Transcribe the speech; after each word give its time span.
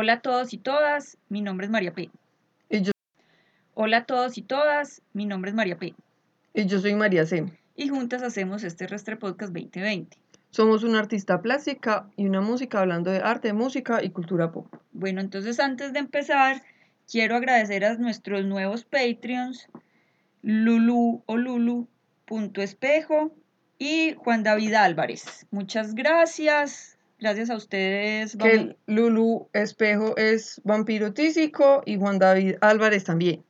Hola 0.00 0.12
a 0.12 0.20
todos 0.20 0.52
y 0.54 0.58
todas, 0.58 1.18
mi 1.28 1.40
nombre 1.40 1.66
es 1.66 1.72
María 1.72 1.92
P. 1.92 2.08
Y 2.70 2.82
yo, 2.82 2.92
Hola 3.74 3.96
a 3.96 4.04
todos 4.04 4.38
y 4.38 4.42
todas, 4.42 5.02
mi 5.12 5.26
nombre 5.26 5.50
es 5.50 5.56
María 5.56 5.76
P. 5.76 5.92
y 6.54 6.66
yo 6.66 6.78
soy 6.78 6.94
María 6.94 7.26
C. 7.26 7.52
Y 7.74 7.88
juntas 7.88 8.22
hacemos 8.22 8.62
este 8.62 8.86
Restre 8.86 9.16
Podcast 9.16 9.52
2020. 9.52 10.16
Somos 10.50 10.84
una 10.84 11.00
artista 11.00 11.42
plástica 11.42 12.08
y 12.16 12.28
una 12.28 12.40
música 12.40 12.78
hablando 12.78 13.10
de 13.10 13.18
arte, 13.18 13.52
música 13.52 14.00
y 14.00 14.10
cultura 14.10 14.52
pop. 14.52 14.72
Bueno, 14.92 15.20
entonces 15.20 15.58
antes 15.58 15.92
de 15.92 15.98
empezar, 15.98 16.62
quiero 17.10 17.34
agradecer 17.34 17.84
a 17.84 17.96
nuestros 17.96 18.44
nuevos 18.44 18.84
Patreons, 18.84 19.66
Lulu 20.42 21.24
o 21.26 21.36
Lulu, 21.36 21.88
punto 22.24 22.62
espejo 22.62 23.34
y 23.80 24.14
Juan 24.16 24.44
David 24.44 24.74
Álvarez. 24.74 25.48
Muchas 25.50 25.96
gracias. 25.96 26.97
Gracias 27.20 27.50
a 27.50 27.56
ustedes. 27.56 28.36
Que 28.36 28.76
Lulu 28.86 29.48
Espejo 29.52 30.16
es 30.16 30.60
vampiro 30.64 31.12
tísico 31.12 31.82
y 31.84 31.96
Juan 31.96 32.18
David 32.18 32.56
Álvarez 32.60 33.04
también. 33.04 33.44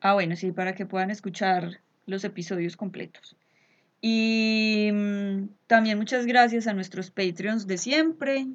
Ah, 0.00 0.14
bueno, 0.14 0.36
sí, 0.36 0.52
para 0.52 0.74
que 0.74 0.84
puedan 0.84 1.10
escuchar 1.10 1.80
los 2.06 2.24
episodios 2.24 2.76
completos. 2.76 3.36
Y 4.00 4.90
mm, 4.92 5.48
también 5.68 5.96
muchas 5.96 6.26
gracias 6.26 6.66
a 6.66 6.74
nuestros 6.74 7.10
Patreons 7.10 7.66
de 7.66 7.78
siempre. 7.78 8.46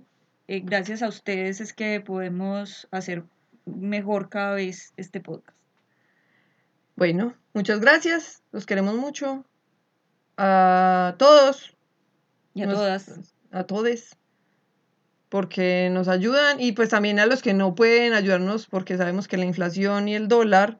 Eh, 0.48 0.62
gracias 0.64 1.02
a 1.02 1.08
ustedes 1.08 1.62
es 1.62 1.73
que 1.73 2.00
podemos 2.02 2.88
hacer 2.92 3.23
mejor 3.66 4.30
cada 4.30 4.56
vez 4.56 4.94
este 4.98 5.20
podcast. 5.20 5.58
Bueno, 6.95 7.33
muchas 7.54 7.80
gracias. 7.80 8.44
Los 8.52 8.66
queremos 8.66 8.95
mucho. 8.95 9.45
A 10.38 11.16
todos. 11.17 11.76
Y 12.54 12.64
a 12.64 12.66
Nos- 12.67 12.76
todas. 12.76 13.33
A 13.52 13.64
todes. 13.64 14.17
Porque 15.30 15.89
nos 15.92 16.08
ayudan 16.08 16.59
y 16.61 16.72
pues 16.72 16.89
también 16.89 17.20
a 17.20 17.25
los 17.25 17.42
que 17.42 17.53
no 17.53 17.75
pueden 17.75 18.14
ayudarnos 18.14 18.67
porque 18.67 18.95
sabemos 18.97 19.28
que 19.28 19.38
la 19.38 19.45
inflación 19.45 20.08
y 20.08 20.16
el 20.16 20.28
dólar 20.28 20.80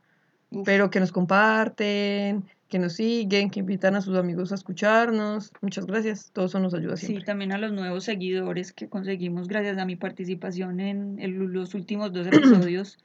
Uf, 0.52 0.64
pero 0.66 0.90
que 0.90 1.02
nos 1.02 1.12
comparten, 1.12 2.46
que 2.70 2.80
nos 2.80 2.94
siguen, 2.94 3.50
que 3.50 3.60
invitan 3.60 3.96
a 3.96 4.02
sus 4.02 4.16
amigos 4.18 4.54
a 4.54 4.56
escucharnos. 4.56 5.52
Muchas 5.62 5.86
gracias, 5.86 6.32
todo 6.32 6.46
eso 6.46 6.60
nos 6.60 6.74
ayuda 6.74 6.96
sí, 6.96 7.08
siempre. 7.08 7.26
también 7.26 7.52
a 7.52 7.58
los 7.58 7.74
nuevos 7.74 8.06
seguidores 8.06 8.72
que 8.72 8.88
conseguimos 8.88 9.48
gracias 9.50 9.78
a 9.78 9.86
mi 9.86 9.98
participación 9.98 10.80
en 10.80 11.20
el- 11.20 11.32
los 11.34 11.74
últimos 11.74 12.14
dos 12.14 12.28
episodios 12.72 12.98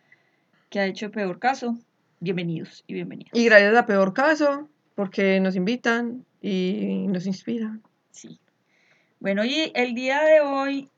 que 0.70 0.78
ha 0.78 0.86
hecho 0.86 1.10
Peor 1.10 1.38
Caso. 1.40 1.76
Bienvenidos 2.20 2.84
y 2.86 2.94
bienvenidas. 2.94 3.32
Y 3.34 3.44
gracias 3.46 3.74
a 3.76 3.84
Peor 3.86 4.14
Caso, 4.14 4.68
porque 4.94 5.40
nos 5.40 5.56
invitan 5.56 6.24
y 6.40 7.06
nos 7.08 7.26
inspiran. 7.26 7.82
Sí. 8.12 8.38
Bueno, 9.18 9.44
y 9.44 9.72
el 9.74 9.94
día 9.94 10.22
de 10.22 10.40
hoy 10.40 10.88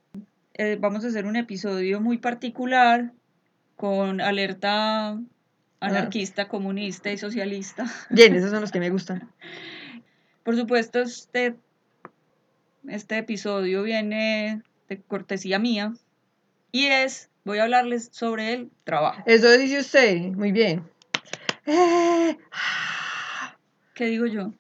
eh, 0.55 0.77
vamos 0.81 1.05
a 1.05 1.09
hacer 1.09 1.27
un 1.27 1.37
episodio 1.37 2.01
muy 2.01 2.19
particular 2.19 3.13
con 3.77 4.21
alerta 4.21 5.19
anarquista, 5.81 6.49
comunista 6.49 7.11
y 7.11 7.19
socialista. 7.19 7.87
Bien, 8.11 8.35
esos 8.35 8.51
son 8.51 8.61
los 8.61 8.71
que 8.71 8.81
me 8.81 8.91
gustan. 8.91 9.31
Por 10.45 10.57
supuesto, 10.57 11.01
este, 11.01 11.57
este 12.89 13.19
episodio 13.19 13.83
viene 13.83 14.63
de 14.89 15.01
cortesía 15.01 15.59
mía 15.59 15.93
y 16.71 16.87
es, 16.87 17.31
voy 17.45 17.59
a 17.59 17.65
hablarles 17.65 18.11
sobre 18.13 18.53
el 18.53 18.71
trabajo. 18.85 19.23
Eso 19.27 19.51
dice 19.53 19.81
usted, 19.81 20.19
muy 20.33 20.53
bien. 20.53 20.85
Eh, 21.67 22.37
¿Qué 23.95 24.07
digo 24.07 24.27
yo? 24.27 24.53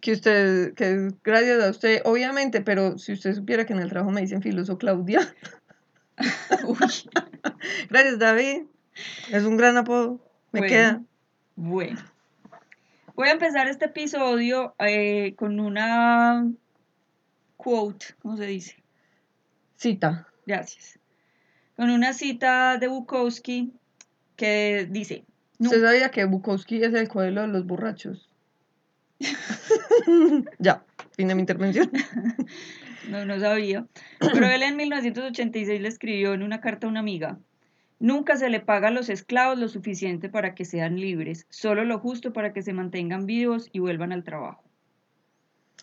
Que 0.00 0.12
usted, 0.12 0.74
que 0.74 1.10
gracias 1.22 1.62
a 1.62 1.70
usted, 1.70 2.00
obviamente, 2.04 2.60
pero 2.62 2.96
si 2.98 3.12
usted 3.12 3.34
supiera 3.34 3.66
que 3.66 3.72
en 3.74 3.80
el 3.80 3.90
trabajo 3.90 4.10
me 4.10 4.20
dicen 4.22 4.40
filoso 4.42 4.78
Claudia. 4.78 5.20
Uy, 6.64 6.76
Gracias, 7.88 8.18
David. 8.18 8.62
Es 9.30 9.44
un 9.44 9.56
gran 9.56 9.76
apodo. 9.76 10.20
Me 10.52 10.60
Bueno. 10.60 10.66
queda. 10.74 11.02
Bueno, 11.56 12.00
voy 13.14 13.28
a 13.28 13.32
empezar 13.32 13.68
este 13.68 13.86
episodio 13.86 14.74
eh, 14.78 15.34
con 15.36 15.60
una 15.60 16.50
quote, 17.58 18.06
¿cómo 18.22 18.36
se 18.38 18.46
dice? 18.46 18.82
Cita. 19.76 20.26
Gracias. 20.46 20.98
Con 21.76 21.90
una 21.90 22.14
cita 22.14 22.78
de 22.78 22.88
Bukowski 22.88 23.72
que 24.36 24.86
dice, 24.90 25.24
"Nu- 25.58 25.68
¿Usted 25.68 25.82
sabía 25.82 26.10
que 26.10 26.24
Bukowski 26.24 26.82
es 26.82 26.94
el 26.94 27.08
coelho 27.08 27.42
de 27.42 27.48
los 27.48 27.66
borrachos? 27.66 28.28
ya, 30.58 30.84
fin 31.12 31.28
de 31.28 31.34
mi 31.34 31.40
intervención. 31.42 31.90
no, 33.08 33.24
no 33.24 33.38
sabía, 33.40 33.86
pero 34.18 34.46
él 34.46 34.62
en 34.62 34.76
1986 34.76 35.80
le 35.80 35.88
escribió 35.88 36.34
en 36.34 36.42
una 36.42 36.60
carta 36.60 36.86
a 36.86 36.90
una 36.90 37.00
amiga, 37.00 37.38
nunca 37.98 38.36
se 38.36 38.50
le 38.50 38.60
paga 38.60 38.88
a 38.88 38.92
los 38.92 39.08
esclavos 39.08 39.58
lo 39.58 39.68
suficiente 39.68 40.28
para 40.28 40.54
que 40.54 40.64
sean 40.64 40.96
libres, 40.96 41.46
solo 41.50 41.84
lo 41.84 41.98
justo 41.98 42.32
para 42.32 42.52
que 42.52 42.62
se 42.62 42.72
mantengan 42.72 43.26
vivos 43.26 43.68
y 43.72 43.78
vuelvan 43.80 44.12
al 44.12 44.24
trabajo. 44.24 44.62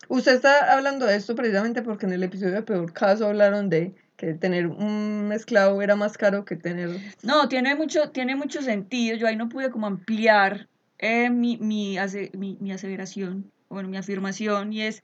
Usted 0.08 0.36
está 0.36 0.72
hablando 0.74 1.06
de 1.06 1.16
esto 1.16 1.34
precisamente 1.34 1.82
porque 1.82 2.06
en 2.06 2.12
el 2.12 2.22
episodio 2.22 2.54
de 2.54 2.62
Peor 2.62 2.92
Caso 2.92 3.26
hablaron 3.26 3.68
de 3.68 3.94
que 4.16 4.32
tener 4.34 4.66
un 4.68 5.30
esclavo 5.34 5.82
era 5.82 5.96
más 5.96 6.16
caro 6.16 6.44
que 6.44 6.56
tener... 6.56 6.90
No, 7.22 7.48
tiene 7.48 7.74
mucho, 7.74 8.10
tiene 8.10 8.34
mucho 8.34 8.62
sentido. 8.62 9.16
Yo 9.16 9.26
ahí 9.26 9.36
no 9.36 9.48
pude 9.48 9.70
como 9.70 9.86
ampliar 9.86 10.68
eh, 10.98 11.30
mi, 11.30 11.56
mi, 11.58 11.98
ase- 11.98 12.30
mi- 12.36 12.56
mi 12.60 12.72
aseveración, 12.72 13.50
bueno, 13.68 13.88
mi 13.88 13.96
afirmación, 13.96 14.72
y 14.72 14.82
es, 14.82 15.02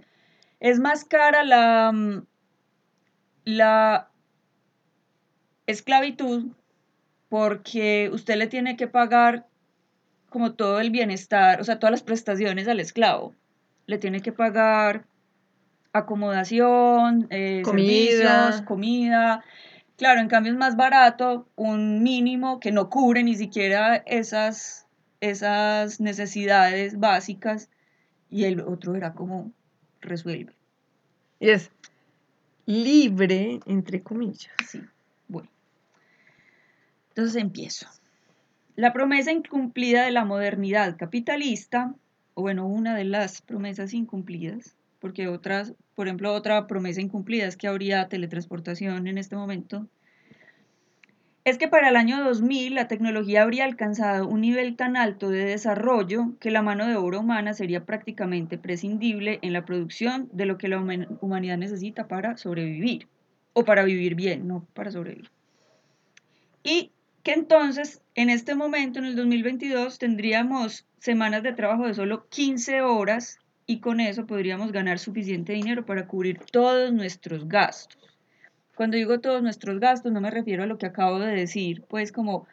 es 0.61 0.79
más 0.79 1.05
cara 1.05 1.45
la, 1.45 1.93
mm, 1.93 2.27
la 3.45 4.11
esclavitud 5.67 6.53
porque 7.29 8.11
usted 8.13 8.37
le 8.37 8.47
tiene 8.47 8.77
que 8.77 8.87
pagar 8.87 9.47
como 10.31 10.55
todo 10.55 10.81
el 10.81 10.91
bienestar, 10.91 11.61
o 11.61 11.65
sea, 11.65 11.79
todas 11.79 11.93
las 11.93 12.03
prestaciones 12.03 12.69
al 12.69 12.81
esclavo. 12.81 13.35
Le 13.87 13.99
tiene 13.99 14.21
que 14.21 14.33
pagar 14.33 15.05
acomodación, 15.93 17.27
eh, 17.31 17.63
Comida. 17.65 18.49
servicios, 18.49 18.63
comida. 18.63 19.45
Claro, 19.97 20.21
en 20.21 20.29
cambio 20.29 20.53
es 20.53 20.59
más 20.59 20.77
barato 20.77 21.49
un 21.55 22.03
mínimo 22.03 22.59
que 22.59 22.73
no 22.73 22.91
cubre 22.91 23.23
ni 23.23 23.37
siquiera 23.37 23.97
esas, 24.07 24.89
esas 25.21 26.01
necesidades 26.01 26.99
básicas 26.99 27.71
y 28.34 28.47
el 28.47 28.62
otro 28.62 28.97
era 28.97 29.15
como 29.15 29.53
resuelve. 30.00 30.53
Y 31.39 31.50
es 31.50 31.71
libre, 32.67 33.61
entre 33.65 34.03
comillas. 34.03 34.53
Sí, 34.67 34.81
bueno. 35.28 35.49
Entonces 37.11 37.41
empiezo. 37.41 37.87
La 38.75 38.93
promesa 38.93 39.31
incumplida 39.31 40.05
de 40.05 40.11
la 40.11 40.25
modernidad 40.25 40.97
capitalista, 40.97 41.95
o 42.34 42.43
bueno, 42.43 42.67
una 42.67 42.97
de 42.97 43.05
las 43.05 43.41
promesas 43.41 43.95
incumplidas, 43.95 44.75
porque 44.99 45.28
otras, 45.28 45.72
por 45.95 46.09
ejemplo, 46.09 46.34
otra 46.34 46.66
promesa 46.66 47.01
incumplida 47.01 47.47
es 47.47 47.56
que 47.56 47.69
habría 47.69 48.09
teletransportación 48.09 49.06
en 49.06 49.16
este 49.16 49.37
momento, 49.37 49.87
es 51.44 51.59
que 51.59 51.69
para 51.69 51.91
el 51.91 51.97
año 51.97 52.25
2000 52.25 52.75
la 52.75 52.88
tecnología 52.88 53.43
habría 53.43 53.65
alcanzado 53.65 54.27
un 54.27 54.41
nivel 54.41 54.77
tan 54.77 54.97
alto 54.97 55.28
de 55.28 55.44
desarrollo 55.44 56.32
que 56.41 56.50
la 56.50 56.62
mano 56.62 56.87
de 56.87 56.97
obra 56.97 57.19
humana 57.19 57.53
sería 57.53 57.84
prácticamente 57.84 58.56
prescindible 58.56 59.41
en 59.43 59.53
la 59.53 59.65
producción 59.66 60.28
de 60.33 60.47
lo 60.47 60.56
que 60.56 60.69
la 60.69 60.78
human- 60.78 61.19
humanidad 61.21 61.59
necesita 61.59 62.09
para 62.09 62.38
sobrevivir, 62.38 63.09
o 63.53 63.65
para 63.65 63.84
vivir 63.84 64.15
bien, 64.15 64.49
no 64.49 64.66
para 64.72 64.91
sobrevivir. 64.91 65.31
Y 66.62 66.93
que 67.22 67.33
entonces, 67.33 68.00
en 68.15 68.31
este 68.31 68.54
momento, 68.54 68.98
en 68.98 69.04
el 69.04 69.16
2022, 69.16 69.98
tendríamos 69.98 70.86
semanas 70.98 71.42
de 71.42 71.53
trabajo 71.53 71.86
de 71.86 71.95
solo 71.95 72.27
15 72.28 72.80
horas 72.80 73.39
y 73.66 73.80
con 73.80 74.01
eso 74.01 74.27
podríamos 74.27 74.72
ganar 74.72 74.98
suficiente 74.98 75.53
dinero 75.53 75.84
para 75.84 76.07
cubrir 76.07 76.39
todos 76.51 76.92
nuestros 76.92 77.48
gastos. 77.48 78.14
Cuando 78.74 78.97
digo 78.97 79.21
todos 79.21 79.42
nuestros 79.42 79.78
gastos, 79.80 80.12
no 80.12 80.21
me 80.21 80.30
refiero 80.30 80.62
a 80.62 80.66
lo 80.66 80.78
que 80.78 80.86
acabo 80.86 81.18
de 81.18 81.32
decir, 81.34 81.84
pues 81.88 82.12
como 82.12 82.47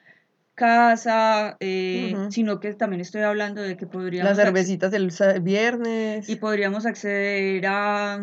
casa, 0.56 1.57
eh, 1.59 2.15
sino 2.29 2.59
que 2.59 2.73
también 2.73 3.01
estoy 3.01 3.21
hablando 3.21 3.62
de 3.62 3.77
que 3.77 3.88
podríamos... 3.88 4.29
Las 4.29 4.38
cervecitas 4.38 4.91
del 4.91 5.12
viernes. 5.41 6.29
y 6.29 6.35
podríamos 6.35 6.85
acceder 6.85 7.65
a, 7.68 8.19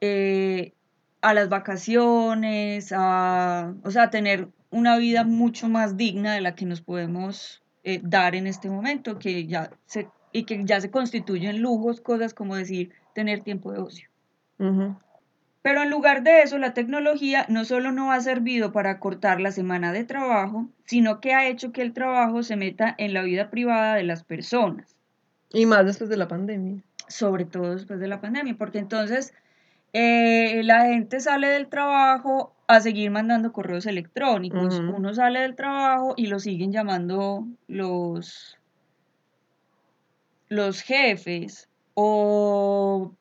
eh, 0.00 0.72
a 1.20 1.34
las 1.34 1.48
vacaciones, 1.48 2.92
a, 2.96 3.74
o 3.84 3.90
sea, 3.90 4.10
tener 4.10 4.48
una 4.70 4.96
vida 4.96 5.24
mucho 5.24 5.68
más 5.68 5.96
digna 5.96 6.34
de 6.34 6.40
la 6.40 6.54
que 6.54 6.64
nos 6.64 6.80
podemos 6.80 7.62
eh, 7.84 8.00
dar 8.02 8.34
en 8.34 8.46
este 8.46 8.70
momento, 8.70 9.18
que 9.18 9.46
ya 9.46 9.70
se, 9.86 10.08
y 10.32 10.44
que 10.44 10.64
ya 10.64 10.80
se 10.80 10.90
constituyen 10.90 11.60
lujos, 11.60 12.00
cosas 12.00 12.32
como 12.32 12.56
decir, 12.56 12.92
tener 13.14 13.42
tiempo 13.42 13.72
de 13.72 13.80
ocio. 13.80 14.08
Ujú. 14.58 14.96
Pero 15.62 15.82
en 15.82 15.90
lugar 15.90 16.22
de 16.22 16.42
eso, 16.42 16.56
la 16.58 16.72
tecnología 16.72 17.44
no 17.48 17.64
solo 17.64 17.92
no 17.92 18.12
ha 18.12 18.20
servido 18.20 18.72
para 18.72 18.98
cortar 18.98 19.40
la 19.40 19.52
semana 19.52 19.92
de 19.92 20.04
trabajo, 20.04 20.68
sino 20.86 21.20
que 21.20 21.34
ha 21.34 21.46
hecho 21.48 21.70
que 21.70 21.82
el 21.82 21.92
trabajo 21.92 22.42
se 22.42 22.56
meta 22.56 22.94
en 22.96 23.12
la 23.12 23.22
vida 23.22 23.50
privada 23.50 23.94
de 23.94 24.04
las 24.04 24.22
personas. 24.24 24.96
Y 25.52 25.66
más 25.66 25.84
después 25.84 26.08
de 26.08 26.16
la 26.16 26.28
pandemia. 26.28 26.82
sobre 27.08 27.44
todo 27.44 27.74
después 27.74 27.98
de 28.00 28.08
la 28.08 28.20
pandemia, 28.20 28.54
porque 28.56 28.78
entonces 28.78 29.34
eh, 29.92 30.62
la 30.64 30.86
gente 30.86 31.20
sale 31.20 31.48
del 31.48 31.68
trabajo 31.68 32.54
a 32.68 32.80
seguir 32.80 33.10
mandando 33.10 33.52
correos 33.52 33.84
electrónicos. 33.86 34.78
Uno 34.78 35.12
sale 35.12 35.40
del 35.40 35.56
trabajo 35.56 36.14
y 36.16 36.28
lo 36.28 36.38
siguen 36.38 36.72
llamando 36.72 37.44
los, 37.66 38.56
los 40.48 40.80
jefes 40.82 41.68
o, 41.94 43.12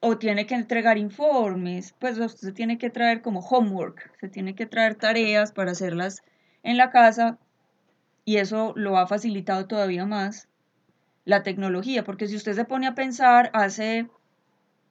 o 0.00 0.16
tiene 0.16 0.46
que 0.46 0.54
entregar 0.54 0.96
informes, 0.98 1.94
pues 1.98 2.18
usted 2.18 2.54
tiene 2.54 2.78
que 2.78 2.90
traer 2.90 3.20
como 3.20 3.40
homework, 3.40 4.10
se 4.18 4.28
tiene 4.28 4.54
que 4.54 4.66
traer 4.66 4.94
tareas 4.94 5.52
para 5.52 5.72
hacerlas 5.72 6.22
en 6.62 6.78
la 6.78 6.90
casa 6.90 7.38
y 8.24 8.38
eso 8.38 8.72
lo 8.76 8.96
ha 8.96 9.06
facilitado 9.06 9.66
todavía 9.66 10.06
más 10.06 10.48
la 11.26 11.42
tecnología, 11.42 12.02
porque 12.02 12.26
si 12.26 12.36
usted 12.36 12.54
se 12.54 12.64
pone 12.64 12.86
a 12.86 12.94
pensar 12.94 13.50
hace 13.52 14.08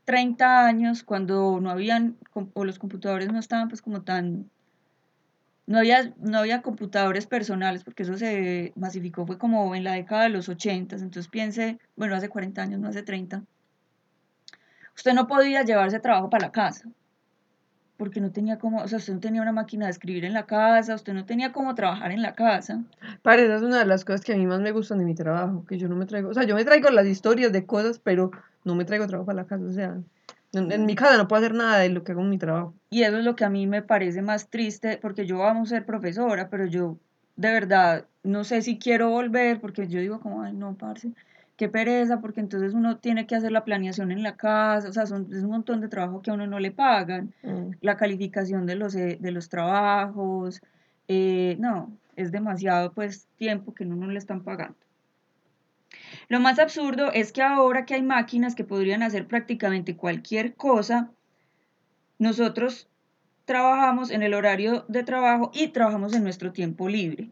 30 0.05 0.65
años, 0.65 1.03
cuando 1.03 1.59
no 1.59 1.71
habían, 1.71 2.17
o 2.53 2.65
los 2.65 2.79
computadores 2.79 3.31
no 3.31 3.39
estaban 3.39 3.67
pues 3.67 3.81
como 3.81 4.03
tan, 4.03 4.49
no 5.65 5.79
había, 5.79 6.13
no 6.17 6.37
había 6.37 6.61
computadores 6.61 7.25
personales, 7.25 7.83
porque 7.83 8.03
eso 8.03 8.17
se 8.17 8.73
masificó, 8.75 9.25
fue 9.25 9.37
como 9.37 9.73
en 9.75 9.83
la 9.83 9.93
década 9.93 10.23
de 10.23 10.29
los 10.29 10.49
80, 10.49 10.95
entonces 10.95 11.27
piense, 11.27 11.79
bueno, 11.95 12.15
hace 12.15 12.29
40 12.29 12.61
años, 12.61 12.79
no 12.79 12.87
hace 12.87 13.03
30, 13.03 13.43
usted 14.99 15.13
no 15.13 15.27
podía 15.27 15.63
llevarse 15.63 16.01
trabajo 16.01 16.29
para 16.29 16.47
la 16.47 16.51
casa, 16.51 16.89
porque 17.95 18.19
no 18.19 18.31
tenía 18.31 18.59
como, 18.59 18.81
o 18.81 18.87
sea, 18.89 18.97
usted 18.97 19.13
no 19.13 19.21
tenía 19.21 19.41
una 19.41 19.53
máquina 19.53 19.85
de 19.85 19.91
escribir 19.91 20.25
en 20.25 20.33
la 20.33 20.45
casa, 20.45 20.93
usted 20.93 21.13
no 21.13 21.25
tenía 21.25 21.53
cómo 21.53 21.73
trabajar 21.73 22.11
en 22.11 22.21
la 22.21 22.33
casa. 22.33 22.83
Para 23.21 23.41
esa 23.41 23.55
es 23.55 23.61
una 23.61 23.79
de 23.79 23.85
las 23.85 24.03
cosas 24.03 24.25
que 24.25 24.33
a 24.33 24.35
mí 24.35 24.45
más 24.45 24.59
me 24.59 24.71
gustan 24.71 24.97
de 24.99 25.05
mi 25.05 25.15
trabajo, 25.15 25.63
que 25.65 25.77
yo 25.77 25.87
no 25.87 25.95
me 25.95 26.05
traigo, 26.05 26.29
o 26.29 26.33
sea, 26.33 26.43
yo 26.43 26.53
me 26.53 26.65
traigo 26.65 26.89
las 26.89 27.05
historias 27.05 27.53
de 27.53 27.65
cosas, 27.65 27.97
pero 27.99 28.31
no 28.65 28.75
me 28.75 28.83
traigo 28.83 29.07
trabajo 29.07 29.25
para 29.25 29.37
la 29.37 29.45
casa, 29.45 29.63
o 29.63 29.71
sea, 29.71 29.97
en, 30.51 30.71
en 30.71 30.85
mi 30.85 30.95
casa 30.95 31.15
no 31.15 31.29
puedo 31.29 31.41
hacer 31.41 31.55
nada 31.55 31.79
de 31.79 31.89
lo 31.89 32.03
que 32.03 32.11
hago 32.11 32.21
en 32.21 32.29
mi 32.29 32.37
trabajo. 32.37 32.73
Y 32.89 33.03
eso 33.03 33.19
es 33.19 33.23
lo 33.23 33.37
que 33.37 33.45
a 33.45 33.49
mí 33.49 33.67
me 33.67 33.81
parece 33.81 34.21
más 34.21 34.49
triste, 34.49 34.99
porque 35.01 35.25
yo 35.25 35.37
vamos 35.37 35.71
a 35.71 35.75
ser 35.75 35.85
profesora, 35.85 36.49
pero 36.49 36.65
yo 36.65 36.97
de 37.37 37.53
verdad 37.53 38.05
no 38.23 38.43
sé 38.43 38.61
si 38.63 38.77
quiero 38.77 39.11
volver, 39.11 39.61
porque 39.61 39.87
yo 39.87 40.01
digo 40.01 40.19
como, 40.19 40.41
ay, 40.41 40.51
no, 40.51 40.75
parce, 40.75 41.13
qué 41.59 41.67
pereza, 41.67 42.21
porque 42.21 42.39
entonces 42.39 42.73
uno 42.73 42.99
tiene 42.99 43.27
que 43.27 43.35
hacer 43.35 43.51
la 43.51 43.65
planeación 43.65 44.13
en 44.13 44.23
la 44.23 44.37
casa, 44.37 44.87
o 44.87 44.93
sea, 44.93 45.05
son, 45.05 45.27
es 45.29 45.43
un 45.43 45.49
montón 45.49 45.81
de 45.81 45.89
trabajo 45.89 46.21
que 46.21 46.31
a 46.31 46.33
uno 46.33 46.47
no 46.47 46.57
le 46.57 46.71
pagan, 46.71 47.33
Mm. 47.43 47.71
la 47.81 47.97
calificación 47.97 48.65
de 48.65 48.75
los, 48.75 48.95
eh, 48.95 49.17
de 49.19 49.31
los 49.31 49.49
trabajos, 49.49 50.61
eh, 51.09 51.57
no, 51.59 51.91
es 52.15 52.31
demasiado 52.31 52.93
pues 52.93 53.27
tiempo 53.35 53.73
que 53.73 53.83
no 53.83 53.97
no 53.97 54.07
le 54.07 54.17
están 54.19 54.41
pagando. 54.41 54.77
Lo 56.29 56.39
más 56.39 56.59
absurdo 56.59 57.11
es 57.11 57.33
que 57.33 57.41
ahora 57.41 57.85
que 57.85 57.95
hay 57.95 58.03
máquinas 58.03 58.55
que 58.55 58.63
podrían 58.63 59.03
hacer 59.03 59.27
prácticamente 59.27 59.97
cualquier 59.97 60.53
cosa, 60.53 61.09
nosotros 62.19 62.87
trabajamos 63.43 64.11
en 64.11 64.23
el 64.23 64.33
horario 64.33 64.85
de 64.87 65.03
trabajo 65.03 65.51
y 65.53 65.67
trabajamos 65.69 66.13
en 66.15 66.23
nuestro 66.23 66.53
tiempo 66.53 66.87
libre. 66.87 67.31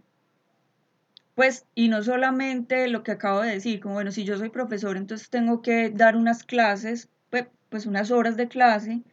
Pues, 1.38 1.66
y 1.74 1.88
no 1.88 2.04
solamente 2.04 2.90
lo 2.90 3.02
que 3.04 3.12
acabo 3.14 3.40
de 3.42 3.52
decir, 3.52 3.80
como 3.80 3.94
bueno, 3.96 4.12
si 4.12 4.26
yo 4.26 4.38
soy 4.38 4.50
profesor, 4.50 4.98
entonces 4.98 5.30
tengo 5.30 5.62
que 5.62 5.90
dar 5.90 6.18
unas 6.18 6.44
clases, 6.44 7.10
pues, 7.30 7.48
pues 7.70 7.86
unas 7.86 8.12
horas 8.12 8.36
de 8.38 8.50
clase, 8.50 9.04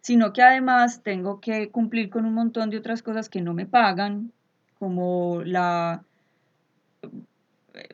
sino 0.00 0.32
que 0.32 0.42
además 0.42 1.02
tengo 1.02 1.40
que 1.40 1.70
cumplir 1.72 2.08
con 2.10 2.24
un 2.26 2.34
montón 2.34 2.70
de 2.70 2.76
otras 2.78 3.02
cosas 3.02 3.28
que 3.28 3.40
no 3.42 3.52
me 3.54 3.66
pagan, 3.66 4.32
como 4.78 5.42
la, 5.44 6.04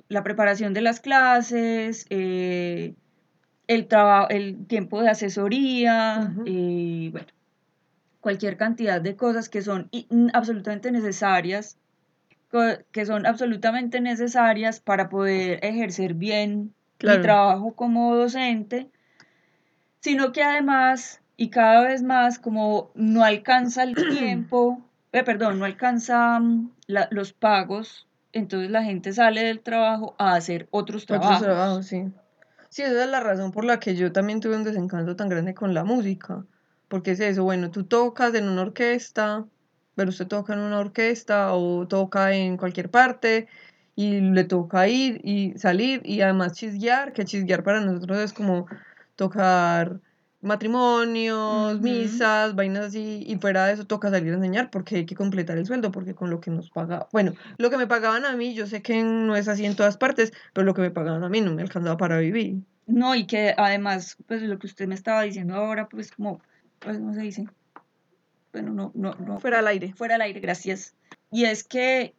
la 0.09 0.23
preparación 0.23 0.75
de 0.75 0.81
las 0.81 1.01
clases, 1.01 2.07
eh, 2.11 2.95
el, 3.69 3.89
traba- 3.89 4.27
el 4.31 4.67
tiempo 4.67 5.03
de 5.03 5.11
asesoría, 5.11 6.35
eh, 6.47 7.11
bueno, 7.13 7.29
cualquier 8.21 8.57
cantidad 8.57 9.01
de 9.01 9.17
cosas 9.17 9.49
que 9.49 9.63
son 9.63 9.91
absolutamente 10.35 10.93
necesarias, 10.93 11.79
que 12.93 13.07
son 13.07 13.27
absolutamente 13.27 14.01
necesarias 14.01 14.81
para 14.81 15.09
poder 15.09 15.59
ejercer 15.65 16.15
bien 16.15 16.75
Claro. 16.99 17.19
mi 17.19 17.23
trabajo 17.23 17.75
como 17.75 18.15
docente, 18.17 18.91
sino 20.01 20.33
que 20.33 20.43
además, 20.43 21.21
y 21.37 21.51
cada 21.51 21.83
vez 21.83 22.03
más, 22.03 22.39
como 22.39 22.91
no 22.95 23.23
alcanza 23.25 23.83
el 23.83 23.95
tiempo, 24.11 24.81
eh, 25.13 25.23
perdón, 25.25 25.59
no 25.59 25.65
alcanza 25.65 26.39
mm, 26.41 26.71
la- 26.87 27.09
los 27.11 27.33
pagos, 27.33 28.07
entonces 28.33 28.71
la 28.71 28.83
gente 28.83 29.13
sale 29.13 29.43
del 29.43 29.61
trabajo 29.61 30.15
a 30.19 30.35
hacer 30.35 30.69
otros 30.71 31.03
Otros 31.05 31.21
trabajos. 31.21 31.43
trabajos, 31.43 31.87
sí. 31.87 32.05
Sí, 32.69 32.83
esa 32.83 33.05
es 33.05 33.11
la 33.11 33.21
razón 33.21 33.53
por 33.53 33.65
la 33.65 33.79
que 33.81 33.95
yo 33.97 34.13
también 34.13 34.41
tuve 34.41 34.57
un 34.57 34.65
desencanto 34.65 35.17
tan 35.17 35.29
grande 35.29 35.55
con 35.55 35.73
la 35.75 35.85
música. 35.85 36.45
Porque 36.89 37.13
es 37.13 37.21
eso, 37.21 37.43
bueno, 37.45 37.71
tú 37.71 37.85
tocas 37.85 38.35
en 38.35 38.49
una 38.49 38.63
orquesta, 38.63 39.45
pero 39.97 40.11
usted 40.11 40.29
toca 40.29 40.53
en 40.53 40.61
una 40.61 40.79
orquesta 40.79 41.53
o 41.55 41.89
toca 41.89 42.33
en 42.35 42.57
cualquier 42.57 42.91
parte 42.91 43.49
y 43.97 44.21
le 44.21 44.45
toca 44.45 44.87
ir 44.87 45.21
y 45.25 45.55
salir 45.59 46.03
y 46.05 46.21
además 46.21 46.53
chisguear, 46.53 47.13
que 47.13 47.25
chisguear 47.25 47.65
para 47.65 47.81
nosotros 47.81 48.19
es 48.19 48.33
como 48.33 48.67
tocar 49.17 49.99
matrimonios, 50.43 51.81
misas, 51.81 52.55
vainas 52.55 52.87
así, 52.87 53.25
y 53.27 53.37
fuera 53.37 53.67
de 53.67 53.73
eso 53.73 53.87
toca 53.87 54.11
salir 54.11 54.33
a 54.33 54.37
enseñar 54.37 54.71
porque 54.71 54.97
hay 54.97 55.07
que 55.07 55.17
completar 55.17 55.59
el 55.59 55.67
sueldo, 55.67 55.91
porque 55.91 56.15
con 56.15 56.31
lo 56.31 56.41
que 56.41 56.51
nos 56.51 56.71
paga, 56.71 57.09
bueno, 57.11 57.33
lo 57.57 57.71
que 57.71 57.79
me 57.79 57.87
pagaban 57.87 58.25
a 58.25 58.37
mí, 58.37 58.55
yo 58.55 58.67
sé 58.67 58.83
que 58.83 59.03
no 59.03 59.35
es 59.35 59.49
así 59.49 59.65
en 59.65 59.75
todas 59.75 59.97
partes, 59.97 60.33
pero 60.53 60.65
lo 60.65 60.75
que 60.75 60.83
me 60.83 60.91
pagaban 60.91 61.25
a 61.25 61.29
mí 61.29 61.41
no 61.41 61.55
me 61.55 61.63
alcanzaba 61.63 61.97
para 61.97 62.19
vivir. 62.19 62.61
No, 62.87 63.15
y 63.15 63.27
que 63.27 63.55
además, 63.57 64.17
pues 64.29 64.43
lo 64.43 64.59
que 64.59 64.67
usted 64.67 64.87
me 64.87 64.95
estaba 64.95 65.23
diciendo 65.23 65.55
ahora, 65.55 65.89
pues 65.89 66.13
como, 66.13 66.41
pues 66.79 67.01
no 67.01 67.15
se 67.15 67.23
dice, 67.23 67.47
bueno, 68.53 68.73
no, 68.73 68.93
no, 68.95 69.15
no, 69.15 69.41
Fuera 69.41 69.59
al 69.61 69.67
aire. 69.69 69.93
fuera 69.95 70.15
al 70.17 70.23
aire, 70.23 70.41
gracias. 70.41 70.95
Y 71.31 71.45
es 71.45 71.65
que, 71.65 72.15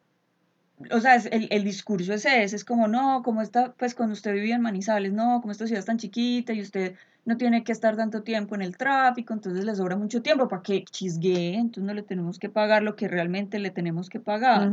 o 0.91 0.99
sea, 0.99 1.15
es- 1.15 1.27
el, 1.27 1.47
el 1.51 1.63
discurso 1.63 2.13
es 2.13 2.25
ese, 2.25 2.55
es 2.55 2.63
como, 2.65 2.87
no, 2.87 3.23
como 3.23 3.41
está, 3.41 3.73
pues 3.73 3.95
cuando 3.95 4.13
usted 4.13 4.33
vivía 4.33 4.55
en 4.55 4.61
Manizales, 4.61 5.13
no, 5.13 5.39
como 5.41 5.51
esta 5.51 5.65
ciudad 5.67 5.79
es 5.79 5.85
tan 5.85 5.97
chiquita 5.97 6.53
y 6.53 6.61
usted 6.61 6.95
no 7.25 7.35
tiene 7.37 7.63
que 7.63 7.71
estar 7.73 7.95
tanto 7.97 8.23
tiempo 8.23 8.55
en 8.55 8.61
el 8.61 8.77
tráfico, 8.77 9.33
entonces 9.33 9.65
le 9.65 9.75
sobra 9.75 9.95
mucho 9.97 10.21
tiempo 10.21 10.47
para 10.47 10.61
que 10.61 10.83
chisguee, 10.85 11.55
entonces 11.55 11.83
no 11.83 11.93
le 11.93 12.03
tenemos 12.03 12.39
que 12.39 12.49
pagar 12.49 12.83
lo 12.83 12.95
que 12.95 13.07
realmente 13.07 13.59
le 13.59 13.69
tenemos 13.71 14.09
que 14.09 14.19
pagar. 14.19 14.71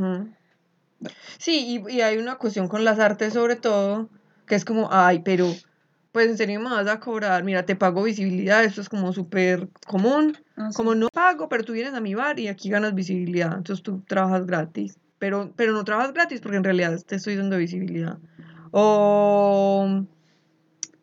Sí, 1.39 1.83
y, 1.89 1.93
y 1.97 2.01
hay 2.01 2.17
una 2.19 2.37
cuestión 2.37 2.69
con 2.69 2.85
las 2.85 2.99
artes 2.99 3.33
sobre 3.33 3.57
todo, 3.57 4.09
que 4.47 4.55
es 4.55 4.65
como, 4.65 4.89
ay, 4.93 5.21
pero, 5.25 5.47
pues 6.15 6.31
en 6.31 6.37
serio 6.37 6.61
me 6.61 6.71
vas 6.71 6.87
a 6.87 7.01
cobrar, 7.01 7.43
mira, 7.43 7.67
te 7.67 7.75
pago 7.75 8.05
visibilidad, 8.05 8.63
esto 8.63 8.81
es 8.81 8.89
como 8.89 9.13
súper 9.13 9.69
común, 9.85 10.39
Ah, 10.57 10.71
sí. 10.71 10.77
como 10.77 10.95
no 10.95 11.09
pago, 11.09 11.49
pero 11.49 11.65
tú 11.65 11.73
vienes 11.73 11.93
a 11.93 12.01
mi 12.01 12.15
bar 12.15 12.39
y 12.39 12.47
aquí 12.47 12.71
ganas 12.71 12.95
visibilidad, 12.95 13.53
entonces 13.57 13.83
tú 13.83 14.01
trabajas 14.07 14.47
gratis, 14.47 14.97
pero, 15.19 15.51
pero 15.57 15.73
no 15.73 15.83
trabajas 15.83 16.13
gratis 16.13 16.41
porque 16.41 16.57
en 16.59 16.63
realidad 16.63 16.97
te 17.05 17.17
estoy 17.17 17.35
dando 17.35 17.57
visibilidad. 17.57 18.19
O, 18.71 20.05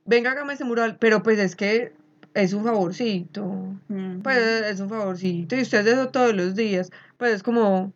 venga, 0.06 0.32
hágame 0.32 0.53
ese 0.53 0.63
mural, 0.63 0.96
pero 0.98 1.22
pues 1.22 1.39
es 1.39 1.58
que 1.58 1.91
es 2.34 2.53
un 2.53 2.63
favorcito, 2.63 3.75
pues 4.24 4.38
es 4.38 4.80
un 4.80 4.88
favorcito, 4.88 5.58
y 5.58 5.62
usted 5.63 5.80
hace 5.80 5.91
eso 5.91 6.08
todos 6.08 6.34
los 6.34 6.56
días, 6.56 6.89
pues 7.18 7.34
es 7.34 7.44
como, 7.44 7.91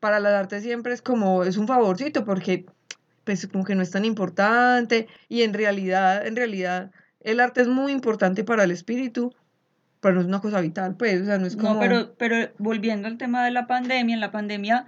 para 0.00 0.18
las 0.18 0.32
artes 0.32 0.64
siempre 0.64 0.92
es 0.92 1.02
como, 1.02 1.44
es 1.44 1.56
un 1.56 1.68
favorcito 1.68 2.24
porque 2.24 2.66
pues 3.26 3.46
como 3.48 3.64
que 3.64 3.74
no 3.74 3.82
es 3.82 3.90
tan 3.90 4.04
importante 4.04 5.08
y 5.28 5.42
en 5.42 5.52
realidad, 5.52 6.24
en 6.26 6.36
realidad 6.36 6.92
el 7.20 7.40
arte 7.40 7.60
es 7.60 7.68
muy 7.68 7.90
importante 7.90 8.44
para 8.44 8.62
el 8.62 8.70
espíritu, 8.70 9.34
pero 10.00 10.14
no 10.14 10.20
es 10.20 10.26
una 10.28 10.40
cosa 10.40 10.60
vital, 10.60 10.96
pues, 10.96 11.22
o 11.22 11.24
sea, 11.24 11.36
no 11.36 11.46
es 11.46 11.56
como... 11.56 11.74
No, 11.74 11.80
pero, 11.80 12.14
pero 12.16 12.52
volviendo 12.58 13.08
al 13.08 13.18
tema 13.18 13.44
de 13.44 13.50
la 13.50 13.66
pandemia, 13.66 14.14
en 14.14 14.20
la 14.20 14.30
pandemia 14.30 14.86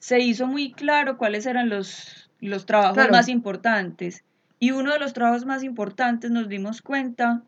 se 0.00 0.18
hizo 0.18 0.48
muy 0.48 0.72
claro 0.72 1.16
cuáles 1.16 1.46
eran 1.46 1.68
los, 1.68 2.28
los 2.40 2.66
trabajos 2.66 2.94
Claro. 2.94 3.12
más 3.12 3.28
importantes. 3.28 4.24
Y 4.58 4.72
uno 4.72 4.92
de 4.92 4.98
los 4.98 5.12
trabajos 5.12 5.46
más 5.46 5.62
importantes, 5.62 6.32
nos 6.32 6.48
dimos 6.48 6.82
cuenta, 6.82 7.44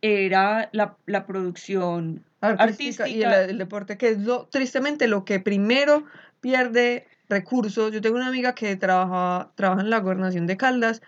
era 0.00 0.70
la, 0.72 0.96
la 1.04 1.26
producción 1.26 2.24
artística, 2.40 3.08
y 3.08 3.22
el 3.22 3.58
deporte, 3.58 3.98
que 3.98 4.10
es 4.10 4.18
lo, 4.20 4.46
tristemente 4.46 5.06
lo 5.06 5.26
que 5.26 5.38
primero 5.40 6.04
pierde 6.40 7.06
recursos. 7.28 7.92
Yo 7.92 8.00
tengo 8.00 8.16
una 8.16 8.28
amiga 8.28 8.54
que 8.54 8.76
trabaja, 8.76 9.50
trabaja 9.54 9.82
en 9.82 9.90
la 9.90 10.00
gobernación 10.00 10.46
de 10.46 10.56
Caldas 10.56 11.02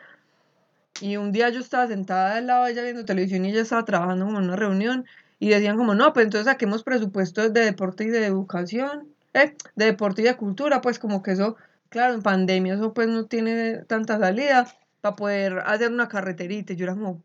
y 1.00 1.16
un 1.16 1.32
día 1.32 1.48
yo 1.50 1.60
estaba 1.60 1.86
sentada 1.86 2.36
al 2.36 2.46
lado 2.46 2.64
de 2.64 2.72
ella 2.72 2.82
viendo 2.82 3.04
televisión 3.04 3.44
y 3.44 3.50
ella 3.50 3.62
estaba 3.62 3.84
trabajando 3.84 4.26
como 4.26 4.38
en 4.38 4.44
una 4.44 4.56
reunión 4.56 5.06
y 5.38 5.50
decían 5.50 5.76
como, 5.76 5.94
no, 5.94 6.12
pues 6.12 6.24
entonces 6.24 6.46
saquemos 6.46 6.82
presupuestos 6.82 7.52
de 7.52 7.60
deporte 7.60 8.04
y 8.04 8.08
de 8.08 8.26
educación, 8.26 9.08
eh, 9.34 9.54
de 9.76 9.84
deporte 9.84 10.22
y 10.22 10.24
de 10.24 10.36
cultura, 10.36 10.80
pues 10.80 10.98
como 10.98 11.22
que 11.22 11.32
eso, 11.32 11.56
claro, 11.88 12.14
en 12.14 12.22
pandemia 12.22 12.74
eso 12.74 12.92
pues 12.92 13.08
no 13.08 13.26
tiene 13.26 13.84
tanta 13.84 14.18
salida 14.18 14.66
para 15.00 15.14
poder 15.14 15.60
hacer 15.60 15.92
una 15.92 16.08
carreterita. 16.08 16.72
Y 16.72 16.76
yo 16.76 16.84
era 16.84 16.94
como, 16.94 17.10
o 17.10 17.22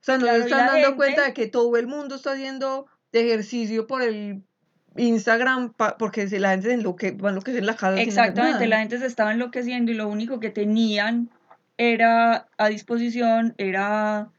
sea, 0.00 0.16
no 0.16 0.24
Claro, 0.24 0.38
se 0.38 0.44
están 0.44 0.66
dando 0.66 0.96
cuenta 0.96 1.24
de 1.24 1.34
que 1.34 1.46
todo 1.46 1.76
el 1.76 1.86
mundo 1.86 2.14
está 2.14 2.32
haciendo 2.32 2.86
ejercicio 3.12 3.86
por 3.86 4.02
el 4.02 4.42
Instagram 4.98 5.72
pa- 5.72 5.96
porque 5.98 6.28
si 6.28 6.38
la 6.38 6.50
gente 6.50 6.68
se 6.68 6.74
enloque, 6.74 7.12
va 7.12 7.28
a 7.28 7.32
enloquecer 7.32 7.60
en 7.60 7.66
la 7.66 7.74
casa 7.76 8.00
Exactamente, 8.00 8.66
la 8.66 8.78
gente 8.80 8.98
se 8.98 9.06
estaba 9.06 9.32
enloqueciendo 9.32 9.90
y 9.92 9.94
lo 9.94 10.08
único 10.08 10.40
que 10.40 10.50
tenían 10.50 11.30
era 11.78 12.46
a 12.56 12.68
disposición 12.68 13.54
era 13.58 14.30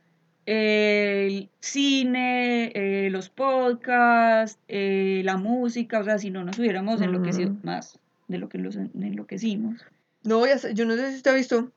el 0.46 1.50
cine, 1.60 2.72
eh, 2.74 3.10
los 3.12 3.30
podcasts, 3.30 4.60
eh, 4.68 5.22
la 5.26 5.38
música, 5.38 6.00
o 6.00 6.04
sea, 6.04 6.18
si 6.18 6.32
no 6.32 6.44
nos 6.44 6.58
hubiéramos 6.58 7.02
enloquecido 7.02 7.56
más 7.64 8.00
de 8.28 8.38
lo 8.38 8.48
que 8.50 8.58
nos 8.58 8.76
en- 8.78 8.92
enloquecimos. 9.02 9.86
No 10.24 10.40
voy 10.40 10.50
a 10.52 10.56
hacer- 10.56 10.74
yo 10.74 10.86
no 10.86 10.96
sé 10.96 11.12
si 11.12 11.18
usted 11.18 11.32
ha 11.32 11.36
visto, 11.36 11.72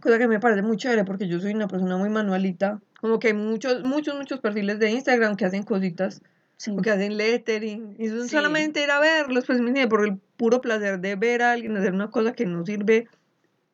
cosa 0.00 0.18
que 0.18 0.26
me 0.26 0.40
parece 0.40 0.62
muy 0.62 0.76
chévere 0.78 1.04
porque 1.04 1.28
yo 1.28 1.38
soy 1.38 1.52
una 1.52 1.68
persona 1.68 1.96
muy 1.96 2.08
manualita. 2.08 2.80
Como 3.00 3.18
que 3.18 3.28
hay 3.28 3.34
muchos, 3.34 3.84
muchos, 3.84 4.16
muchos 4.16 4.40
perfiles 4.40 4.78
de 4.78 4.90
Instagram 4.90 5.36
que 5.36 5.44
hacen 5.44 5.62
cositas, 5.62 6.22
Sí. 6.58 6.72
o 6.76 6.82
que 6.82 6.90
hacen 6.90 7.16
lettering. 7.16 7.94
Y 7.98 8.06
eso 8.06 8.16
es 8.16 8.24
Sí. 8.24 8.36
solamente 8.36 8.82
ir 8.82 8.90
a 8.90 8.98
verlos, 9.00 9.46
pues 9.46 9.60
por 9.88 10.04
el 10.06 10.18
puro 10.36 10.60
placer 10.60 10.98
de 11.00 11.16
ver 11.16 11.40
a 11.42 11.52
alguien 11.52 11.76
hacer 11.76 11.94
una 11.94 12.10
cosa 12.10 12.32
que 12.32 12.44
no 12.46 12.66
sirve, 12.66 13.06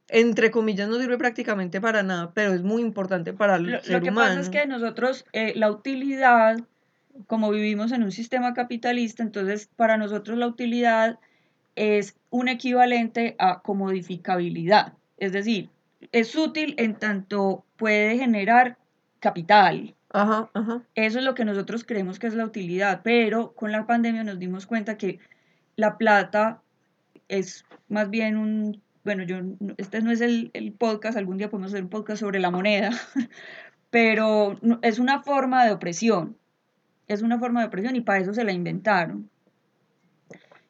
entre 0.08 0.50
comillas, 0.50 0.88
no 0.88 0.98
sirve 1.00 1.16
prácticamente 1.18 1.80
para 1.80 2.02
nada, 2.02 2.30
pero 2.34 2.52
es 2.52 2.62
muy 2.62 2.82
importante 2.82 3.32
para 3.32 3.56
el 3.56 3.72
Lo, 3.72 3.80
ser 3.80 3.94
lo 3.94 4.00
que 4.02 4.10
humano. 4.10 4.28
pasa 4.28 4.40
es 4.40 4.48
que 4.50 4.66
nosotros, 4.66 5.24
eh, 5.32 5.54
la 5.56 5.70
utilidad, 5.70 6.58
como 7.26 7.50
vivimos 7.50 7.90
en 7.90 8.02
un 8.02 8.12
sistema 8.12 8.52
capitalista, 8.54 9.22
entonces 9.22 9.68
para 9.76 9.96
nosotros 9.96 10.36
la 10.38 10.46
utilidad 10.46 11.18
es 11.76 12.16
un 12.30 12.48
equivalente 12.48 13.34
a 13.38 13.60
comodificabilidad. 13.60 14.92
Es 15.16 15.32
decir, 15.32 15.70
es 16.12 16.36
útil 16.36 16.74
en 16.76 16.96
tanto 16.96 17.64
puede 17.76 18.18
generar 18.18 18.76
capital. 19.20 19.94
Ajá, 20.14 20.48
ajá. 20.54 20.80
Eso 20.94 21.18
es 21.18 21.24
lo 21.24 21.34
que 21.34 21.44
nosotros 21.44 21.82
creemos 21.82 22.20
que 22.20 22.28
es 22.28 22.34
la 22.34 22.44
utilidad, 22.44 23.00
pero 23.02 23.52
con 23.52 23.72
la 23.72 23.84
pandemia 23.84 24.22
nos 24.22 24.38
dimos 24.38 24.64
cuenta 24.64 24.96
que 24.96 25.18
la 25.74 25.98
plata 25.98 26.62
es 27.26 27.64
más 27.88 28.10
bien 28.10 28.36
un, 28.36 28.80
bueno, 29.02 29.24
yo, 29.24 29.38
este 29.76 30.02
no 30.02 30.12
es 30.12 30.20
el, 30.20 30.52
el 30.54 30.70
podcast, 30.70 31.18
algún 31.18 31.36
día 31.36 31.50
podemos 31.50 31.72
hacer 31.72 31.82
un 31.82 31.90
podcast 31.90 32.20
sobre 32.20 32.38
la 32.38 32.52
moneda, 32.52 32.90
pero 33.90 34.56
es 34.82 35.00
una 35.00 35.20
forma 35.24 35.64
de 35.64 35.72
opresión, 35.72 36.36
es 37.08 37.22
una 37.22 37.40
forma 37.40 37.62
de 37.62 37.66
opresión 37.66 37.96
y 37.96 38.00
para 38.00 38.20
eso 38.20 38.32
se 38.34 38.44
la 38.44 38.52
inventaron. 38.52 39.28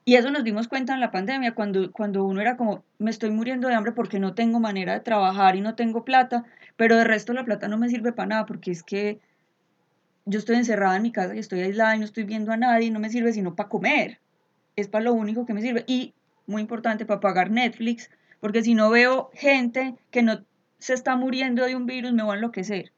Y 0.06 0.14
eso 0.14 0.30
nos 0.30 0.44
dimos 0.44 0.68
cuenta 0.68 0.94
en 0.94 1.00
la 1.00 1.10
pandemia, 1.10 1.54
cuando, 1.54 1.92
cuando 1.92 2.24
uno 2.24 2.40
era 2.40 2.56
como, 2.56 2.82
me 2.98 3.10
estoy 3.10 3.30
muriendo 3.30 3.68
de 3.68 3.74
hambre 3.74 3.92
porque 3.92 4.18
no 4.18 4.34
tengo 4.34 4.58
manera 4.58 4.94
de 4.94 5.00
trabajar 5.00 5.54
y 5.54 5.60
no 5.60 5.74
tengo 5.74 6.02
plata, 6.02 6.44
pero 6.76 6.96
de 6.96 7.04
resto 7.04 7.34
la 7.34 7.44
plata 7.44 7.68
no 7.68 7.76
me 7.76 7.90
sirve 7.90 8.12
para 8.12 8.28
nada 8.28 8.46
porque 8.46 8.70
es 8.70 8.82
que 8.82 9.20
yo 10.26 10.38
estoy 10.38 10.56
encerrada 10.56 10.96
en 10.96 11.02
mi 11.02 11.12
casa 11.12 11.34
y 11.34 11.38
estoy 11.38 11.60
aislada 11.60 11.96
y 11.96 11.98
no 11.98 12.04
estoy 12.04 12.24
viendo 12.24 12.52
a 12.52 12.56
nadie 12.56 12.90
no 12.90 13.00
me 13.00 13.10
sirve 13.10 13.32
sino 13.32 13.54
para 13.54 13.68
comer. 13.68 14.20
Es 14.76 14.88
para 14.88 15.04
lo 15.04 15.14
único 15.14 15.46
que 15.46 15.54
me 15.54 15.62
sirve. 15.62 15.84
Y 15.86 16.14
muy 16.46 16.62
importante, 16.62 17.06
para 17.06 17.20
pagar 17.20 17.50
Netflix, 17.50 18.10
porque 18.40 18.62
si 18.62 18.74
no 18.74 18.90
veo 18.90 19.30
gente 19.34 19.94
que 20.10 20.22
no 20.22 20.44
se 20.78 20.94
está 20.94 21.16
muriendo 21.16 21.64
de 21.64 21.76
un 21.76 21.86
virus, 21.86 22.12
me 22.12 22.22
voy 22.22 22.32
a 22.32 22.36
enloquecer. 22.36 22.92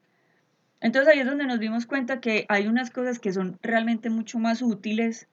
Entonces 0.81 1.13
ahí 1.13 1.19
es 1.19 1.25
donde 1.25 1.45
nos 1.45 1.59
dimos 1.59 1.85
cuenta 1.85 2.19
que 2.19 2.45
hay 2.49 2.67
unas 2.67 2.91
cosas 2.91 3.19
que 3.19 3.33
son 3.33 3.57
realmente 3.61 4.09
mucho 4.09 4.39
más 4.39 4.61
útiles 4.61 5.27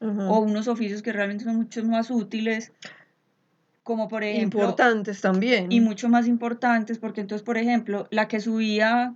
o 0.00 0.40
unos 0.40 0.68
oficios 0.68 1.02
que 1.02 1.12
realmente 1.12 1.44
son 1.44 1.56
mucho 1.56 1.82
más 1.84 2.10
útiles, 2.10 2.72
como 3.82 4.08
por 4.08 4.22
ejemplo 4.24 4.60
Importantes 4.60 5.20
también. 5.20 5.72
y 5.72 5.80
mucho 5.80 6.08
más 6.08 6.26
importantes, 6.26 6.98
porque 6.98 7.22
entonces, 7.22 7.44
por 7.44 7.56
ejemplo, 7.56 8.06
la 8.10 8.28
que 8.28 8.40
subía 8.40 9.14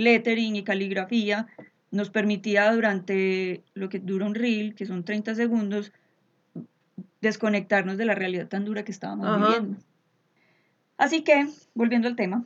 lettering 0.00 0.56
y 0.56 0.64
caligrafía 0.64 1.46
nos 1.90 2.10
permitía 2.10 2.72
durante 2.72 3.62
lo 3.74 3.88
que 3.88 3.98
dura 3.98 4.26
un 4.26 4.34
reel, 4.34 4.74
que 4.74 4.86
son 4.86 5.04
30 5.04 5.34
segundos, 5.34 5.92
desconectarnos 7.20 7.96
de 7.96 8.04
la 8.04 8.14
realidad 8.14 8.48
tan 8.48 8.64
dura 8.64 8.84
que 8.84 8.92
estábamos 8.92 9.26
Ajá. 9.26 9.36
viviendo. 9.36 9.78
Así 10.96 11.22
que, 11.22 11.46
volviendo 11.74 12.08
al 12.08 12.16
tema, 12.16 12.44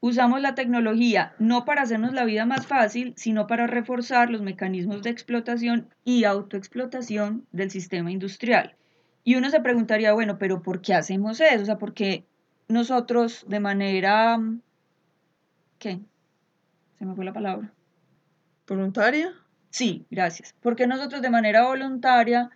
usamos 0.00 0.40
la 0.40 0.54
tecnología 0.54 1.34
no 1.38 1.64
para 1.64 1.82
hacernos 1.82 2.12
la 2.12 2.24
vida 2.24 2.46
más 2.46 2.66
fácil, 2.66 3.14
sino 3.16 3.46
para 3.46 3.66
reforzar 3.66 4.30
los 4.30 4.42
mecanismos 4.42 5.02
de 5.02 5.10
explotación 5.10 5.88
y 6.04 6.24
autoexplotación 6.24 7.46
del 7.52 7.70
sistema 7.70 8.12
industrial. 8.12 8.76
Y 9.24 9.36
uno 9.36 9.50
se 9.50 9.60
preguntaría, 9.60 10.12
bueno, 10.12 10.38
pero 10.38 10.62
¿por 10.62 10.80
qué 10.80 10.94
hacemos 10.94 11.40
eso? 11.40 11.62
O 11.62 11.66
sea, 11.66 11.78
¿por 11.78 11.92
qué 11.92 12.24
nosotros 12.68 13.44
de 13.48 13.60
manera... 13.60 14.38
¿Qué? 15.78 16.00
Se 16.98 17.06
me 17.06 17.14
fue 17.14 17.24
la 17.24 17.32
palabra. 17.32 17.72
¿Voluntaria? 18.66 19.32
Sí, 19.70 20.06
gracias. 20.10 20.54
Porque 20.60 20.86
nosotros 20.86 21.22
de 21.22 21.30
manera 21.30 21.64
voluntaria 21.64 22.50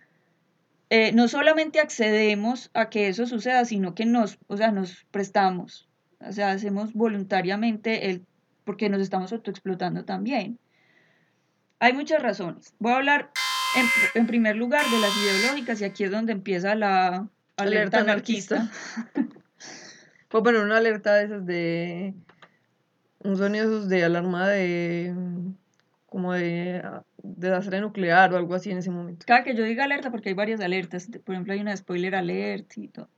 eh, 0.89 1.11
no 1.13 1.27
solamente 1.27 1.79
accedemos 1.79 2.69
a 2.73 2.89
que 2.89 3.07
eso 3.07 3.25
suceda, 3.25 3.65
sino 3.65 3.95
que 3.95 4.05
nos, 4.05 4.37
o 4.47 4.57
sea, 4.57 4.71
nos 4.71 5.05
prestamos, 5.11 5.87
o 6.19 6.31
sea, 6.31 6.51
hacemos 6.51 6.93
voluntariamente 6.93 8.09
el, 8.09 8.25
porque 8.63 8.89
nos 8.89 9.01
estamos 9.01 9.31
autoexplotando 9.31 10.05
también. 10.05 10.59
Hay 11.79 11.93
muchas 11.93 12.21
razones. 12.21 12.73
Voy 12.79 12.91
a 12.93 12.97
hablar 12.97 13.31
en, 13.75 14.21
en 14.21 14.27
primer 14.27 14.55
lugar 14.55 14.85
de 14.85 14.99
las 14.99 15.11
ideológicas 15.17 15.81
y 15.81 15.85
aquí 15.85 16.03
es 16.03 16.11
donde 16.11 16.31
empieza 16.31 16.75
la 16.75 17.27
alerta, 17.57 17.97
Alerta 17.97 17.99
anarquista. 17.99 18.55
anarquista. 18.55 19.39
Puedo 20.29 20.43
poner 20.43 20.61
una 20.61 20.77
alerta 20.77 21.15
de 21.15 21.25
esas 21.25 21.45
de. 21.45 22.13
Un 23.23 23.37
sonido 23.37 23.85
de 23.87 24.03
alarma 24.03 24.47
de. 24.49 25.13
como 26.07 26.33
de 26.33 26.81
ah, 26.83 27.03
de 27.23 27.49
desastre 27.49 27.79
nuclear 27.81 28.33
o 28.33 28.37
algo 28.37 28.53
así 28.53 28.69
en 28.71 28.77
ese 28.79 28.91
momento. 28.91 29.25
Cada 29.25 29.43
que 29.43 29.55
yo 29.55 29.63
diga 29.63 29.85
alerta, 29.85 30.11
porque 30.11 30.29
hay 30.29 30.35
varias 30.35 30.59
alertas, 30.61 31.09
por 31.25 31.33
ejemplo, 31.35 31.53
hay 31.53 31.61
una 31.61 31.75
spoiler 31.75 32.15
alert 32.15 32.77
y 32.77 32.89
todo. 32.89 33.09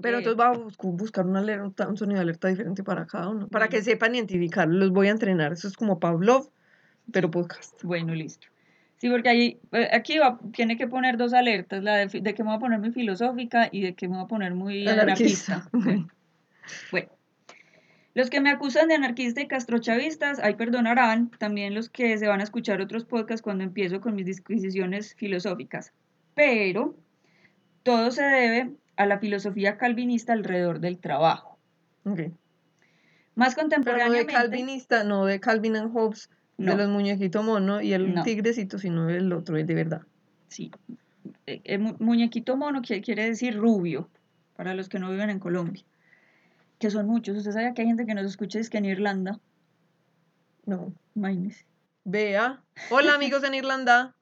Pero 0.00 0.16
Eh, 0.16 0.20
entonces 0.20 0.36
vamos 0.36 0.58
a 0.58 0.60
bus- 0.82 0.96
buscar 0.96 1.24
una 1.26 1.38
alerta, 1.38 1.88
un 1.88 1.96
sonido 1.96 2.16
de 2.16 2.22
alerta 2.24 2.48
diferente 2.48 2.84
para 2.84 3.06
cada 3.06 3.28
uno. 3.30 3.48
Para 3.48 3.68
que 3.68 3.80
sepan 3.82 4.14
identificar. 4.14 4.68
Los 4.68 4.90
voy 4.90 5.08
a 5.08 5.10
entrenar. 5.12 5.52
Eso 5.52 5.66
es 5.68 5.74
como 5.74 5.98
Pavlov, 5.98 6.50
pero 7.10 7.30
podcast. 7.30 7.82
Bueno, 7.82 8.14
listo. 8.14 8.46
Sí, 8.98 9.08
porque 9.10 9.28
ahí, 9.30 9.58
eh, 9.72 9.88
aquí 9.92 10.18
va, 10.18 10.38
tiene 10.52 10.76
que 10.76 10.86
poner 10.86 11.16
dos 11.16 11.32
alertas, 11.32 11.82
la 11.82 11.96
de, 11.96 12.20
de 12.20 12.34
que 12.34 12.42
me 12.42 12.48
voy 12.50 12.56
a 12.56 12.60
poner 12.60 12.78
muy 12.78 12.92
filosófica 12.92 13.68
y 13.72 13.80
de 13.80 13.94
que 13.94 14.08
me 14.08 14.16
voy 14.16 14.24
a 14.24 14.28
poner 14.28 14.54
muy 14.54 14.86
anarquista. 14.86 15.66
Bueno, 15.72 16.08
bueno. 16.90 17.08
Los 18.16 18.30
que 18.30 18.40
me 18.40 18.48
acusan 18.48 18.88
de 18.88 18.94
anarquista 18.94 19.42
y 19.42 19.46
castrochavistas, 19.46 20.38
ahí 20.38 20.54
perdonarán, 20.54 21.28
también 21.38 21.74
los 21.74 21.90
que 21.90 22.16
se 22.16 22.26
van 22.26 22.40
a 22.40 22.44
escuchar 22.44 22.80
otros 22.80 23.04
podcasts 23.04 23.42
cuando 23.42 23.62
empiezo 23.62 24.00
con 24.00 24.14
mis 24.14 24.24
disquisiciones 24.24 25.14
filosóficas. 25.16 25.92
Pero 26.34 26.96
todo 27.82 28.10
se 28.10 28.22
debe 28.22 28.70
a 28.96 29.04
la 29.04 29.18
filosofía 29.18 29.76
calvinista 29.76 30.32
alrededor 30.32 30.80
del 30.80 30.96
trabajo. 30.98 31.58
Más 32.04 32.16
Pero 32.16 32.28
no 33.36 33.50
de 33.50 33.54
contemporáneamente... 33.54 34.32
calvinista, 34.32 35.04
no 35.04 35.26
de 35.26 35.38
Calvin 35.38 35.76
and 35.76 35.92
Hobbes, 35.92 36.30
No. 36.56 36.70
de 36.72 36.78
los 36.78 36.88
muñequitos 36.88 37.44
mono 37.44 37.82
y 37.82 37.92
el 37.92 38.14
No. 38.14 38.22
tigrecito, 38.22 38.78
sino 38.78 39.10
el 39.10 39.30
otro, 39.34 39.58
el 39.58 39.66
de 39.66 39.74
verdad. 39.74 40.00
Sí. 40.48 40.70
Eh, 41.46 41.60
eh, 41.64 41.76
mu- 41.76 41.96
muñequito 41.98 42.56
mono 42.56 42.80
quiere 42.80 43.26
decir 43.26 43.58
rubio, 43.58 44.08
para 44.56 44.72
los 44.72 44.88
que 44.88 44.98
no 44.98 45.10
viven 45.10 45.28
en 45.28 45.38
Colombia. 45.38 45.82
Que 46.78 46.90
son 46.90 47.06
muchos. 47.06 47.36
Usted 47.36 47.52
sabe 47.52 47.74
que 47.74 47.82
hay 47.82 47.88
gente 47.88 48.06
que 48.06 48.14
nos 48.14 48.26
escucha 48.26 48.58
es 48.58 48.70
que 48.70 48.78
en 48.78 48.84
Irlanda. 48.84 49.40
No. 50.64 50.92
Imagínese. 51.14 51.64
Vea. 52.04 52.62
Hola 52.90 53.14
amigos 53.14 53.42
en 53.44 53.54
Irlanda. 53.54 54.14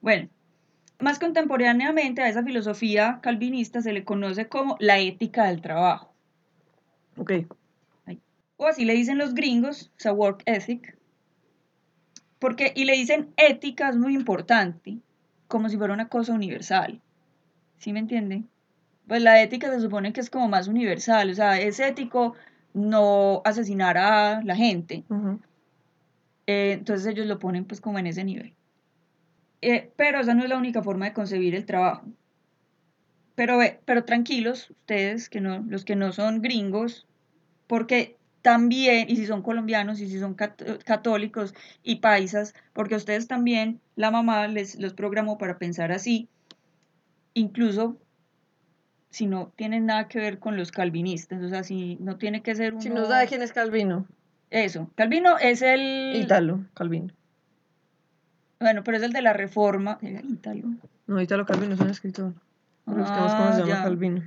Bueno, 0.00 0.28
más 0.98 1.18
contemporáneamente 1.18 2.22
a 2.22 2.28
esa 2.28 2.42
filosofía 2.42 3.20
calvinista 3.22 3.80
se 3.80 3.92
le 3.92 4.04
conoce 4.04 4.48
como 4.48 4.76
la 4.80 4.98
ética 4.98 5.44
del 5.44 5.62
trabajo. 5.62 6.12
Ok. 7.16 7.32
O 8.56 8.66
así 8.66 8.84
le 8.84 8.94
dicen 8.94 9.18
los 9.18 9.34
gringos, 9.34 9.90
o 9.96 10.00
sea, 10.00 10.12
work 10.12 10.42
ethic. 10.46 10.96
Porque, 12.38 12.72
y 12.76 12.84
le 12.84 12.92
dicen 12.92 13.32
ética 13.36 13.88
es 13.88 13.96
muy 13.96 14.14
importante, 14.14 14.98
como 15.48 15.68
si 15.68 15.76
fuera 15.76 15.94
una 15.94 16.08
cosa 16.08 16.32
universal. 16.32 17.00
¿Sí 17.78 17.92
me 17.92 17.98
entiende? 17.98 18.44
Pues 19.06 19.22
la 19.22 19.42
ética 19.42 19.70
se 19.70 19.80
supone 19.80 20.12
que 20.12 20.20
es 20.20 20.30
como 20.30 20.48
más 20.48 20.68
universal, 20.68 21.30
o 21.30 21.34
sea, 21.34 21.60
es 21.60 21.80
ético 21.80 22.34
no 22.74 23.42
asesinar 23.44 23.98
a 23.98 24.42
la 24.42 24.56
gente. 24.56 25.04
Ujú. 25.08 25.40
Eh, 26.46 26.72
entonces 26.72 27.06
ellos 27.06 27.26
lo 27.26 27.38
ponen 27.38 27.64
pues 27.64 27.80
como 27.80 27.98
en 27.98 28.06
ese 28.06 28.24
nivel. 28.24 28.54
Eh, 29.60 29.92
pero 29.96 30.20
esa 30.20 30.34
no 30.34 30.42
es 30.42 30.48
la 30.48 30.58
única 30.58 30.82
forma 30.82 31.06
de 31.06 31.12
concebir 31.12 31.54
el 31.54 31.66
trabajo. 31.66 32.06
Pero, 33.34 33.58
ve- 33.58 33.80
pero 33.84 34.04
tranquilos, 34.04 34.70
ustedes, 34.70 35.28
que 35.28 35.40
no, 35.40 35.64
los 35.68 35.84
que 35.84 35.96
no 35.96 36.12
son 36.12 36.42
gringos, 36.42 37.06
porque 37.66 38.16
también, 38.42 39.08
y 39.08 39.16
si 39.16 39.26
son 39.26 39.42
colombianos, 39.42 40.00
y 40.00 40.08
si 40.08 40.18
son 40.18 40.34
cat- 40.34 40.82
católicos 40.84 41.54
y 41.82 41.96
paisas, 41.96 42.54
porque 42.72 42.96
ustedes 42.96 43.28
también, 43.28 43.80
la 43.94 44.10
mamá 44.10 44.48
les 44.48 44.78
los 44.78 44.94
programó 44.94 45.38
para 45.38 45.58
pensar 45.58 45.92
así, 45.92 46.28
incluso 47.34 47.96
si 49.12 49.26
no 49.26 49.52
tienen 49.56 49.84
nada 49.86 50.08
que 50.08 50.18
ver 50.18 50.38
con 50.38 50.56
los 50.56 50.72
calvinistas, 50.72 51.42
o 51.42 51.48
sea, 51.50 51.62
si 51.62 51.96
no 52.00 52.16
tiene 52.16 52.42
que 52.42 52.54
ser 52.54 52.72
uno... 52.72 52.80
Si 52.82 52.88
no 52.88 53.04
sabe 53.04 53.26
quién 53.28 53.42
es 53.42 53.52
Calvino, 53.52 54.06
Eso, 54.48 54.90
Calvino 54.94 55.36
es 55.38 55.60
el... 55.60 56.16
Ítalo, 56.16 56.64
Calvino. 56.72 57.12
Bueno, 58.58 58.82
pero 58.82 58.96
es 58.96 59.02
el 59.02 59.12
de 59.12 59.20
la 59.20 59.34
reforma. 59.34 59.98
Era 60.00 60.22
Ítalo. 60.22 60.68
No, 61.06 61.20
Ítalo 61.20 61.44
Calvino 61.44 61.74
es 61.74 61.80
un 61.80 61.90
escritor. 61.90 62.32
Buscamos 62.86 63.34
cómo 63.34 63.48
Ah, 63.48 63.52
se 63.52 63.60
llama 63.60 63.74
ya. 63.74 63.82
Calvino. 63.82 64.22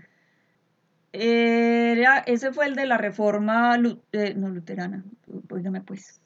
Era, 1.13 2.19
ese 2.19 2.53
fue 2.53 2.67
el 2.67 2.75
de 2.75 2.85
la 2.85 2.97
reforma, 2.97 3.77
eh, 4.11 4.33
no 4.35 4.49
luterana, 4.49 5.03
óigame 5.49 5.81
pues. 5.81 6.21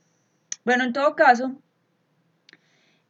Bueno, 0.65 0.83
en 0.83 0.91
todo 0.91 1.15
caso, 1.15 1.55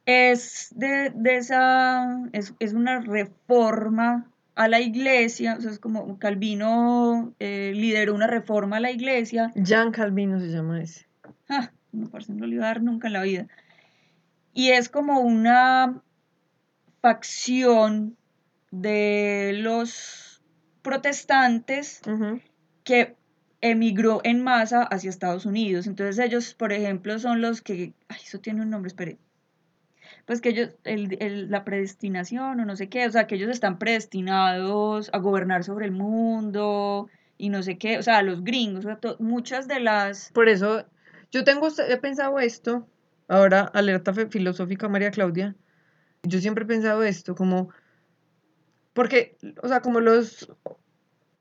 es 0.06 0.68
de, 0.76 1.10
de 1.14 1.36
esa, 1.38 2.28
es, 2.32 2.54
es 2.60 2.72
una 2.74 3.00
reforma 3.00 4.30
a 4.54 4.68
la 4.68 4.80
iglesia, 4.80 5.56
o 5.58 5.60
sea, 5.60 5.70
es 5.70 5.78
como 5.78 6.18
Calvino 6.18 7.34
eh, 7.38 7.72
lideró 7.74 8.14
una 8.14 8.26
reforma 8.26 8.76
a 8.76 8.80
la 8.80 8.90
iglesia, 8.90 9.52
Jan 9.64 9.92
Calvino 9.92 10.40
se 10.40 10.48
llama 10.48 10.82
ese. 10.82 11.06
ah, 11.48 11.70
no, 11.92 12.08
parce, 12.08 12.32
no 12.32 12.46
lo 12.46 12.52
iba 12.52 12.64
a 12.64 12.68
dar 12.68 12.82
nunca 12.82 13.08
en 13.08 13.12
la 13.14 13.22
vida. 13.22 13.46
Y 14.52 14.70
es 14.70 14.88
como 14.88 15.20
una 15.20 16.02
facción 17.00 18.16
de 18.70 19.52
los 19.56 20.42
protestantes 20.82 22.00
que 22.84 23.16
emigró 23.60 24.20
en 24.24 24.42
masa 24.42 24.82
hacia 24.82 25.10
Estados 25.10 25.46
Unidos. 25.46 25.86
Entonces 25.86 26.18
ellos, 26.24 26.54
por 26.54 26.72
ejemplo, 26.72 27.18
son 27.18 27.40
los 27.40 27.60
que, 27.60 27.94
ay, 28.08 28.18
eso 28.24 28.40
tiene 28.40 28.62
un 28.62 28.70
nombre, 28.70 28.88
espere. 28.88 29.18
Pues 30.30 30.40
que 30.40 30.50
ellos, 30.50 30.70
el- 30.84 31.16
el- 31.20 31.50
la 31.50 31.64
predestinación 31.64 32.60
o 32.60 32.64
no 32.64 32.76
sé 32.76 32.88
qué, 32.88 33.04
o 33.04 33.10
sea, 33.10 33.26
que 33.26 33.34
ellos 33.34 33.50
están 33.50 33.80
predestinados 33.80 35.10
a 35.12 35.18
gobernar 35.18 35.64
sobre 35.64 35.86
el 35.86 35.90
mundo 35.90 37.08
y 37.36 37.48
no 37.48 37.64
sé 37.64 37.78
qué, 37.78 37.98
o 37.98 38.02
sea, 38.04 38.22
los 38.22 38.44
gringos, 38.44 38.84
o 38.84 38.88
sea, 38.90 39.00
to- 39.00 39.16
muchas 39.18 39.66
de 39.66 39.80
las... 39.80 40.30
Por 40.30 40.48
eso, 40.48 40.84
yo 41.32 41.42
tengo, 41.42 41.66
he 41.88 41.96
pensado 41.96 42.38
esto, 42.38 42.86
ahora 43.26 43.62
alerta 43.74 44.14
filosófica 44.14 44.88
María 44.88 45.10
Claudia, 45.10 45.56
yo 46.22 46.38
siempre 46.38 46.62
he 46.62 46.68
pensado 46.68 47.02
esto, 47.02 47.34
como, 47.34 47.70
porque, 48.92 49.36
o 49.64 49.66
sea, 49.66 49.80
como 49.80 49.98
los 49.98 50.48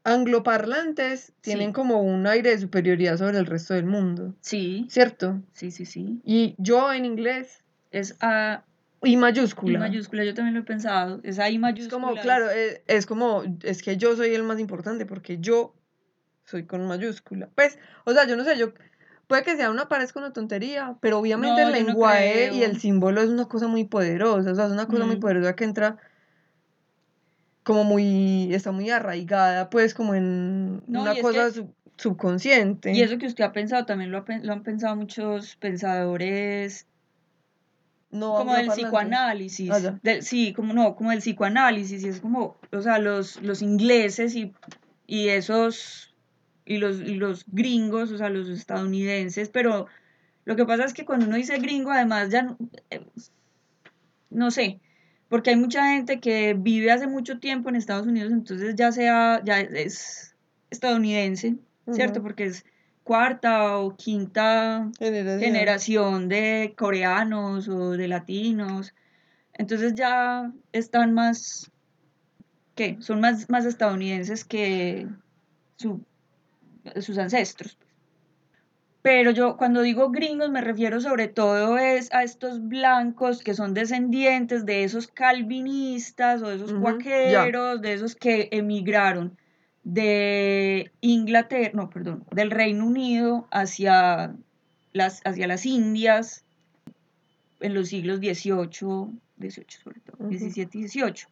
angloparlantes 0.03 1.34
tienen 1.41 1.67
Sí. 1.67 1.74
como 1.74 2.01
un 2.01 2.25
aire 2.25 2.50
de 2.50 2.58
superioridad 2.58 3.17
sobre 3.17 3.38
el 3.38 3.46
resto 3.46 3.75
del 3.75 3.86
mundo, 3.86 4.34
Sí, 4.41 4.88
¿cierto? 4.89 5.43
sí, 5.53 5.69
sí, 5.69 5.86
sí. 5.86 6.22
Y 6.24 6.55
yo 6.58 6.91
en 6.91 7.05
inglés, 7.05 7.63
Es 7.91 8.15
A 8.22 8.63
I 8.65 8.69
y 9.03 9.15
mayúscula. 9.18 9.79
mayúscula, 9.79 10.24
yo 10.25 10.34
también 10.34 10.56
lo 10.56 10.62
he 10.62 10.63
pensado, 10.63 11.20
es 11.24 11.39
A 11.39 11.50
y 11.50 11.56
Es 11.56 11.62
mayúscula. 11.62 11.89
como, 12.01 12.15
es- 12.15 12.22
claro, 12.22 12.50
es, 12.50 12.82
es 12.88 13.06
como, 13.06 13.44
es 13.63 13.82
que 13.82 13.98
yo 13.98 14.15
soy 14.15 14.34
el 14.36 14.44
más 14.44 14.60
importante 14.60 15.06
porque 15.06 15.38
yo 15.39 15.74
soy 16.46 16.65
con 16.65 16.86
mayúscula. 16.88 17.50
Pues, 17.56 17.77
o 18.06 18.12
sea, 18.12 18.27
yo 18.27 18.36
no 18.36 18.44
sé, 18.44 18.58
yo, 18.58 18.74
puede 19.27 19.44
que 19.44 19.56
sea 19.56 19.70
una 19.70 19.88
parezca 19.88 20.20
una 20.20 20.34
tontería, 20.34 20.98
pero 21.01 21.20
obviamente 21.20 21.62
No, 21.62 21.68
el 21.68 21.74
no 21.74 21.88
lenguaje 21.88 22.51
y 22.53 22.63
el 22.63 22.79
símbolo 22.79 23.22
es 23.22 23.29
una 23.29 23.46
cosa 23.46 23.68
muy 23.68 23.86
poderosa, 23.86 24.51
o 24.51 24.56
sea, 24.56 24.65
es 24.65 24.72
una 24.72 24.88
cosa 24.88 25.06
muy 25.06 25.18
Mm. 25.18 25.20
poderosa 25.22 25.56
que 25.56 25.63
entra 25.63 25.98
como 27.63 27.84
muy, 27.84 28.53
está 28.53 28.72
muy 28.72 28.89
arraigada, 28.89 29.70
pues, 29.70 29.94
como 29.94 30.15
en 30.15 30.82
No, 30.88 31.01
una 31.01 31.13
y 31.13 31.18
es 31.18 31.22
cosa 31.22 31.46
que- 31.46 31.51
sub- 31.51 31.75
subconsciente. 31.98 32.91
Y 32.94 33.01
eso 33.01 33.18
que 33.18 33.27
usted 33.27 33.44
ha 33.44 33.51
pensado 33.51 33.86
también 33.86 34.12
lo, 34.12 34.18
ha 34.20 34.25
lo 34.41 34.53
han 34.53 34.63
pensado 34.63 34.96
muchos 34.96 35.56
pensadores 35.58 36.88
no 38.12 38.36
como 38.38 38.56
del 38.56 38.68
psicoanálisis, 38.70 39.70
Ah, 39.72 40.00
del- 40.01 40.24
sí, 40.24 40.54
como 40.54 40.74
no, 40.74 40.96
como 40.96 41.12
del 41.12 41.20
psicoanálisis, 41.20 42.04
y 42.04 42.08
es 42.08 42.20
como, 42.20 42.58
o 42.72 42.82
sea, 42.82 43.00
los, 43.00 43.42
los 43.42 43.62
ingleses 43.62 44.36
y, 44.36 44.54
y 45.08 45.30
esos, 45.30 46.13
y 46.66 46.78
los, 46.78 47.00
y 47.00 47.16
los 47.16 47.46
gringos, 47.48 48.12
o 48.12 48.18
sea, 48.18 48.30
los 48.30 48.50
estadounidenses, 48.50 49.50
pero 49.50 49.88
lo 50.46 50.56
que 50.56 50.66
pasa 50.66 50.86
es 50.86 50.94
que 50.94 51.06
cuando 51.06 51.28
uno 51.28 51.36
dice 51.36 51.58
gringo, 51.60 51.92
además 51.92 52.30
ya, 52.30 52.42
no- 52.44 52.58
eh, 52.89 53.01
no 54.30 54.51
sé, 54.51 54.80
porque 55.28 55.51
hay 55.51 55.56
mucha 55.56 55.88
gente 55.94 56.20
que 56.20 56.56
vive 56.58 56.92
hace 56.92 57.08
mucho 57.08 57.39
tiempo 57.39 57.70
en 57.70 57.75
Estados 57.75 58.08
Unidos, 58.08 58.32
entonces 58.32 58.75
ya 58.75 58.92
sea, 58.92 59.42
ya 59.44 59.60
es 59.60 60.36
estadounidense, 60.72 61.56
¿cierto? 61.91 62.22
Porque 62.22 62.45
es 62.45 62.65
cuarta 63.10 63.80
o 63.80 63.95
quinta 63.95 64.88
Generación. 65.00 65.39
generación 65.39 66.30
de 66.30 66.76
coreanos 66.78 67.67
o 67.67 67.93
de 67.98 68.08
latinos. 68.08 68.93
Entonces 69.56 69.95
ya 69.95 70.52
están 70.72 71.15
más, 71.15 71.72
¿qué? 72.76 72.98
Son 73.00 73.19
más, 73.19 73.50
más 73.50 73.65
estadounidenses 73.65 74.45
que 74.45 75.08
su- 75.78 76.06
sus 77.02 77.17
ancestros. 77.17 77.80
Pero 79.02 79.32
yo 79.32 79.58
cuando 79.58 79.82
digo 79.82 80.12
gringos 80.12 80.52
me 80.52 80.62
refiero 80.62 81.02
sobre 81.02 81.28
todo 81.30 81.80
es 81.80 82.13
a 82.13 82.22
estos 82.24 82.62
blancos 82.67 83.41
que 83.41 83.56
son 83.56 83.74
descendientes 83.74 84.67
de 84.67 84.84
esos 84.84 85.08
calvinistas 85.08 86.43
o 86.43 86.50
de 86.50 86.58
esos 86.58 86.74
ya. 86.74 86.80
cuaqueros, 86.80 87.82
de 87.82 87.93
esos 87.93 88.13
que 88.15 88.50
emigraron 88.52 89.36
de 89.84 90.92
Inglaterra, 91.02 91.72
no, 91.74 91.89
perdón, 91.89 92.26
del 92.32 92.52
Reino 92.52 92.86
Unido 92.86 93.48
hacia 93.52 94.36
las, 94.94 95.22
hacia 95.26 95.48
las 95.48 95.65
Indias 95.65 96.44
en 97.60 97.74
los 97.74 97.89
siglos 97.89 98.20
XVIII, 98.20 99.10
XVIII 99.39 99.65
sobre 99.84 100.00
todo. 100.02 100.30
XVII 100.30 100.68
y 100.74 100.88
XVIII. 100.88 101.28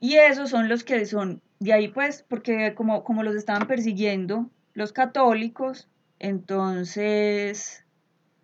Y 0.00 0.16
esos 0.16 0.50
son 0.50 0.68
los 0.68 0.84
que 0.84 1.06
son, 1.06 1.40
de 1.58 1.72
ahí 1.72 1.88
pues, 1.88 2.24
porque 2.28 2.74
como, 2.74 3.02
como 3.04 3.22
los 3.22 3.34
estaban 3.34 3.66
persiguiendo 3.66 4.50
los 4.74 4.92
católicos, 4.92 5.88
entonces 6.18 7.84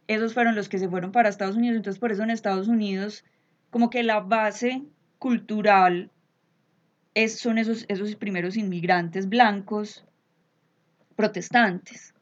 esos 0.09 0.35
fueron 0.35 0.55
los 0.55 0.69
que 0.69 0.79
se 0.79 0.89
fueron 0.89 1.13
para 1.13 1.29
Estados 1.29 1.57
Unidos, 1.57 1.77
entonces 1.77 2.01
por 2.01 2.13
eso 2.13 2.23
en 2.23 2.31
Estados 2.31 2.69
Unidos 2.69 3.25
como 3.71 3.91
que 3.91 4.03
la 4.03 4.21
base 4.21 4.83
cultural 5.19 6.11
es, 7.15 7.39
son 7.39 7.59
esos, 7.59 7.85
esos 7.89 8.15
primeros 8.17 8.57
inmigrantes 8.57 9.29
blancos 9.29 10.05
protestantes. 11.17 12.15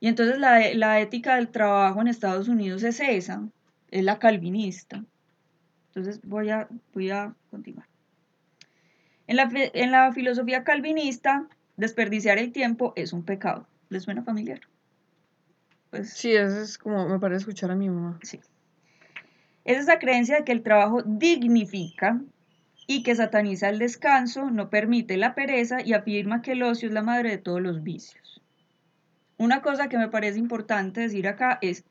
Y 0.00 0.08
entonces 0.08 0.38
la, 0.38 0.74
la 0.74 1.00
ética 1.00 1.36
del 1.36 1.48
trabajo 1.48 2.00
en 2.00 2.08
Estados 2.08 2.48
Unidos 2.48 2.82
es 2.82 3.00
esa, 3.00 3.48
es 3.90 4.04
la 4.04 4.18
calvinista. 4.18 5.04
Entonces 5.88 6.20
voy 6.22 6.50
a, 6.50 6.68
voy 6.94 7.10
a 7.10 7.34
continuar. 7.50 7.86
En 9.26 9.36
la, 9.36 9.48
en 9.52 9.90
la 9.92 10.12
filosofía 10.12 10.64
calvinista, 10.64 11.46
desperdiciar 11.76 12.38
el 12.38 12.52
tiempo 12.52 12.92
es 12.96 13.12
un 13.12 13.24
pecado. 13.24 13.66
¿Les 13.88 14.04
suena 14.04 14.22
familiar? 14.22 14.60
Pues 15.90 16.10
Sí, 16.10 16.32
eso 16.32 16.60
es 16.60 16.78
como, 16.78 17.08
me 17.08 17.18
parece 17.18 17.40
escuchar 17.40 17.70
a 17.70 17.76
mi 17.76 17.88
mamá. 17.88 18.18
sí. 18.22 18.40
Es 19.64 19.78
esa 19.78 19.98
creencia 19.98 20.36
de 20.36 20.44
que 20.44 20.52
el 20.52 20.62
trabajo 20.62 21.02
dignifica 21.02 22.20
y 22.90 23.04
que 23.04 23.14
sataniza 23.14 23.68
el 23.68 23.78
descanso, 23.78 24.50
no 24.50 24.68
permite 24.68 25.16
la 25.16 25.36
pereza 25.36 25.80
y 25.80 25.92
afirma 25.92 26.42
que 26.42 26.52
el 26.52 26.64
ocio 26.64 26.88
es 26.88 26.92
la 26.92 27.04
madre 27.04 27.30
de 27.30 27.38
todos 27.38 27.62
los 27.62 27.84
vicios. 27.84 28.42
Una 29.38 29.62
cosa 29.62 29.88
que 29.88 29.96
me 29.96 30.08
parece 30.08 30.40
importante 30.40 31.02
decir 31.02 31.28
acá 31.28 31.60
es, 31.62 31.84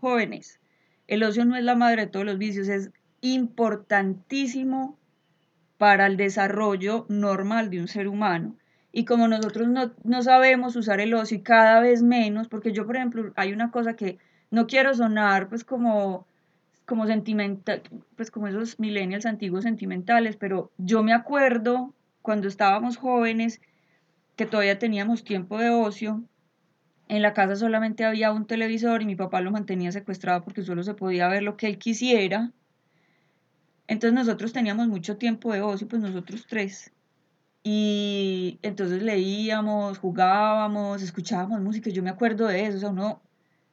jóvenes, 0.00 0.58
el 1.06 1.22
ocio 1.22 1.44
no 1.44 1.54
es 1.54 1.64
la 1.64 1.74
madre 1.74 2.06
de 2.06 2.10
todos 2.10 2.24
los 2.24 2.38
vicios, 2.38 2.68
es 2.68 2.92
importantísimo 3.20 4.96
para 5.76 6.06
el 6.06 6.16
desarrollo 6.16 7.04
normal 7.10 7.68
de 7.68 7.80
un 7.80 7.88
ser 7.88 8.08
humano. 8.08 8.56
Y 8.90 9.04
como 9.04 9.28
nosotros 9.28 9.68
no, 9.68 9.92
no 10.02 10.22
sabemos 10.22 10.76
usar 10.76 11.00
el 11.00 11.12
ocio 11.12 11.36
y 11.36 11.42
cada 11.42 11.78
vez 11.80 12.02
menos, 12.02 12.48
porque 12.48 12.72
yo, 12.72 12.86
por 12.86 12.96
ejemplo, 12.96 13.34
hay 13.36 13.52
una 13.52 13.70
cosa 13.70 13.96
que 13.96 14.16
no 14.50 14.66
quiero 14.66 14.94
sonar 14.94 15.50
pues 15.50 15.62
como, 15.62 16.26
como 16.86 17.06
sentimental, 17.06 17.82
pues 18.16 18.30
como 18.30 18.48
esos 18.48 18.78
millennials 18.78 19.26
antiguos 19.26 19.64
sentimentales, 19.64 20.36
pero 20.36 20.72
yo 20.78 21.02
me 21.02 21.12
acuerdo 21.12 21.94
cuando 22.22 22.48
estábamos 22.48 22.96
jóvenes 22.96 23.60
que 24.36 24.46
todavía 24.46 24.78
teníamos 24.78 25.24
tiempo 25.24 25.58
de 25.58 25.70
ocio, 25.70 26.24
en 27.08 27.22
la 27.22 27.34
casa 27.34 27.56
solamente 27.56 28.04
había 28.04 28.32
un 28.32 28.46
televisor 28.46 29.02
y 29.02 29.06
mi 29.06 29.16
papá 29.16 29.40
lo 29.40 29.50
mantenía 29.50 29.92
secuestrado 29.92 30.42
porque 30.42 30.62
solo 30.62 30.82
se 30.82 30.94
podía 30.94 31.28
ver 31.28 31.42
lo 31.42 31.56
que 31.56 31.66
él 31.66 31.78
quisiera. 31.78 32.52
Entonces 33.86 34.14
nosotros 34.14 34.52
teníamos 34.52 34.88
mucho 34.88 35.18
tiempo 35.18 35.52
de 35.52 35.60
ocio, 35.60 35.88
pues 35.88 36.00
nosotros 36.00 36.46
tres. 36.48 36.92
Y 37.62 38.58
entonces 38.62 39.02
leíamos, 39.02 39.98
jugábamos, 39.98 41.02
escuchábamos 41.02 41.60
música. 41.60 41.90
Yo 41.90 42.02
me 42.02 42.10
acuerdo 42.10 42.46
de 42.46 42.66
eso. 42.66 42.78
O 42.78 42.80
sea, 42.80 42.88
uno 42.88 43.20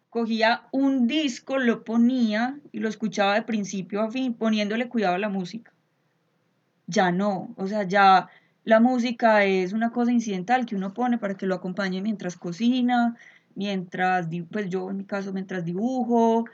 cogía 0.10 0.63
un 0.72 1.08
disco, 1.08 1.58
lo 1.60 1.84
ponía 1.84 2.60
y 2.72 2.80
lo 2.80 2.89
escuchaba 2.89 3.36
de 3.36 3.43
principio 3.43 4.02
a 4.02 4.12
fin, 4.12 4.34
poniéndole 4.34 4.89
cuidado 4.89 5.15
a 5.15 5.19
la 5.19 5.30
música. 5.30 5.72
Ya 6.88 7.12
no. 7.12 7.54
O 7.58 7.67
sea, 7.67 7.84
ya 7.84 8.30
la 8.63 8.80
música 8.80 9.45
es 9.45 9.74
una 9.74 9.91
cosa 9.91 10.12
incidental 10.12 10.65
que 10.65 10.76
uno 10.76 10.93
pone 10.93 11.17
para 11.17 11.36
que 11.36 11.45
lo 11.45 11.56
acompañe 11.56 12.02
mientras 12.02 12.38
cocina, 12.38 13.15
mientras, 13.56 14.28
pues 14.52 14.69
yo 14.69 14.89
en 14.89 14.98
mi 14.98 15.06
caso, 15.06 15.34
mientras 15.34 15.65
dibujo. 15.65 16.45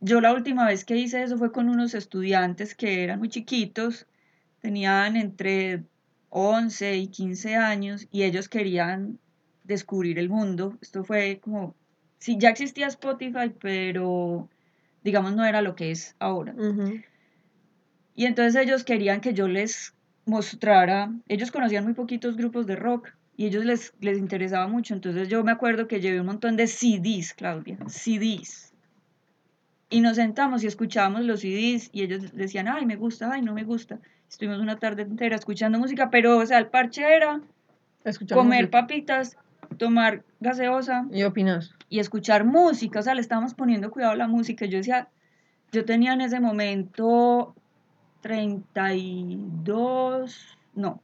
Yo 0.00 0.20
la 0.20 0.32
última 0.32 0.66
vez 0.66 0.84
que 0.84 0.96
hice 0.96 1.22
eso 1.22 1.36
fue 1.36 1.52
con 1.52 1.68
unos 1.68 1.94
estudiantes 1.94 2.74
que 2.74 3.04
eran 3.04 3.18
muy 3.18 3.28
chiquitos, 3.28 4.06
tenían 4.60 5.16
entre 5.16 5.84
11 6.30 6.96
y 6.96 7.08
15 7.08 7.56
años 7.56 8.08
y 8.10 8.22
ellos 8.22 8.48
querían 8.48 9.18
descubrir 9.64 10.18
el 10.18 10.28
mundo. 10.30 10.78
Esto 10.80 11.04
fue 11.04 11.40
como, 11.42 11.74
sí, 12.20 12.36
ya 12.38 12.50
existía 12.50 12.86
Spotify, 12.86 13.52
pero 13.60 14.48
digamos 15.02 15.34
no 15.34 15.44
era 15.44 15.62
lo 15.62 15.74
que 15.74 15.90
es 15.90 16.14
ahora. 16.20 16.54
Y 18.14 18.26
entonces 18.26 18.62
ellos 18.62 18.84
querían 18.84 19.20
que 19.20 19.34
yo 19.34 19.48
les 19.48 19.94
mostrara, 20.26 21.10
ellos 21.26 21.50
conocían 21.50 21.84
muy 21.84 21.94
poquitos 21.94 22.36
grupos 22.36 22.66
de 22.66 22.76
rock 22.76 23.08
y 23.36 23.46
ellos 23.46 23.64
les, 23.64 23.94
les 24.00 24.18
interesaba 24.18 24.68
mucho, 24.68 24.94
entonces 24.94 25.28
yo 25.28 25.42
me 25.42 25.50
acuerdo 25.50 25.88
que 25.88 26.00
llevé 26.00 26.20
un 26.20 26.26
montón 26.26 26.56
de 26.56 26.66
CDs, 26.66 27.34
Claudia, 27.34 27.78
CDs. 27.88 28.74
Y 29.88 30.02
nos 30.02 30.16
sentamos 30.16 30.62
y 30.62 30.68
escuchábamos 30.68 31.24
los 31.24 31.40
CDs 31.40 31.88
y 31.92 32.02
ellos 32.02 32.32
decían, 32.32 32.68
ay, 32.68 32.86
me 32.86 32.94
gusta, 32.94 33.32
ay, 33.32 33.42
no 33.42 33.54
me 33.54 33.64
gusta. 33.64 33.98
Estuvimos 34.28 34.60
una 34.60 34.78
tarde 34.78 35.02
entera 35.02 35.34
escuchando 35.34 35.78
música, 35.78 36.10
pero, 36.10 36.36
o 36.38 36.46
sea, 36.46 36.58
el 36.58 36.68
parche 36.68 37.02
era 37.02 37.40
comer 38.28 38.64
música. 38.64 38.70
papitas, 38.70 39.36
tomar 39.78 40.22
gaseosa 40.38 41.06
¿Y 41.10 41.24
opinas? 41.24 41.74
Y 41.90 41.98
escuchar 41.98 42.44
música, 42.44 43.00
o 43.00 43.02
sea, 43.02 43.14
le 43.14 43.20
estábamos 43.20 43.52
poniendo 43.54 43.90
cuidado 43.90 44.12
a 44.12 44.16
la 44.16 44.28
música. 44.28 44.64
Yo 44.64 44.78
decía, 44.78 45.08
yo 45.72 45.84
tenía 45.84 46.14
en 46.14 46.22
ese 46.22 46.40
momento 46.40 47.54
32, 48.22 50.56
no, 50.74 51.02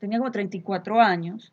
tenía 0.00 0.18
como 0.18 0.32
34 0.32 1.00
años. 1.00 1.52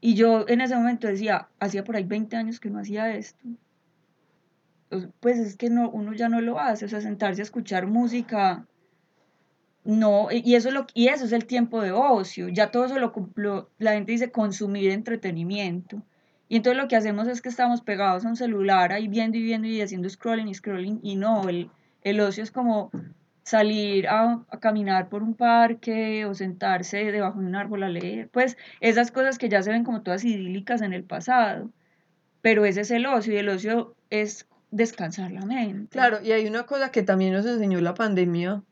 Y 0.00 0.14
yo 0.14 0.46
en 0.48 0.60
ese 0.60 0.74
momento 0.76 1.06
decía, 1.06 1.48
hacía 1.60 1.84
por 1.84 1.96
ahí 1.96 2.04
20 2.04 2.36
años 2.36 2.58
que 2.58 2.70
no 2.70 2.80
hacía 2.80 3.14
esto. 3.14 3.46
Pues- 4.88 5.08
Pues 5.20 5.38
es 5.38 5.56
que 5.56 5.70
no, 5.70 5.90
uno 5.90 6.12
ya 6.14 6.28
no 6.28 6.40
lo 6.40 6.58
hace, 6.58 6.86
o 6.86 6.88
sea, 6.88 7.00
sentarse 7.00 7.42
a 7.42 7.44
escuchar 7.44 7.86
música, 7.86 8.66
no, 9.84 10.28
y 10.32 10.54
eso 10.54 10.68
es, 10.68 10.74
lo, 10.74 10.86
y 10.94 11.08
eso 11.08 11.26
es 11.26 11.32
el 11.32 11.46
tiempo 11.46 11.80
de 11.80 11.92
ocio, 11.92 12.48
ya 12.48 12.70
todo 12.72 12.86
eso 12.86 12.98
lo, 12.98 13.70
la 13.78 13.92
gente 13.92 14.12
dice 14.12 14.32
consumir 14.32 14.90
entretenimiento. 14.90 16.02
Y 16.48 16.56
entonces 16.56 16.80
lo 16.80 16.88
que 16.88 16.96
hacemos 16.96 17.26
es 17.28 17.42
que 17.42 17.48
estamos 17.48 17.80
pegados 17.80 18.24
a 18.24 18.28
un 18.28 18.36
celular 18.36 18.92
ahí 18.92 19.08
viendo 19.08 19.36
y 19.36 19.42
viendo 19.42 19.66
y 19.66 19.80
haciendo 19.80 20.08
scrolling 20.08 20.48
y 20.48 20.54
scrolling, 20.54 21.00
y 21.02 21.16
no, 21.16 21.48
el, 21.48 21.70
el 22.02 22.20
ocio 22.20 22.42
es 22.42 22.50
como 22.52 22.90
salir 23.42 24.08
a, 24.08 24.44
a 24.50 24.58
caminar 24.60 25.08
por 25.08 25.22
un 25.22 25.34
parque 25.34 26.24
o 26.24 26.34
sentarse 26.34 26.98
debajo 27.12 27.40
de 27.40 27.46
un 27.46 27.54
árbol 27.54 27.82
a 27.84 27.88
leer, 27.88 28.28
pues 28.28 28.56
esas 28.80 29.10
cosas 29.10 29.38
que 29.38 29.48
ya 29.48 29.62
se 29.62 29.70
ven 29.70 29.84
como 29.84 30.02
todas 30.02 30.24
idílicas 30.24 30.82
en 30.82 30.92
el 30.92 31.04
pasado, 31.04 31.70
pero 32.42 32.64
ese 32.64 32.80
es 32.82 32.90
el 32.90 33.06
ocio 33.06 33.34
y 33.34 33.36
el 33.38 33.48
ocio 33.48 33.94
es 34.10 34.46
descansar 34.70 35.30
la 35.32 35.46
mente. 35.46 35.88
Claro, 35.90 36.18
y 36.22 36.32
hay 36.32 36.46
una 36.46 36.64
cosa 36.64 36.90
que 36.90 37.02
también 37.02 37.32
nos 37.32 37.46
enseñó 37.46 37.80
la 37.80 37.94
pandemia, 37.94 38.62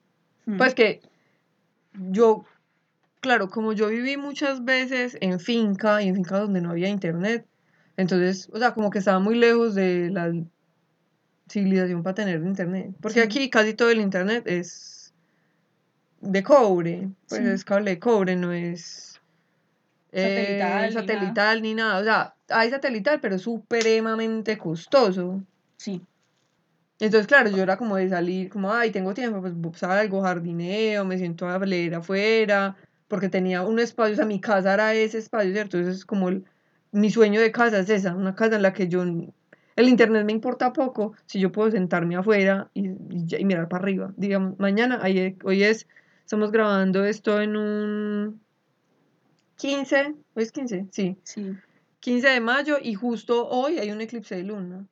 Mm. 0.46 0.58
pues 0.58 0.74
que 0.74 1.00
yo, 2.10 2.44
claro, 3.20 3.48
como 3.48 3.72
yo 3.72 3.88
viví 3.88 4.16
muchas 4.16 4.64
veces 4.64 5.16
en 5.20 5.40
finca 5.40 6.02
y 6.02 6.08
en 6.08 6.16
finca 6.16 6.38
donde 6.38 6.60
no 6.60 6.70
había 6.70 6.88
internet, 6.88 7.46
entonces, 7.96 8.48
o 8.52 8.58
sea, 8.58 8.74
como 8.74 8.90
que 8.90 8.98
estaba 8.98 9.18
muy 9.20 9.36
lejos 9.36 9.74
de 9.74 10.10
la 10.10 10.32
civilización 11.48 12.02
para 12.02 12.14
tener 12.14 12.40
internet, 12.42 12.94
porque 13.00 13.20
Sí. 13.20 13.26
aquí 13.26 13.50
casi 13.50 13.74
todo 13.74 13.90
el 13.90 14.00
internet 14.00 14.44
es 14.46 15.12
de 16.20 16.42
cobre, 16.42 17.08
pues 17.28 17.42
Sí. 17.42 17.46
es 17.48 17.64
cable 17.64 17.90
de 17.92 17.98
cobre, 17.98 18.36
no 18.36 18.52
es 18.52 19.20
eh, 20.12 20.22
Satelital, 20.22 20.86
ni 20.86 20.92
satelital 20.92 21.62
ni 21.62 21.74
nada, 21.74 22.00
o 22.00 22.04
sea, 22.04 22.34
hay 22.48 22.70
satelital, 22.70 23.20
pero 23.20 23.34
es 23.36 23.42
supremamente 23.42 24.56
costoso. 24.56 25.42
Sí, 25.76 26.00
Entonces, 27.00 27.26
claro, 27.26 27.50
yo 27.50 27.62
era 27.62 27.76
como 27.76 27.96
de 27.96 28.08
salir, 28.08 28.48
como, 28.48 28.72
ay, 28.72 28.90
tengo 28.92 29.12
tiempo, 29.12 29.42
pues 29.42 29.52
salgo, 29.78 30.22
jardineo, 30.22 31.04
me 31.04 31.18
siento 31.18 31.48
a 31.48 31.58
leer 31.58 31.96
afuera, 31.96 32.76
porque 33.08 33.28
tenía 33.28 33.62
un 33.62 33.80
espacio, 33.80 34.14
o 34.14 34.16
sea, 34.16 34.24
mi 34.24 34.40
casa 34.40 34.72
era 34.74 34.94
ese 34.94 35.18
espacio, 35.18 35.52
¿cierto? 35.52 35.76
Entonces, 35.76 36.00
es 36.00 36.06
como 36.06 36.28
el- 36.28 36.44
mi 36.94 37.10
sueño 37.10 37.40
de 37.40 37.52
casa 37.52 37.78
es 37.80 37.90
esa, 37.90 38.14
una 38.14 38.34
casa 38.34 38.56
en 38.56 38.62
la 38.62 38.72
que 38.72 38.88
yo, 38.88 39.02
el 39.02 39.88
internet 39.88 40.24
me 40.24 40.32
importa 40.32 40.72
poco, 40.72 41.14
si 41.26 41.40
yo 41.40 41.50
puedo 41.52 41.70
sentarme 41.70 42.16
afuera 42.16 42.70
y, 42.72 42.88
y 42.88 43.26
y 43.38 43.44
mirar 43.44 43.68
para 43.68 43.82
arriba. 43.82 44.12
Digamos, 44.16 44.58
mañana, 44.58 45.00
ahí- 45.02 45.36
hoy 45.44 45.64
es, 45.64 45.86
estamos 46.24 46.50
grabando 46.52 47.04
esto 47.04 47.40
en 47.40 47.56
un 47.56 48.40
15, 49.56 50.14
¿hoy 50.34 50.42
es 50.42 50.52
15? 50.52 50.86
Sí. 50.90 51.16
sí. 51.22 51.54
15 52.00 52.28
de 52.28 52.40
mayo 52.40 52.76
y 52.82 52.94
justo 52.94 53.48
hoy 53.48 53.78
hay 53.78 53.90
un 53.90 54.00
eclipse 54.00 54.36
de 54.36 54.42
luna. 54.44 54.86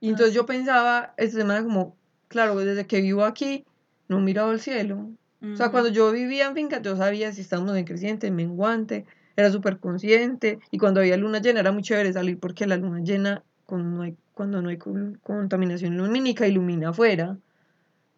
Y 0.00 0.08
Ah, 0.08 0.10
entonces 0.10 0.34
yo 0.34 0.46
pensaba 0.46 1.14
esta 1.16 1.38
semana 1.38 1.62
como, 1.62 1.96
claro, 2.28 2.56
desde 2.56 2.86
que 2.86 3.00
vivo 3.00 3.24
aquí, 3.24 3.64
no 4.08 4.18
he 4.18 4.22
mirado 4.22 4.52
el 4.52 4.60
cielo. 4.60 5.10
O 5.42 5.56
sea, 5.56 5.70
cuando 5.70 5.90
yo 5.90 6.10
vivía 6.10 6.46
en 6.46 6.54
finca, 6.54 6.80
yo 6.80 6.96
sabía 6.96 7.30
si 7.32 7.42
estábamos 7.42 7.76
en 7.76 7.84
creciente, 7.84 8.28
en 8.28 8.34
menguante, 8.36 9.04
era 9.36 9.50
súper 9.50 9.78
consciente. 9.78 10.58
Y 10.70 10.78
cuando 10.78 11.00
había 11.00 11.16
luna 11.16 11.40
llena 11.40 11.60
era 11.60 11.72
muy 11.72 11.82
chévere 11.82 12.12
salir 12.12 12.38
porque 12.38 12.66
la 12.66 12.76
luna 12.76 13.00
llena, 13.00 13.42
cuando 13.66 13.88
no 13.96 14.02
hay, 14.02 14.16
cuando 14.32 14.62
no 14.62 14.68
hay 14.68 14.76
cul- 14.78 15.18
contaminación 15.22 15.96
lumínica, 15.96 16.46
ilumina 16.46 16.90
afuera. 16.90 17.36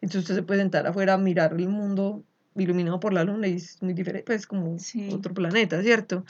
Entonces 0.01 0.23
usted 0.23 0.35
se 0.37 0.43
puede 0.43 0.61
sentar 0.61 0.87
afuera 0.87 1.15
a 1.15 1.19
mirar 1.19 1.55
el 1.55 1.69
mundo 1.69 2.23
iluminado 2.55 3.01
por 3.01 3.13
la 3.13 3.25
luna 3.25 3.49
y 3.49 3.55
es 3.55 3.83
muy 3.83 3.93
diferente, 3.95 4.25
pues 4.27 4.47
como 4.47 4.79
Sí. 4.79 5.11
otro 5.13 5.35
planeta, 5.35 5.83
¿cierto? 5.83 6.25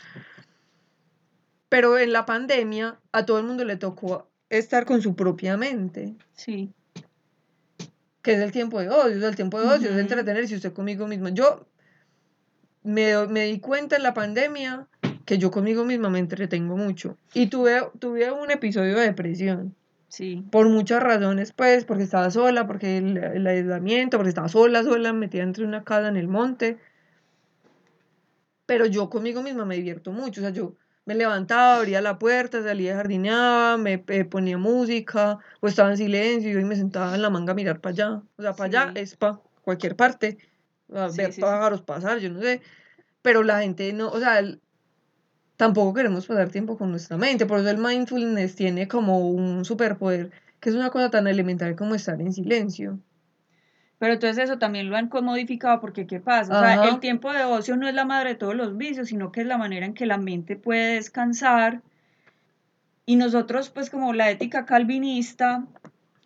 Pero 1.68 1.99
en 1.99 2.12
la 2.12 2.27
pandemia 2.27 2.99
a 3.12 3.27
todo 3.27 3.38
el 3.38 3.44
mundo 3.44 3.64
le 3.64 3.77
tocó 3.77 4.29
estar 4.51 4.85
con 4.87 5.03
su 5.03 5.14
propia 5.16 5.57
mente, 5.57 6.14
Sí, 6.35 6.72
que 8.22 8.35
es 8.35 8.40
el 8.40 8.53
tiempo 8.53 8.81
de 8.81 8.88
ocio, 8.88 9.18
sea, 9.20 9.29
el 9.29 9.37
tiempo 9.37 9.61
de 9.61 9.66
ocio 9.66 9.87
es 9.88 9.92
Ujú. 9.92 10.01
entretenerse 10.01 10.55
usted 10.57 10.72
conmigo 10.72 11.07
mismo. 11.07 11.29
Yo 11.29 11.66
me, 12.87 13.27
me 13.29 13.44
di 13.46 13.61
cuenta 13.61 13.96
en 13.96 14.03
la 14.03 14.14
pandemia 14.14 14.87
que 15.25 15.38
yo 15.38 15.51
conmigo 15.51 15.85
misma 15.85 16.09
me 16.09 16.20
entretengo 16.20 16.77
mucho 16.77 17.18
y 17.35 17.49
tuve, 17.49 17.83
tuve 17.99 18.31
un 18.31 18.51
episodio 18.51 18.94
de 18.96 19.03
depresión. 19.03 19.75
sí, 20.09 20.44
por 20.51 20.68
muchas 20.68 21.03
razones, 21.03 21.53
pues, 21.53 21.85
porque 21.85 22.05
estaba 22.05 22.31
sola, 22.31 22.66
porque 22.66 22.99
el, 22.99 23.16
el 23.18 23.46
aislamiento, 23.46 24.16
porque 24.18 24.31
estaba 24.31 24.49
sola, 24.49 24.83
sola, 24.85 25.12
metida 25.12 25.42
entre 25.42 25.64
una 25.64 25.85
casa 25.85 26.09
en 26.09 26.16
el 26.16 26.29
monte. 26.29 26.79
Pero 28.66 28.87
yo 28.87 29.09
conmigo 29.11 29.42
misma 29.42 29.64
me 29.64 29.77
divierto 29.77 30.12
mucho, 30.12 30.40
o 30.40 30.44
sea, 30.44 30.51
yo 30.51 30.75
me 31.05 31.14
levantaba, 31.14 31.77
abría 31.77 32.01
la 32.01 32.18
puerta, 32.18 32.62
salía, 32.62 32.96
jardineaba, 32.96 33.77
me 33.77 34.03
eh, 34.09 34.25
ponía 34.25 34.59
música, 34.59 35.38
o 35.61 35.68
estaba 35.68 35.90
en 35.90 35.96
silencio 35.96 36.59
y 36.59 36.64
me 36.64 36.75
sentaba 36.75 37.14
en 37.14 37.22
la 37.22 37.31
manga 37.31 37.53
a 37.53 37.55
mirar 37.55 37.81
para 37.81 37.92
allá. 37.92 38.22
O 38.37 38.42
sea, 38.42 38.55
para 38.55 38.66
allá 38.68 38.92
Sí. 38.94 39.01
es 39.01 39.16
para 39.16 39.40
cualquier 39.62 39.94
parte, 39.96 40.38
a 40.94 41.09
Sí, 41.11 41.18
ver 41.22 41.33
sí, 41.33 41.40
pájaros 41.40 41.83
pasar, 41.83 42.18
yo 42.18 42.31
no 42.31 42.40
sé. 42.40 42.62
Pero 43.22 43.42
la 43.42 43.61
gente 43.61 43.92
no, 43.92 44.09
o 44.09 44.18
sea, 44.20 44.38
el- 44.38 44.61
tampoco 45.57 45.94
queremos 45.94 46.27
pasar 46.27 46.51
tiempo 46.51 46.77
con 46.77 46.90
nuestra 46.90 47.16
mente. 47.16 47.46
Por 47.46 47.59
eso 47.61 47.70
el 47.70 47.79
mindfulness 47.79 48.55
tiene 48.57 48.88
como 48.88 49.29
un 49.31 49.64
superpoder, 49.64 50.31
que 50.61 50.68
es 50.70 50.75
una 50.77 50.90
cosa 50.90 51.11
tan 51.11 51.27
elemental 51.27 51.77
como 51.77 51.94
estar 51.94 52.20
en 52.20 52.33
silencio. 52.33 52.99
Pero 53.99 54.12
entonces 54.12 54.44
eso 54.44 54.59
también 54.59 54.90
lo 54.90 54.96
han 54.96 55.09
modificado 55.22 55.81
porque 55.81 56.07
¿qué 56.07 56.20
pasa? 56.20 56.53
O 56.53 56.59
sea, 56.59 56.75
Ajá. 56.75 56.88
el 56.90 57.01
tiempo 57.01 57.33
de 57.33 57.44
ocio 57.44 57.77
no 57.79 57.88
es 57.88 57.94
la 57.94 58.05
madre 58.05 58.31
de 58.31 58.35
todos 58.35 58.55
los 58.55 58.77
vicios, 58.77 59.09
sino 59.09 59.33
que 59.33 59.40
es 59.40 59.46
la 59.46 59.57
manera 59.57 59.87
en 59.87 59.94
que 59.94 60.05
la 60.05 60.18
mente 60.18 60.57
puede 60.57 60.96
descansar. 60.96 61.81
Y 63.07 63.16
nosotros, 63.16 63.70
pues 63.70 63.88
como 63.88 64.12
la 64.12 64.31
ética 64.31 64.66
calvinista, 64.66 65.64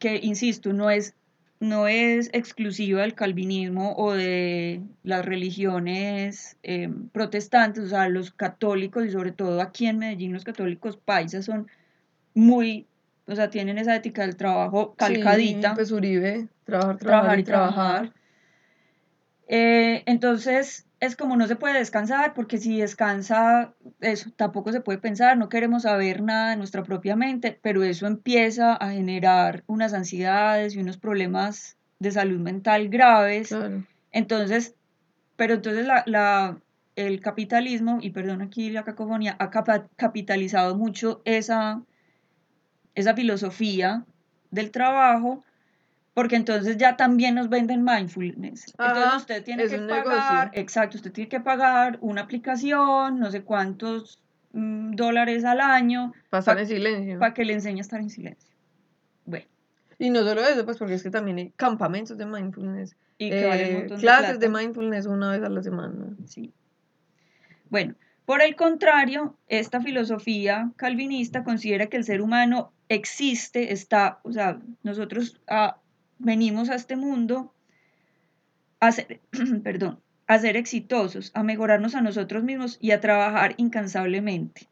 que 0.01 0.17
insisto, 0.23 0.73
no 0.73 0.91
es, 0.91 1.15
no 1.61 1.89
es 1.89 2.31
exclusiva 2.33 3.03
del 3.03 3.15
calvinismo 3.15 3.95
o 3.97 4.15
de 4.15 4.81
las 5.03 5.25
religiones 5.25 6.57
eh, 6.63 6.91
protestantes, 7.13 7.85
o 7.85 7.89
sea, 7.89 8.09
los 8.09 8.33
católicos 8.33 9.05
y 9.05 9.11
sobre 9.11 9.33
todo 9.33 9.61
aquí 9.61 9.87
en 9.87 9.99
Medellín 9.99 10.33
los 10.33 10.45
católicos 10.45 10.97
paisas 10.97 11.45
son 11.45 11.69
muy, 12.33 12.87
o 13.27 13.37
sea, 13.37 13.51
tienen 13.51 13.77
esa 13.77 13.95
ética 13.95 14.23
del 14.23 14.37
trabajo 14.37 14.95
calcadita 14.95 15.71
Sí, 15.71 15.75
pues 15.75 15.93
Uribe, 15.93 16.49
trabajar, 16.65 16.97
trabajar, 16.97 16.99
trabajar 16.99 17.39
y 17.39 17.45
trabajar. 17.45 18.13
Eh, 19.49 20.03
entonces 20.07 20.87
es 21.01 21.17
como 21.17 21.37
no 21.37 21.47
se 21.47 21.57
puede 21.57 21.79
descansar 21.79 22.35
porque 22.35 22.59
si 22.59 22.79
descansa, 22.79 23.75
eso 24.01 24.31
tampoco 24.37 24.71
se 24.73 24.81
puede 24.83 24.99
pensar, 24.99 25.37
no 25.39 25.49
queremos 25.49 25.83
saber 25.85 26.23
nada 26.23 26.51
de 26.51 26.57
nuestra 26.57 26.83
propia 26.83 27.17
mente, 27.17 27.59
pero 27.63 27.83
eso 27.85 28.07
empieza 28.07 28.75
a 28.75 28.91
generar 28.93 29.65
unas 29.67 29.95
ansiedades 29.95 30.75
y 30.75 30.81
unos 30.81 30.99
problemas 30.99 31.77
de 31.99 32.11
salud 32.13 32.39
mental 32.41 32.89
graves. 32.91 33.49
Claro. 33.49 33.85
Entonces, 34.13 34.75
pero 35.37 35.55
entonces 35.55 35.87
la, 35.87 36.03
la- 36.07 36.59
el 36.97 37.21
capitalismo, 37.21 37.99
y 38.03 38.11
perdón 38.11 38.43
aquí 38.43 38.71
la 38.71 38.85
cacofonía, 38.85 39.37
ha 39.39 39.51
capitalizado 39.97 40.77
mucho 40.77 41.23
esa, 41.25 41.83
esa 42.95 43.15
filosofía 43.15 44.05
del 44.51 44.71
trabajo, 44.71 45.43
porque 46.15 46.37
entonces 46.37 46.77
ya 46.77 46.97
también 46.97 47.35
nos 47.37 47.49
venden 47.49 47.83
mindfulness. 47.85 48.67
Entonces 48.79 49.15
usted 49.17 49.45
tiene 49.45 49.67
que 49.69 49.77
un 49.79 49.87
pagar, 49.89 50.47
negocio. 50.47 50.51
exacto, 50.61 50.97
usted 50.97 51.13
tiene 51.13 51.29
que 51.29 51.41
pagar 51.41 51.99
una 52.01 52.23
aplicación, 52.23 53.19
no 53.21 53.31
sé 53.31 53.43
cuántos 53.43 54.21
mm, 54.53 54.93
dólares 54.97 55.45
al 55.45 55.61
año, 55.61 56.13
Para 56.31 56.41
estar 56.41 56.57
pa- 56.57 56.61
en 56.63 56.67
silencio. 56.67 57.19
para 57.19 57.33
que 57.35 57.45
le 57.45 57.53
enseñe 57.55 57.79
a 57.79 57.83
estar 57.83 58.01
en 58.01 58.11
silencio. 58.11 58.51
Bueno, 59.25 59.47
Y 59.99 60.11
no 60.11 60.23
solo 60.25 60.43
eso, 60.43 60.65
pues 60.65 60.79
porque 60.79 60.95
es 60.95 61.03
que 61.03 61.11
también 61.11 61.39
hay 61.39 61.51
campamentos 61.57 62.19
de 62.19 62.27
mindfulness. 62.27 62.97
y 63.19 63.31
que 63.31 63.45
vale 63.47 63.77
un 63.77 63.83
eh, 63.83 63.87
de 63.87 63.95
clases 63.97 64.41
de 64.41 64.49
mindfulness 64.49 65.07
una 65.07 65.31
vez 65.33 65.43
a 65.43 65.49
la 65.51 65.63
semana. 65.63 65.95
Sí. 66.27 66.53
Bueno, 67.69 67.95
por 68.25 68.43
el 68.43 68.57
contrario, 68.57 69.37
esta 69.47 69.81
filosofía 69.81 70.73
calvinista 70.77 71.45
considera 71.45 71.87
que 71.87 71.97
el 71.97 72.05
ser 72.05 72.21
humano 72.23 72.73
existe, 72.89 73.73
está, 73.73 74.21
o 74.25 74.33
sea, 74.33 74.59
nosotros 74.83 75.41
ah, 75.49 75.77
venimos 76.21 76.71
a 76.71 76.77
este 76.77 76.97
mundo 76.97 77.53
a 78.79 78.93
ser, 78.93 79.21
perdón, 79.65 80.01
exitosos, 80.29 81.33
a 81.35 81.43
mejorarnos 81.43 81.95
a 81.95 82.03
nosotros 82.03 82.45
mismos 82.45 82.79
y 82.81 82.93
a 82.93 83.01
trabajar 83.01 83.55
incansablemente. 83.57 84.69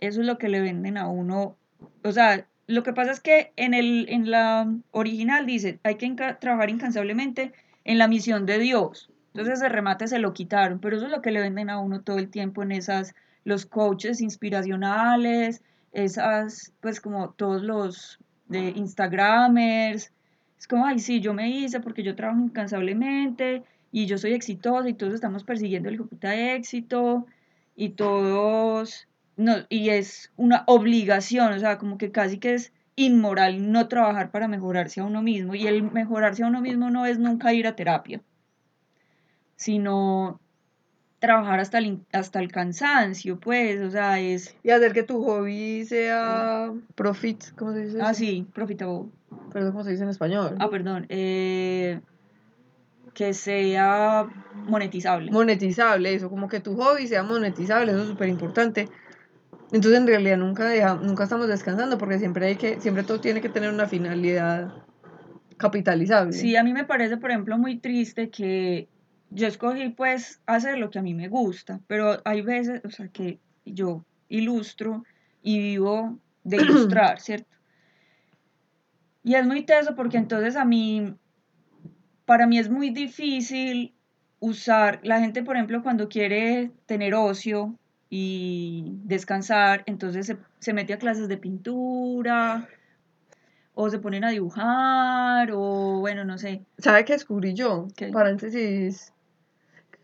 Eso 0.00 0.20
es 0.20 0.26
lo 0.26 0.36
que 0.36 0.48
le 0.48 0.60
venden 0.60 0.98
a 0.98 1.08
uno. 1.08 1.56
O 2.04 2.12
sea, 2.12 2.46
lo 2.66 2.82
que 2.82 2.92
pasa 2.92 3.12
es 3.12 3.20
que 3.20 3.52
en, 3.56 3.72
el, 3.72 4.06
en 4.10 4.30
la 4.30 4.70
original 4.90 5.46
dice, 5.46 5.80
hay 5.82 5.94
que 5.94 6.14
trabajar 6.38 6.68
incansablemente 6.68 7.52
en 7.84 7.98
la 7.98 8.08
misión 8.08 8.44
de 8.44 8.58
Dios. 8.58 9.10
Entonces 9.32 9.54
ese 9.54 9.68
remate 9.68 10.08
se 10.08 10.18
lo 10.18 10.34
quitaron, 10.34 10.78
pero 10.78 10.96
eso 10.96 11.06
es 11.06 11.12
lo 11.12 11.22
que 11.22 11.30
le 11.30 11.40
venden 11.40 11.70
a 11.70 11.78
uno 11.78 12.02
todo 12.02 12.18
el 12.18 12.28
tiempo 12.28 12.62
en 12.62 12.72
esas, 12.72 13.14
los 13.44 13.64
coaches 13.64 14.20
inspiracionales, 14.20 15.62
esas, 15.92 16.72
pues 16.80 17.00
como 17.00 17.30
todos 17.30 17.62
los 17.62 18.18
de 18.48 18.72
Instagramers. 18.76 20.12
Es 20.58 20.66
como, 20.66 20.86
ay, 20.86 20.98
sí, 20.98 21.20
yo 21.20 21.34
me 21.34 21.48
hice 21.50 21.80
porque 21.80 22.02
yo 22.02 22.16
trabajo 22.16 22.40
incansablemente 22.40 23.62
y 23.92 24.06
yo 24.06 24.18
soy 24.18 24.32
exitosa 24.32 24.88
y 24.88 24.94
todos 24.94 25.14
estamos 25.14 25.44
persiguiendo 25.44 25.88
el 25.88 26.00
de 26.10 26.54
éxito 26.54 27.26
y 27.74 27.90
todos, 27.90 29.06
no, 29.36 29.56
y 29.68 29.90
es 29.90 30.32
una 30.36 30.64
obligación, 30.66 31.52
o 31.52 31.58
sea, 31.58 31.78
como 31.78 31.98
que 31.98 32.10
casi 32.10 32.38
que 32.38 32.54
es 32.54 32.72
inmoral 32.96 33.70
no 33.70 33.88
trabajar 33.88 34.30
para 34.30 34.48
mejorarse 34.48 35.00
a 35.00 35.04
uno 35.04 35.22
mismo 35.22 35.54
y 35.54 35.66
el 35.66 35.82
mejorarse 35.82 36.42
a 36.42 36.46
uno 36.46 36.62
mismo 36.62 36.90
no 36.90 37.04
es 37.04 37.18
nunca 37.18 37.52
ir 37.52 37.66
a 37.66 37.76
terapia, 37.76 38.22
sino 39.56 40.40
trabajar 41.26 41.58
hasta 41.58 41.78
el, 41.78 42.00
hasta 42.12 42.38
el 42.38 42.52
cansancio, 42.52 43.40
pues, 43.40 43.80
o 43.80 43.90
sea, 43.90 44.20
es... 44.20 44.56
Y 44.62 44.70
hacer 44.70 44.92
que 44.92 45.02
tu 45.02 45.24
hobby 45.24 45.84
sea 45.84 46.72
profit, 46.94 47.42
¿cómo 47.56 47.72
se 47.72 47.86
dice? 47.86 47.98
Ah, 48.00 48.14
sí, 48.14 48.46
profitable. 48.54 49.10
Perdón, 49.52 49.72
¿cómo 49.72 49.82
se 49.82 49.90
dice 49.90 50.04
en 50.04 50.10
español? 50.10 50.54
Ah, 50.60 50.70
perdón. 50.70 51.06
Eh, 51.08 52.00
que 53.12 53.34
sea 53.34 54.28
monetizable. 54.68 55.32
Monetizable, 55.32 56.14
eso, 56.14 56.30
como 56.30 56.48
que 56.48 56.60
tu 56.60 56.76
hobby 56.76 57.08
sea 57.08 57.24
monetizable, 57.24 57.90
eso 57.90 58.02
es 58.02 58.08
súper 58.08 58.28
importante. 58.28 58.88
Entonces 59.72 59.98
en 60.00 60.06
realidad 60.06 60.36
nunca, 60.36 60.94
nunca 60.94 61.24
estamos 61.24 61.48
descansando 61.48 61.98
porque 61.98 62.20
siempre 62.20 62.46
hay 62.46 62.56
que, 62.56 62.80
siempre 62.80 63.02
todo 63.02 63.20
tiene 63.20 63.40
que 63.40 63.48
tener 63.48 63.72
una 63.72 63.88
finalidad 63.88 64.72
capitalizable. 65.56 66.32
Sí, 66.32 66.54
a 66.54 66.62
mí 66.62 66.72
me 66.72 66.84
parece, 66.84 67.16
por 67.16 67.30
ejemplo, 67.30 67.58
muy 67.58 67.78
triste 67.78 68.30
que 68.30 68.88
yo 69.36 69.46
escogí 69.46 69.90
pues 69.90 70.40
hacer 70.46 70.78
lo 70.78 70.90
que 70.90 70.98
a 70.98 71.02
mí 71.02 71.12
me 71.12 71.28
gusta, 71.28 71.80
pero 71.86 72.22
hay 72.24 72.40
veces, 72.40 72.80
o 72.86 72.90
sea, 72.90 73.08
que 73.08 73.38
yo 73.66 74.02
ilustro 74.30 75.04
y 75.42 75.58
vivo 75.58 76.18
de 76.42 76.56
ilustrar, 76.56 77.20
¿cierto? 77.20 77.54
Y 79.22 79.34
es 79.34 79.46
muy 79.46 79.62
teso 79.62 79.94
porque 79.94 80.16
entonces 80.16 80.56
a 80.56 80.64
mí 80.64 81.14
para 82.24 82.46
mí 82.46 82.58
es 82.58 82.70
muy 82.70 82.90
difícil 82.90 83.92
usar, 84.40 85.00
la 85.02 85.20
gente 85.20 85.42
por 85.42 85.56
ejemplo 85.56 85.82
cuando 85.82 86.08
quiere 86.08 86.70
tener 86.86 87.14
ocio 87.14 87.74
y 88.08 88.84
descansar, 89.04 89.82
entonces 89.86 90.34
se, 90.60 90.72
mete 90.72 90.94
a 90.94 90.98
clases 90.98 91.28
de 91.28 91.36
pintura 91.36 92.68
o 93.74 93.90
se 93.90 93.98
ponen 93.98 94.24
a 94.24 94.30
dibujar 94.30 95.50
o 95.52 95.98
bueno, 96.00 96.24
no 96.24 96.38
sé. 96.38 96.64
¿Sabe 96.78 97.04
qué 97.04 97.12
descubrí 97.12 97.52
yo? 97.52 97.88
Paréntesis, 98.12 99.12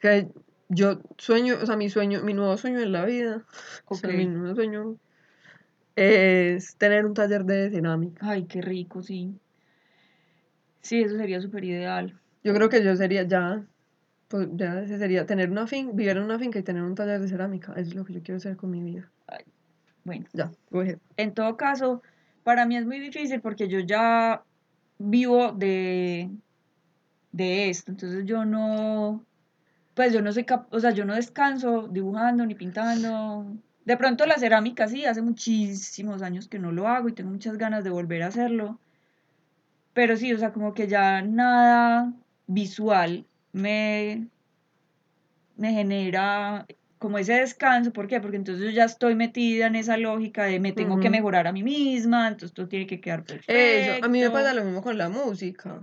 que 0.02 0.28
yo 0.68 1.00
sueño, 1.16 1.54
o 1.62 1.64
sea, 1.64 1.76
mi 1.76 1.88
sueño, 1.88 2.22
mi 2.22 2.34
nuevo 2.34 2.56
sueño 2.56 2.80
en 2.80 2.92
la 2.92 3.04
vida, 3.04 3.44
o 3.86 3.94
sea, 3.94 4.10
mi 4.10 4.26
nuevo 4.26 4.54
sueño 4.54 4.96
es 5.94 6.76
tener 6.76 7.06
un 7.06 7.14
taller 7.14 7.44
de 7.44 7.70
cerámica. 7.70 8.26
Ay, 8.28 8.44
qué 8.44 8.60
rico, 8.60 9.02
sí. 9.02 9.32
Sí, 10.80 11.02
eso 11.02 11.16
sería 11.16 11.40
súper 11.40 11.64
ideal. 11.64 12.18
Yo 12.42 12.52
creo 12.52 12.68
que 12.68 12.82
yo 12.82 12.96
sería 12.96 13.22
ya, 13.22 13.64
pues 14.26 14.48
ya 14.54 14.80
ese 14.80 14.98
sería 14.98 15.24
tener 15.24 15.50
una 15.50 15.68
finca, 15.68 15.92
vivir 15.94 16.16
en 16.16 16.24
una 16.24 16.38
finca 16.38 16.58
y 16.58 16.64
tener 16.64 16.82
un 16.82 16.96
taller 16.96 17.20
de 17.20 17.28
cerámica. 17.28 17.72
Eso 17.72 17.90
es 17.90 17.94
lo 17.94 18.04
que 18.04 18.14
yo 18.14 18.22
quiero 18.22 18.38
hacer 18.38 18.56
con 18.56 18.70
mi 18.70 18.82
vida. 18.82 19.08
bueno. 20.02 20.26
Ya, 20.32 20.50
En 21.16 21.34
todo 21.34 21.56
caso, 21.56 22.02
para 22.42 22.66
mí 22.66 22.76
es 22.76 22.86
muy 22.86 22.98
difícil 22.98 23.40
porque 23.40 23.68
yo 23.68 23.78
ya 23.78 24.42
vivo 24.98 25.52
de, 25.52 26.28
de 27.30 27.70
esto. 27.70 27.92
Entonces 27.92 28.24
yo 28.24 28.44
no, 28.44 29.24
pues 29.94 30.12
yo 30.12 30.22
no 30.22 30.32
soy 30.32 30.46
o 30.70 30.80
sea, 30.80 30.90
yo 30.90 31.04
no 31.04 31.14
descanso 31.14 31.88
dibujando 31.88 32.46
ni 32.46 32.54
pintando. 32.54 33.46
De 33.84 33.96
pronto 33.96 34.26
la 34.26 34.38
cerámica 34.38 34.88
sí, 34.88 35.04
hace 35.04 35.22
muchísimos 35.22 36.22
años 36.22 36.48
que 36.48 36.58
no 36.58 36.72
lo 36.72 36.88
hago 36.88 37.08
y 37.08 37.12
tengo 37.12 37.30
muchas 37.30 37.58
ganas 37.58 37.84
de 37.84 37.90
volver 37.90 38.22
a 38.22 38.28
hacerlo. 38.28 38.78
Pero 39.92 40.16
sí, 40.16 40.32
o 40.32 40.38
sea, 40.38 40.52
como 40.52 40.72
que 40.72 40.88
ya 40.88 41.20
nada 41.22 42.12
visual 42.46 43.26
me, 43.52 44.28
me 45.56 45.72
genera 45.72 46.66
como 46.98 47.18
ese 47.18 47.34
descanso. 47.34 47.92
¿Por 47.92 48.06
qué? 48.06 48.20
Porque 48.20 48.36
entonces 48.36 48.64
yo 48.64 48.70
ya 48.70 48.84
estoy 48.84 49.14
metida 49.14 49.66
en 49.66 49.74
esa 49.74 49.98
lógica 49.98 50.44
de 50.44 50.60
me 50.60 50.72
tengo 50.72 51.00
que 51.00 51.10
mejorar 51.10 51.46
a 51.46 51.52
mí 51.52 51.62
misma, 51.62 52.28
entonces 52.28 52.54
todo 52.54 52.68
tiene 52.68 52.86
que 52.86 53.00
quedar 53.00 53.24
perfecto. 53.24 53.52
Eso, 53.52 54.04
a 54.04 54.08
mí 54.08 54.20
me 54.20 54.30
pasa 54.30 54.54
lo 54.54 54.64
mismo 54.64 54.82
con 54.82 54.96
la 54.96 55.10
música. 55.10 55.82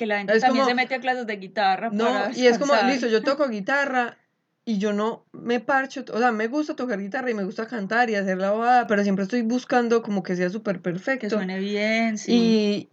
Que 0.00 0.06
la 0.06 0.16
gente 0.16 0.40
también 0.40 0.64
se 0.64 0.72
mete 0.72 0.94
a 0.94 1.00
clases 1.00 1.26
de 1.26 1.36
guitarra. 1.36 1.90
No, 1.92 2.30
y 2.34 2.46
es 2.46 2.56
como, 2.56 2.72
listo, 2.86 3.06
yo 3.06 3.22
toco 3.22 3.46
guitarra 3.50 4.16
y 4.64 4.78
yo 4.78 4.94
no 4.94 5.26
me 5.32 5.60
parcho, 5.60 6.06
o 6.10 6.18
sea, 6.18 6.32
me 6.32 6.46
gusta 6.46 6.74
tocar 6.74 6.98
guitarra 6.98 7.30
y 7.30 7.34
me 7.34 7.44
gusta 7.44 7.66
cantar 7.66 8.08
y 8.08 8.14
hacer 8.14 8.38
la 8.38 8.52
bobada, 8.52 8.86
pero 8.86 9.02
siempre 9.02 9.24
estoy 9.24 9.42
buscando 9.42 10.00
como 10.00 10.22
que 10.22 10.36
sea 10.36 10.48
súper 10.48 10.80
perfecto. 10.80 11.26
Que 11.26 11.28
suene 11.28 11.58
bien, 11.58 12.16
sí. 12.16 12.32
Y, 12.32 12.88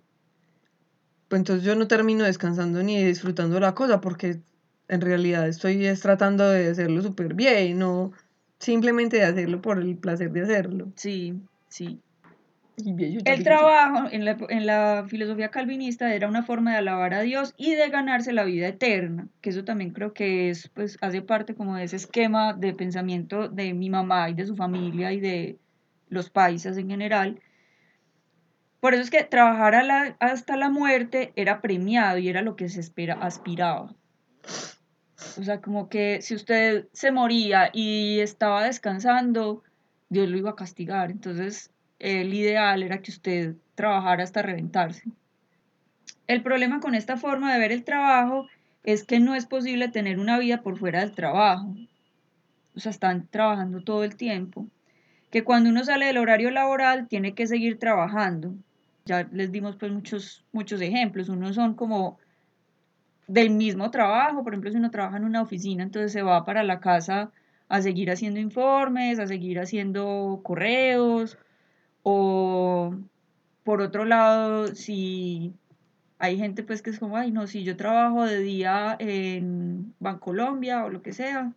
pues 1.30 1.40
entonces 1.40 1.64
yo 1.64 1.76
no 1.76 1.88
termino 1.88 2.26
descansando 2.26 2.84
ni 2.84 3.02
disfrutando 3.02 3.58
la 3.62 3.74
cosa 3.74 4.02
porque 4.02 4.42
en 4.90 5.00
realidad 5.00 5.48
estoy 5.48 5.88
tratando 6.02 6.50
de 6.50 6.72
hacerlo 6.72 7.02
súper 7.02 7.36
bien, 7.36 7.80
no 7.80 8.12
simplemente 8.60 9.16
de 9.16 9.24
hacerlo 9.24 9.62
por 9.62 9.80
el 9.80 9.96
placer 9.96 10.30
de 10.34 10.42
hacerlo. 10.42 10.92
Sí, 10.98 11.40
sí. 11.70 12.02
El 12.78 13.44
trabajo 13.44 14.08
en 14.12 14.24
la, 14.24 14.38
en 14.50 14.68
la, 14.68 15.06
filosofía 15.08 15.50
calvinista 15.50 16.14
era 16.14 16.28
una 16.28 16.44
forma 16.44 16.74
de 16.74 16.78
alabar 16.78 17.16
a 17.16 17.22
Dios 17.22 17.56
y 17.58 17.74
de 17.74 17.90
ganarse 17.90 18.34
la 18.34 18.44
vida 18.44 18.68
eterna, 18.68 19.28
que 19.42 19.50
eso 19.50 19.64
también 19.64 19.90
creo 19.92 20.14
que 20.14 20.52
es, 20.52 20.70
pues, 20.70 20.98
hace 21.02 21.24
parte 21.24 21.56
como 21.56 21.76
de 21.76 21.86
ese 21.86 21.96
esquema 21.96 22.54
de 22.54 22.74
pensamiento 22.74 23.50
de 23.50 23.74
mi 23.74 23.90
mamá 23.90 24.30
y 24.30 24.36
de 24.36 24.46
su 24.46 24.56
familia 24.56 25.12
y 25.12 25.20
de 25.20 25.58
los 26.10 26.30
paisas 26.30 26.78
en 26.78 26.88
general, 26.88 27.42
por 28.80 28.94
eso 28.94 29.02
es 29.02 29.10
que 29.10 29.24
trabajar 29.24 29.74
hasta 30.20 30.56
la 30.56 30.70
muerte 30.70 31.34
era 31.36 31.62
premiado 31.62 32.20
y 32.20 32.30
era 32.30 32.44
lo 32.44 32.56
que 32.56 32.70
se 32.70 32.80
espera, 32.80 33.16
aspiraba. 33.16 33.96
O 35.40 35.44
sea, 35.44 35.62
como 35.62 35.90
que 35.90 36.22
si 36.22 36.36
usted 36.36 36.88
se 36.94 37.12
moría 37.12 37.72
y 37.74 38.20
estaba 38.20 38.64
descansando, 38.64 39.64
Dios 40.10 40.30
lo 40.30 40.38
iba 40.38 40.52
a 40.52 40.56
castigar. 40.56 41.10
Entonces, 41.10 41.72
el 42.00 42.34
ideal 42.34 42.84
era 42.84 43.02
que 43.02 43.12
usted 43.12 43.56
trabajara 43.76 44.24
hasta 44.24 44.42
reventarse. 44.42 45.04
El 46.28 46.44
problema 46.44 46.80
con 46.80 46.96
esta 46.96 47.18
forma 47.18 47.54
de 47.54 47.60
ver 47.60 47.72
el 47.72 47.84
trabajo 47.84 48.48
es 48.84 49.04
que 49.04 49.20
no 49.20 49.36
es 49.36 49.46
posible 49.46 49.88
tener 49.88 50.20
una 50.20 50.40
vida 50.40 50.62
por 50.62 50.78
fuera 50.78 51.02
del 51.02 51.14
trabajo. 51.14 51.76
O 52.76 52.80
sea, 52.80 52.92
están 52.92 53.28
trabajando 53.28 53.84
todo 53.84 54.04
el 54.04 54.16
tiempo. 54.16 54.68
Que 55.32 55.44
cuando 55.44 55.70
uno 55.70 55.84
sale 55.84 56.06
del 56.06 56.18
horario 56.18 56.52
laboral 56.52 57.08
tiene 57.08 57.34
que 57.34 57.48
seguir 57.48 57.80
trabajando 57.80 58.54
ya 59.08 59.28
les 59.32 59.52
dimos 59.52 59.76
pues 59.78 59.92
muchos, 59.92 60.46
muchos 60.52 60.82
ejemplos. 60.82 61.30
Unos 61.30 61.56
son 61.56 61.74
como 61.74 62.20
del 63.28 63.50
mismo 63.50 63.90
trabajo, 63.90 64.44
por 64.44 64.54
ejemplo, 64.54 64.70
si 64.70 64.78
uno 64.78 64.92
trabaja 64.92 65.18
en 65.18 65.26
una 65.26 65.42
oficina, 65.42 65.84
entonces 65.84 66.12
se 66.12 66.22
va 66.22 66.46
para 66.46 66.64
la 66.64 66.80
casa 66.80 67.32
a 67.68 67.82
seguir 67.82 68.12
haciendo 68.12 68.40
informes, 68.40 69.20
a 69.20 69.28
seguir 69.28 69.60
haciendo 69.60 70.42
correos, 70.44 71.38
o 72.10 72.96
por 73.66 73.82
otro 73.82 74.06
lado, 74.06 74.74
si 74.76 75.54
hay 76.20 76.38
gente 76.38 76.64
pues 76.64 76.82
que 76.82 76.90
es 76.90 77.00
como, 77.00 77.18
ay, 77.18 77.32
no, 77.32 77.48
si 77.48 77.66
yo 77.66 77.76
trabajo 77.76 78.24
de 78.24 78.40
día 78.40 78.96
en 78.98 79.94
Bancolombia 80.00 80.86
o 80.86 80.90
lo 80.90 81.02
que 81.02 81.12
sea, 81.12 81.52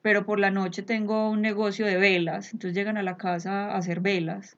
pero 0.00 0.24
por 0.24 0.38
la 0.38 0.52
noche 0.52 0.82
tengo 0.82 1.28
un 1.28 1.42
negocio 1.42 1.84
de 1.84 1.96
velas, 1.96 2.52
entonces 2.52 2.76
llegan 2.76 2.96
a 2.96 3.02
la 3.02 3.16
casa 3.16 3.72
a 3.72 3.76
hacer 3.76 3.98
velas. 3.98 4.56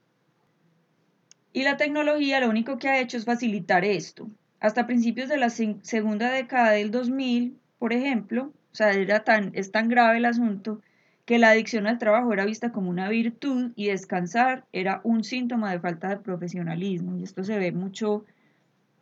Y 1.55 1.63
la 1.63 1.79
tecnología 1.79 2.41
lo 2.41 2.51
único 2.51 2.77
que 2.77 2.91
ha 2.91 3.01
hecho 3.01 3.17
es 3.17 3.25
facilitar 3.25 3.87
esto. 3.87 4.29
Hasta 4.61 4.87
principios 4.87 5.31
de 5.31 5.39
la 5.39 5.49
segunda 5.49 6.31
década 6.31 6.73
del 6.73 6.91
2000, 6.91 7.59
por 7.79 7.95
ejemplo, 7.95 8.53
o 8.73 8.75
sea, 8.75 8.93
era 8.93 9.25
tan, 9.25 9.53
es 9.55 9.73
tan 9.73 9.89
grave 9.89 10.19
el 10.19 10.27
asunto 10.27 10.83
que 11.25 11.39
la 11.39 11.51
adicción 11.51 11.87
al 11.87 11.99
trabajo 11.99 12.33
era 12.33 12.45
vista 12.45 12.73
como 12.73 12.91
una 12.91 13.09
virtud 13.09 13.73
y 13.77 13.87
descansar 13.87 14.67
era 14.73 15.01
un 15.05 15.25
síntoma 15.25 15.73
de 15.73 15.81
falta 15.81 16.09
de 16.09 16.17
profesionalismo. 16.19 17.17
Y 17.17 17.23
esto 17.23 17.45
se 17.45 17.59
ve 17.59 17.73
mucho 17.73 18.25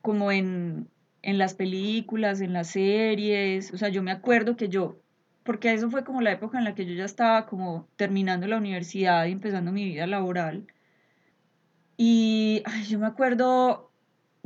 como 0.03 0.31
en, 0.31 0.89
en 1.23 1.39
las 1.39 1.55
películas, 1.55 2.41
en 2.41 2.53
las 2.53 2.69
series. 2.69 3.73
O 3.73 3.77
sea, 3.77 3.89
yo 3.89 4.03
me 4.03 4.13
acuerdo 4.13 4.57
que 4.57 4.69
yo, 4.69 5.01
porque 5.43 5.73
eso 5.73 5.91
fue 5.91 6.05
como 6.05 6.21
la 6.21 6.33
época 6.33 6.59
en 6.59 6.65
la 6.65 6.75
que 6.75 6.87
yo 6.87 6.95
ya 6.95 7.05
estaba 7.05 7.47
como 7.47 7.89
terminando 7.97 8.47
la 8.47 8.59
universidad 8.59 9.27
y 9.27 9.33
empezando 9.33 9.73
mi 9.73 9.85
vida 9.85 10.07
laboral. 10.07 10.67
Y 11.97 12.63
yo 12.89 12.99
me 13.01 13.07
acuerdo 13.07 13.91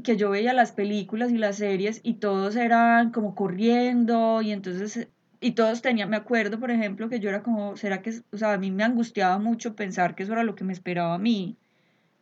que 0.03 0.17
yo 0.17 0.31
veía 0.31 0.53
las 0.53 0.73
películas 0.73 1.31
y 1.31 1.39
las 1.39 1.57
series 1.57 2.01
y 2.03 2.15
todos 2.15 2.57
eran 2.57 3.13
como 3.13 3.35
corriendo 3.35 4.43
y 4.43 4.53
entonces 4.53 5.09
y 5.47 5.53
todos 5.53 5.81
tenían, 5.81 6.11
me 6.11 6.17
acuerdo, 6.17 6.59
por 6.59 6.73
ejemplo, 6.73 7.09
que 7.09 7.21
yo 7.21 7.29
era 7.29 7.43
como, 7.43 7.77
¿será 7.77 8.03
que, 8.03 8.21
o 8.33 8.37
sea, 8.37 8.53
a 8.55 8.59
mí 8.59 8.73
me 8.73 8.83
angustiaba 8.83 9.39
mucho 9.39 9.77
pensar 9.77 10.17
que 10.17 10.25
eso 10.25 10.33
era 10.33 10.43
lo 10.43 10.57
que 10.57 10.65
me 10.65 10.73
esperaba 10.73 11.15
a 11.15 11.19
mí? 11.19 11.57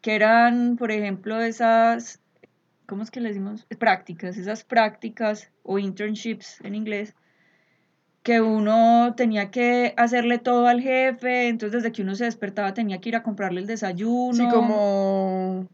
Que 0.02 0.14
eran, 0.14 0.76
por 0.76 0.90
ejemplo, 0.90 1.40
esas, 1.40 2.20
¿cómo 2.86 3.02
es 3.02 3.10
que 3.10 3.20
le 3.22 3.30
decimos? 3.30 3.66
Prácticas, 3.78 4.36
esas 4.36 4.62
prácticas 4.62 5.50
o 5.62 5.78
internships 5.78 6.60
en 6.60 6.74
inglés, 6.74 7.14
que 8.22 8.42
uno 8.42 9.14
tenía 9.16 9.50
que 9.50 9.94
hacerle 9.96 10.38
todo 10.38 10.66
al 10.66 10.82
jefe, 10.82 11.48
entonces 11.48 11.82
desde 11.82 11.92
que 11.92 12.02
uno 12.02 12.14
se 12.16 12.24
despertaba 12.24 12.74
tenía 12.74 13.00
que 13.00 13.08
ir 13.08 13.16
a 13.16 13.22
comprarle 13.22 13.60
el 13.62 13.66
desayuno. 13.66 14.34
Sí, 14.34 14.48
como 14.48 15.66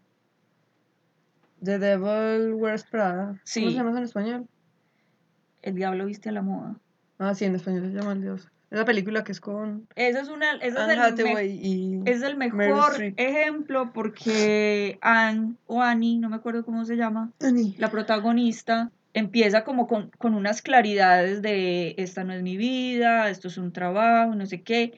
The 1.65 1.81
Devil 1.81 2.55
Wears 2.55 2.85
Prada. 2.85 3.27
¿Cómo 3.27 3.41
Sí. 3.43 3.65
se 3.71 3.77
llama 3.77 3.99
en 3.99 4.05
español? 4.05 4.47
El 5.63 5.75
diablo 5.75 6.07
viste 6.07 6.29
a 6.29 6.33
la 6.33 6.43
moda. 6.43 6.77
Ah, 7.23 7.35
sí, 7.35 7.45
en 7.45 7.55
español 7.55 7.83
se 7.93 7.99
llama 7.99 8.13
El 8.13 8.23
Dios. 8.23 8.49
Es 8.71 8.79
la 8.79 8.85
película 8.87 9.23
que 9.25 9.33
es 9.33 9.41
con 9.41 9.87
Esa 9.95 10.21
es 10.21 10.29
una, 10.29 10.53
ese 10.55 10.69
es 10.69 10.77
el 10.77 10.87
me- 10.87 11.03
Hathaway 11.03 11.51
y 11.63 12.01
Es 12.07 12.23
el 12.23 12.37
Meryl 12.37 12.55
mejor 12.57 13.03
ejemplo 13.17 13.93
porque 13.93 14.99
Anne 15.03 15.55
o 15.67 15.83
Annie, 15.83 16.19
no 16.19 16.29
me 16.31 16.37
acuerdo 16.37 16.65
cómo 16.65 16.85
se 16.85 16.97
llama, 16.97 17.31
Annie. 17.41 17.75
la 17.79 17.91
protagonista, 17.91 18.91
empieza 19.13 19.65
como 19.65 19.87
con, 19.87 20.11
con 20.19 20.35
unas 20.35 20.63
claridades 20.63 21.43
de 21.43 21.95
esta 21.99 22.25
no 22.25 22.33
es 22.33 22.43
mi 22.43 22.57
vida, 22.57 23.29
esto 23.29 23.49
es 23.49 23.59
un 23.59 23.73
trabajo, 23.73 24.35
no 24.35 24.47
sé 24.47 24.63
qué, 24.63 24.95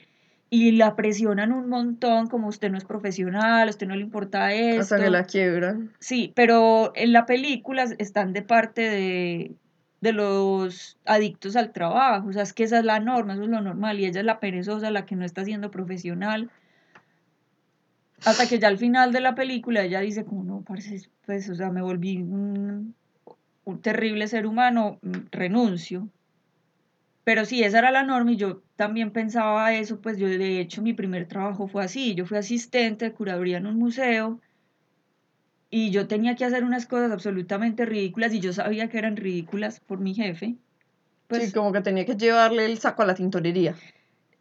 y 0.50 0.72
la 0.72 0.94
presionan 0.94 1.50
un 1.50 1.70
montón 1.70 2.26
como 2.28 2.48
usted 2.48 2.70
no 2.70 2.76
es 2.76 2.84
profesional, 2.84 3.66
a 3.66 3.70
usted 3.70 3.88
no 3.88 3.96
le 3.96 4.02
importa 4.02 4.52
esto. 4.52 4.82
Hasta 4.82 4.98
que 4.98 5.10
la 5.10 5.24
quiebran. 5.24 5.92
Sí, 5.98 6.30
pero 6.36 6.92
en 6.94 7.12
la 7.14 7.24
película 7.24 7.84
están 7.98 8.34
de 8.34 8.42
parte 8.42 8.82
de, 8.82 9.52
de 10.02 10.12
los 10.12 10.98
adictos 11.04 11.54
al 11.54 11.72
trabajo, 11.72 12.28
o 12.28 12.32
sea, 12.32 12.42
es 12.42 12.52
que 12.52 12.64
esa 12.64 12.80
es 12.80 12.84
la 12.84 12.98
norma, 12.98 13.34
eso 13.34 13.44
es 13.44 13.48
lo 13.48 13.60
normal, 13.60 14.00
y 14.00 14.04
ella 14.04 14.18
es 14.18 14.26
la 14.26 14.40
perezosa, 14.40 14.90
la 14.90 15.06
que 15.06 15.14
no 15.14 15.24
está 15.24 15.44
siendo 15.44 15.70
profesional. 15.70 16.50
Hasta 18.24 18.48
que 18.48 18.58
ya 18.58 18.66
al 18.66 18.78
final 18.78 19.12
de 19.12 19.20
la 19.20 19.36
película 19.36 19.84
ella 19.84 20.00
dice 20.00 20.24
como, 20.24 20.42
no, 20.42 20.62
parce, 20.62 21.08
pues, 21.24 21.48
o 21.48 21.54
sea, 21.54 21.70
me 21.70 21.82
volví 21.82 22.16
un, 22.16 22.96
un 23.64 23.80
terrible 23.80 24.26
ser 24.26 24.46
humano, 24.46 24.98
mm, 25.02 25.28
renuncio. 25.30 26.08
Pero 27.22 27.44
sí, 27.44 27.62
esa 27.62 27.78
era 27.78 27.92
la 27.92 28.02
norma 28.02 28.32
y 28.32 28.36
yo 28.36 28.62
también 28.74 29.12
pensaba 29.12 29.72
eso, 29.72 30.00
pues 30.00 30.18
yo 30.18 30.26
de 30.26 30.60
hecho 30.60 30.82
mi 30.82 30.94
primer 30.94 31.28
trabajo 31.28 31.68
fue 31.68 31.84
así, 31.84 32.16
yo 32.16 32.26
fui 32.26 32.38
asistente 32.38 33.04
de 33.04 33.12
curaduría 33.12 33.58
en 33.58 33.66
un 33.66 33.76
museo 33.76 34.40
y 35.74 35.90
yo 35.90 36.06
tenía 36.06 36.36
que 36.36 36.44
hacer 36.44 36.64
unas 36.64 36.84
cosas 36.84 37.10
absolutamente 37.10 37.86
ridículas 37.86 38.34
y 38.34 38.40
yo 38.40 38.52
sabía 38.52 38.90
que 38.90 38.98
eran 38.98 39.16
ridículas 39.16 39.80
por 39.80 40.00
mi 40.00 40.12
jefe. 40.14 40.56
Pues 41.28 41.46
sí, 41.46 41.52
como 41.52 41.72
que 41.72 41.80
tenía 41.80 42.04
que 42.04 42.14
llevarle 42.14 42.66
el 42.66 42.78
saco 42.78 43.02
a 43.02 43.06
la 43.06 43.14
tintorería. 43.14 43.74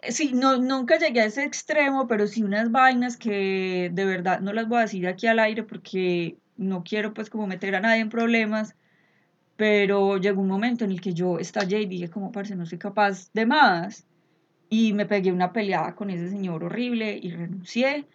sí, 0.10 0.34
no, 0.34 0.58
nunca 0.58 1.00
llegué 1.00 1.22
a 1.22 1.26
ese 1.26 1.46
extremo, 1.46 2.06
pero 2.06 2.28
sí 2.28 2.44
unas 2.44 2.70
vainas 2.70 3.16
que 3.16 3.90
de 3.94 4.06
verdad 4.06 4.42
no 4.42 4.52
las 4.52 4.68
voy 4.68 4.80
a 4.80 4.82
decir 4.82 5.08
aquí 5.08 5.26
al 5.28 5.40
aire 5.40 5.64
porque 5.64 6.38
no 6.58 6.84
quiero 6.84 7.14
pues 7.14 7.30
como 7.30 7.48
meter 7.48 7.76
a 7.76 7.80
nadie 7.80 8.02
en 8.02 8.10
problemas, 8.10 8.76
pero 9.56 10.18
llegó 10.18 10.42
un 10.42 10.50
momento 10.50 10.84
en 10.84 10.92
el 10.92 11.00
que 11.00 11.14
yo 11.14 11.40
estallé 11.40 11.80
y 11.80 11.86
dije 11.86 12.10
como, 12.10 12.34
parce, 12.34 12.58
no 12.58 12.66
soy 12.66 12.78
capaz 12.78 13.32
de 13.32 13.46
más. 13.46 14.06
Y 14.70 14.92
me 14.92 15.06
pegué 15.06 15.32
una 15.32 15.54
peleada 15.54 15.96
con 15.96 16.10
ese 16.10 16.30
señor 16.30 16.66
horrible 16.66 17.18
y 17.22 17.32
renuncié. 17.32 18.06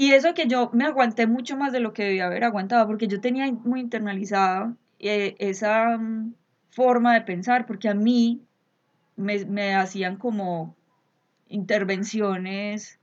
Y 0.00 0.14
eso 0.14 0.32
que 0.32 0.46
yo 0.46 0.70
me 0.72 0.86
aguanté 0.86 1.26
mucho 1.26 1.58
más 1.58 1.72
de 1.72 1.80
lo 1.80 1.92
que 1.92 2.04
debía 2.04 2.24
haber 2.24 2.44
aguantado, 2.44 2.86
porque 2.86 3.06
yo 3.06 3.20
tenía 3.20 3.52
muy 3.52 3.80
internalizada 3.80 4.74
eh, 4.98 5.36
esa 5.38 5.98
mm, 5.98 6.32
forma 6.70 7.12
de 7.12 7.20
pensar, 7.20 7.66
porque 7.66 7.90
a 7.90 7.92
mí 7.92 8.40
me, 9.16 9.44
me 9.44 9.74
hacían 9.74 10.16
como 10.16 10.74
intervenciones 11.48 12.98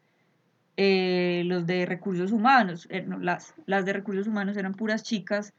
eh, 0.76 1.44
los 1.46 1.68
de 1.68 1.86
recursos 1.86 2.32
humanos, 2.32 2.88
eh, 2.90 3.04
no, 3.04 3.20
las, 3.20 3.54
las 3.68 3.86
de 3.86 3.94
recursos 3.94 4.26
humanos 4.26 4.58
eran 4.58 4.74
puras 4.74 5.04
chicas 5.04 5.54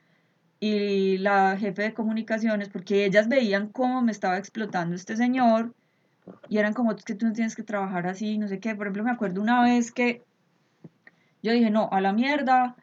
y 0.59 1.19
la 1.19 1.57
jefe 1.57 1.83
de 1.83 1.95
comunicaciones, 1.95 2.69
porque 2.69 3.05
ellas 3.05 3.29
veían 3.29 3.69
cómo 3.69 4.03
me 4.03 4.11
estaba 4.11 4.39
explotando 4.39 4.97
este 4.97 5.17
señor 5.17 5.73
y 6.49 6.59
eran 6.59 6.75
como, 6.75 6.91
es 6.91 7.05
que 7.05 7.15
tú 7.15 7.27
no 7.27 7.33
tienes 7.33 7.55
que 7.55 7.63
trabajar 7.63 8.09
así, 8.09 8.39
no 8.39 8.49
sé 8.49 8.59
qué. 8.59 8.75
Por 8.75 8.87
ejemplo, 8.89 9.05
me 9.05 9.13
acuerdo 9.13 9.41
una 9.41 9.63
vez 9.63 9.93
que 9.93 10.25
yo 11.43 11.53
dije, 11.53 11.71
no, 11.71 11.89
a 11.93 12.01
la 12.01 12.13
mierda, 12.13 12.77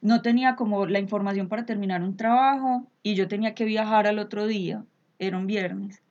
no 0.00 0.22
tenía 0.22 0.56
como 0.56 0.86
la 0.86 0.98
información 0.98 1.48
para 1.48 1.64
terminar 1.64 2.02
un 2.02 2.16
trabajo 2.16 2.86
y 3.02 3.14
yo 3.14 3.28
tenía 3.28 3.54
que 3.54 3.64
viajar 3.64 4.06
al 4.06 4.18
otro 4.18 4.46
día, 4.46 4.84
era 5.18 5.36
un 5.38 5.46
viernes. 5.46 6.02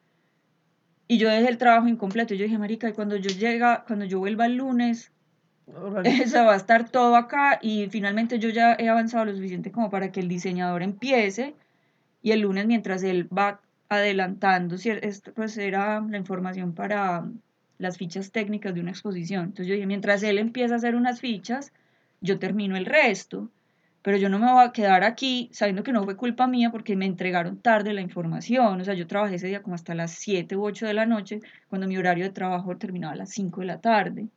Y 1.08 1.18
yo 1.18 1.30
dejé 1.30 1.50
el 1.50 1.58
trabajo 1.58 1.90
incompleto. 1.90 2.34
Yo 2.36 2.46
dije, 2.46 2.58
marica, 2.58 2.88
y 2.88 2.94
cuando 2.94 3.18
yo 3.18 3.30
llega, 3.30 3.84
cuando 3.86 4.06
yo 4.06 4.20
vuelva 4.20 4.46
el 4.46 4.56
lunes, 4.56 5.12
eso 6.06 6.46
va 6.46 6.54
a 6.54 6.58
estar 6.58 6.90
todo 6.90 7.16
acá 7.16 7.60
y 7.62 7.88
finalmente 7.90 8.40
yo 8.40 8.50
ya 8.50 8.76
he 8.80 8.90
avanzado 8.90 9.26
lo 9.26 9.36
suficiente 9.36 9.72
como 9.72 9.90
para 9.90 10.12
que 10.12 10.20
el 10.20 10.28
diseñador 10.28 10.84
empiece 10.84 11.56
y 12.22 12.32
el 12.32 12.42
lunes 12.42 12.66
mientras 12.66 13.04
él 13.04 13.28
va 13.36 13.62
adelantando, 13.90 14.78
pues 15.36 15.58
era 15.58 16.00
la 16.00 16.18
información 16.18 16.74
para 16.74 17.26
las 17.82 17.98
fichas 17.98 18.32
técnicas 18.32 18.74
de 18.74 18.82
una 18.82 18.92
exposición. 18.92 19.46
Entonces 19.46 19.68
yo 19.68 19.74
dije, 19.74 19.88
mientras 19.88 20.24
él 20.24 20.38
empieza 20.38 20.76
a 20.76 20.78
hacer 20.78 20.96
unas 20.96 21.20
fichas, 21.20 21.74
yo 22.22 22.40
termino 22.40 22.78
el 22.78 22.86
resto, 22.86 23.50
pero 24.04 24.18
yo 24.18 24.30
no 24.30 24.40
me 24.40 24.52
voy 24.52 24.64
a 24.64 24.72
quedar 24.72 25.04
aquí 25.04 25.50
sabiendo 25.52 25.84
que 25.84 25.92
no 25.92 26.04
fue 26.04 26.16
culpa 26.16 26.48
mía 26.48 26.72
porque 26.72 26.96
me 26.96 27.06
entregaron 27.06 27.58
tarde 27.58 27.94
la 27.94 28.02
información. 28.02 28.80
O 28.80 28.86
sea, 28.86 28.94
yo 28.94 29.08
trabajé 29.08 29.36
ese 29.36 29.48
día 29.48 29.64
como 29.64 29.76
hasta 29.76 29.96
las 29.96 30.12
7 30.12 30.56
u 30.56 30.64
8 30.64 30.86
de 30.86 30.94
la 30.94 31.06
noche, 31.06 31.42
cuando 31.70 31.88
mi 31.88 31.98
horario 31.98 32.24
de 32.24 32.32
trabajo 32.32 32.78
terminaba 32.78 33.14
a 33.14 33.18
las 33.18 33.32
5 33.32 33.62
de 33.62 33.68
la 33.68 33.82
tarde. 33.82 34.28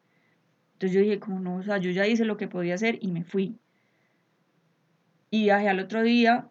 Entonces 0.75 0.93
yo 0.93 1.01
dije, 1.01 1.21
como 1.21 1.41
no, 1.41 1.57
o 1.57 1.63
sea, 1.63 1.79
yo 1.79 1.91
ya 1.91 2.07
hice 2.07 2.25
lo 2.25 2.37
que 2.37 2.49
podía 2.49 2.75
hacer 2.75 2.99
y 3.01 3.13
me 3.13 3.25
fui. 3.25 3.57
Y 5.31 5.45
viajé 5.45 5.69
al 5.69 5.81
otro 5.81 6.03
día 6.03 6.49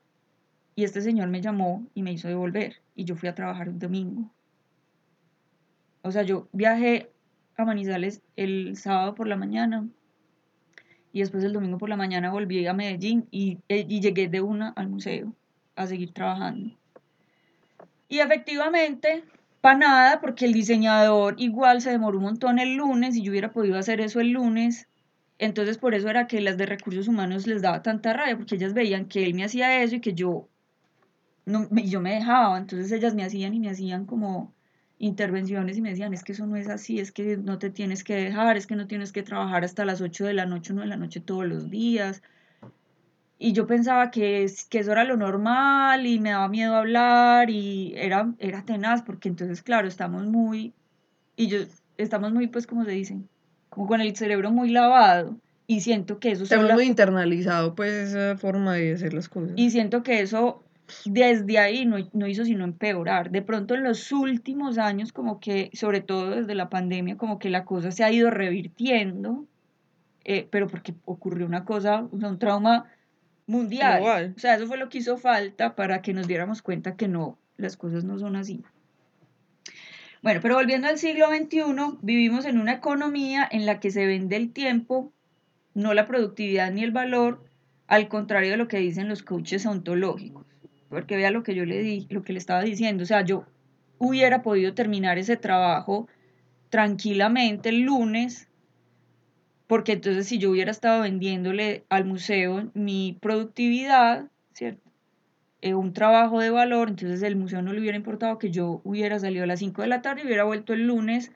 y 0.75 0.83
este 0.83 1.01
señor 1.01 1.29
me 1.29 1.41
llamó 1.41 1.87
y 1.93 2.03
me 2.03 2.11
hizo 2.11 2.27
devolver 2.27 2.77
y 2.95 3.05
yo 3.05 3.15
fui 3.15 3.29
a 3.29 3.35
trabajar 3.35 3.69
un 3.69 3.79
domingo. 3.79 4.31
O 6.03 6.11
sea, 6.11 6.23
yo 6.23 6.47
viajé 6.51 7.09
a 7.57 7.65
Manizales 7.65 8.21
el 8.35 8.75
sábado 8.77 9.15
por 9.15 9.27
la 9.27 9.37
mañana 9.37 9.87
y 11.13 11.21
después 11.21 11.43
el 11.43 11.53
domingo 11.53 11.77
por 11.77 11.89
la 11.89 11.95
mañana 11.95 12.31
volví 12.31 12.67
a 12.67 12.73
Medellín 12.73 13.27
y, 13.31 13.59
eh, 13.69 13.85
y 13.87 14.01
llegué 14.01 14.27
de 14.27 14.41
una 14.41 14.69
al 14.69 14.89
museo 14.89 15.33
a 15.75 15.87
seguir 15.87 16.11
trabajando. 16.11 16.75
Y 18.09 18.19
efectivamente, 18.19 19.23
para 19.61 19.77
nada, 19.77 20.21
porque 20.21 20.45
el 20.45 20.53
diseñador 20.53 21.35
igual 21.37 21.81
se 21.81 21.91
demoró 21.91 22.17
un 22.17 22.25
montón 22.25 22.59
el 22.59 22.75
lunes 22.75 23.15
y 23.15 23.23
yo 23.23 23.31
hubiera 23.31 23.51
podido 23.51 23.77
hacer 23.77 24.01
eso 24.01 24.19
el 24.19 24.31
lunes. 24.31 24.87
Entonces, 25.39 25.77
por 25.77 25.95
eso 25.95 26.09
era 26.09 26.27
que 26.27 26.41
las 26.41 26.57
de 26.57 26.65
recursos 26.65 27.07
humanos 27.07 27.47
les 27.47 27.61
daba 27.61 27.81
tanta 27.81 28.13
rabia, 28.13 28.37
porque 28.37 28.55
ellas 28.55 28.73
veían 28.73 29.05
que 29.05 29.23
él 29.23 29.33
me 29.33 29.45
hacía 29.45 29.81
eso 29.81 29.95
y 29.95 30.01
que 30.01 30.13
yo, 30.13 30.49
no, 31.45 31.67
yo 31.71 32.01
me 32.01 32.13
dejaba. 32.13 32.57
Entonces, 32.57 32.91
ellas 32.91 33.15
me 33.15 33.23
hacían 33.23 33.53
y 33.53 33.59
me 33.59 33.69
hacían 33.69 34.05
como 34.05 34.53
intervenciones 35.03 35.77
y 35.77 35.81
me 35.81 35.89
decían, 35.89 36.13
es 36.13 36.23
que 36.23 36.31
eso 36.31 36.45
no 36.47 36.55
es 36.55 36.69
así, 36.69 36.99
es 36.99 37.11
que 37.11 37.35
no 37.37 37.57
te 37.59 37.69
tienes 37.69 38.03
que 38.03 38.15
dejar, 38.15 38.55
es 38.57 38.67
que 38.67 38.75
no 38.75 38.87
tienes 38.87 39.11
que 39.11 39.21
trabajar 39.23 39.63
hasta 39.65 39.83
las 39.85 39.99
8 40.01 40.25
de 40.25 40.33
la 40.33 40.45
noche, 40.45 40.71
1 40.73 40.81
de 40.83 40.87
la 40.87 40.95
noche 40.97 41.19
todos 41.19 41.45
los 41.45 41.69
días. 41.69 42.21
Y 43.39 43.51
yo 43.51 43.67
pensaba 43.67 44.11
que, 44.11 44.43
es- 44.43 44.65
que 44.65 44.79
eso 44.79 44.91
era 44.93 45.03
lo 45.03 45.17
normal 45.17 46.05
y 46.05 46.19
me 46.19 46.29
daba 46.29 46.47
miedo 46.47 46.75
hablar 46.75 47.49
y 47.49 47.93
era, 47.97 48.31
era 48.39 48.63
tenaz 48.63 49.01
porque 49.01 49.27
entonces, 49.27 49.61
claro, 49.61 49.87
estamos 49.87 50.25
muy, 50.25 50.73
y 51.35 51.47
yo, 51.47 51.59
estamos 51.97 52.31
muy, 52.31 52.47
pues, 52.47 52.65
como 52.67 52.85
se 52.85 52.91
dice, 52.91 53.17
como 53.69 53.87
con 53.87 53.99
el 53.99 54.15
cerebro 54.15 54.51
muy 54.51 54.69
lavado 54.69 55.35
y 55.67 55.81
siento 55.81 56.19
que 56.19 56.31
eso 56.31 56.45
sola- 56.45 56.73
muy 56.75 56.85
internalizado, 56.85 57.75
pues, 57.75 57.91
esa 58.13 58.37
forma 58.37 58.75
de 58.75 58.93
hacer 58.93 59.13
las 59.13 59.27
cosas. 59.27 59.51
y 59.57 59.69
siento 59.71 60.03
que 60.03 60.21
eso 60.21 60.63
desde 61.05 61.59
ahí 61.59 61.85
no, 61.85 61.97
no 62.13 62.27
hizo 62.27 62.45
sino 62.45 62.63
empeorar. 62.63 63.31
De 63.31 63.41
pronto 63.41 63.75
en 63.75 63.83
los 63.83 64.11
últimos 64.11 64.77
años, 64.77 65.11
como 65.11 65.39
que, 65.39 65.69
sobre 65.73 66.01
todo 66.01 66.31
desde 66.31 66.55
la 66.55 66.69
pandemia, 66.69 67.17
como 67.17 67.39
que 67.39 67.49
la 67.49 67.65
cosa 67.65 67.91
se 67.91 68.03
ha 68.03 68.11
ido 68.11 68.29
revirtiendo, 68.29 69.45
eh, 70.23 70.47
pero 70.49 70.67
porque 70.67 70.93
ocurrió 71.05 71.45
una 71.45 71.65
cosa, 71.65 72.07
un 72.11 72.39
trauma 72.39 72.85
mundial. 73.45 74.01
Global. 74.01 74.33
O 74.35 74.39
sea, 74.39 74.55
eso 74.55 74.67
fue 74.67 74.77
lo 74.77 74.89
que 74.89 74.99
hizo 74.99 75.17
falta 75.17 75.75
para 75.75 76.01
que 76.01 76.13
nos 76.13 76.27
diéramos 76.27 76.61
cuenta 76.61 76.95
que 76.95 77.07
no, 77.07 77.37
las 77.57 77.77
cosas 77.77 78.03
no 78.03 78.17
son 78.19 78.35
así. 78.35 78.63
Bueno, 80.21 80.39
pero 80.41 80.55
volviendo 80.55 80.87
al 80.87 80.97
siglo 80.97 81.27
XXI, 81.27 81.97
vivimos 82.01 82.45
en 82.45 82.57
una 82.57 82.73
economía 82.73 83.47
en 83.51 83.65
la 83.65 83.81
que 83.81 83.91
se 83.91 84.05
vende 84.05 84.37
el 84.37 84.53
tiempo, 84.53 85.11
no 85.73 85.93
la 85.93 86.07
productividad 86.07 86.71
ni 86.71 86.83
el 86.83 86.91
valor, 86.91 87.43
al 87.87 88.07
contrario 88.07 88.51
de 88.51 88.57
lo 88.57 88.69
que 88.69 88.77
dicen 88.77 89.09
los 89.09 89.21
coaches 89.21 89.65
ontológicos. 89.65 90.52
Porque 90.93 91.17
vea 91.17 91.31
lo 91.31 91.41
que 91.41 91.55
yo 91.55 91.65
le 91.65 91.79
di, 91.79 92.05
lo 92.11 92.21
que 92.21 92.33
le 92.33 92.39
estaba 92.39 92.61
diciendo, 92.61 93.01
o 93.01 93.05
sea, 93.07 93.21
yo 93.21 93.45
hubiera 93.97 94.43
podido 94.43 94.75
terminar 94.75 95.17
ese 95.17 95.37
trabajo 95.37 96.07
tranquilamente 96.69 97.69
el 97.69 97.81
lunes, 97.81 98.47
porque 99.65 99.93
entonces 99.93 100.27
si 100.27 100.37
yo 100.37 100.51
hubiera 100.51 100.69
estado 100.69 101.01
vendiéndole 101.01 101.83
al 101.89 102.05
museo 102.05 102.69
mi 102.75 103.17
productividad, 103.21 104.27
¿cierto? 104.53 104.91
Eh, 105.61 105.73
un 105.73 105.93
trabajo 105.93 106.39
de 106.39 106.51
valor, 106.51 106.89
entonces 106.89 107.23
el 107.23 107.37
museo 107.37 107.63
no 107.63 107.73
le 107.73 107.79
hubiera 107.79 107.97
importado 107.97 108.37
que 108.37 108.51
yo 108.51 108.81
hubiera 108.83 109.17
salido 109.17 109.45
a 109.45 109.47
las 109.47 109.59
5 109.59 109.81
de 109.81 109.87
la 109.87 110.03
tarde 110.03 110.21
y 110.21 110.25
hubiera 110.27 110.43
vuelto 110.43 110.73
el 110.73 110.85
lunes 110.85 111.31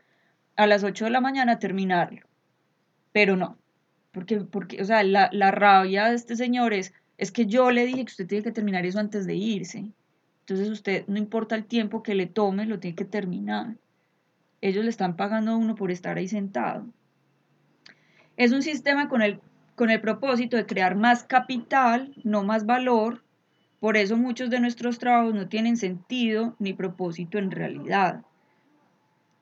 a 0.55 0.67
las 0.67 0.83
8 0.83 1.05
de 1.05 1.11
la 1.11 1.21
mañana 1.21 1.53
a 1.53 1.59
terminarlo. 1.59 2.27
Pero 3.11 3.37
no, 3.37 3.57
porque, 4.11 4.41
porque 4.41 4.81
o 4.83 4.85
sea, 4.85 5.01
la, 5.01 5.29
la 5.31 5.49
rabia 5.49 6.09
de 6.09 6.15
este 6.15 6.35
señor 6.35 6.73
es, 6.73 6.93
es 7.17 7.31
que 7.31 7.45
yo 7.45 7.71
le 7.71 7.85
dije 7.85 8.05
que 8.05 8.11
usted 8.11 8.27
tiene 8.27 8.43
que 8.43 8.51
terminar 8.51 8.85
eso 8.85 8.99
antes 8.99 9.25
de 9.25 9.35
irse. 9.35 9.91
Entonces 10.41 10.69
usted, 10.69 11.05
no 11.07 11.17
importa 11.17 11.55
el 11.55 11.65
tiempo 11.65 12.03
que 12.03 12.15
le 12.15 12.27
tome, 12.27 12.65
lo 12.65 12.79
tiene 12.79 12.95
que 12.95 13.05
terminar. 13.05 13.75
Ellos 14.61 14.83
le 14.83 14.89
están 14.89 15.15
pagando 15.15 15.51
a 15.51 15.57
uno 15.57 15.75
por 15.75 15.91
estar 15.91 16.17
ahí 16.17 16.27
sentado. 16.27 16.85
Es 18.37 18.51
un 18.51 18.61
sistema 18.61 19.09
con 19.09 19.21
el, 19.21 19.39
con 19.75 19.89
el 19.89 19.99
propósito 19.99 20.57
de 20.57 20.65
crear 20.65 20.95
más 20.95 21.23
capital, 21.23 22.13
no 22.23 22.43
más 22.43 22.65
valor. 22.65 23.23
Por 23.79 23.97
eso 23.97 24.15
muchos 24.15 24.49
de 24.49 24.59
nuestros 24.59 24.99
trabajos 24.99 25.33
no 25.33 25.49
tienen 25.49 25.75
sentido 25.77 26.55
ni 26.59 26.73
propósito 26.73 27.39
en 27.39 27.51
realidad. 27.51 28.23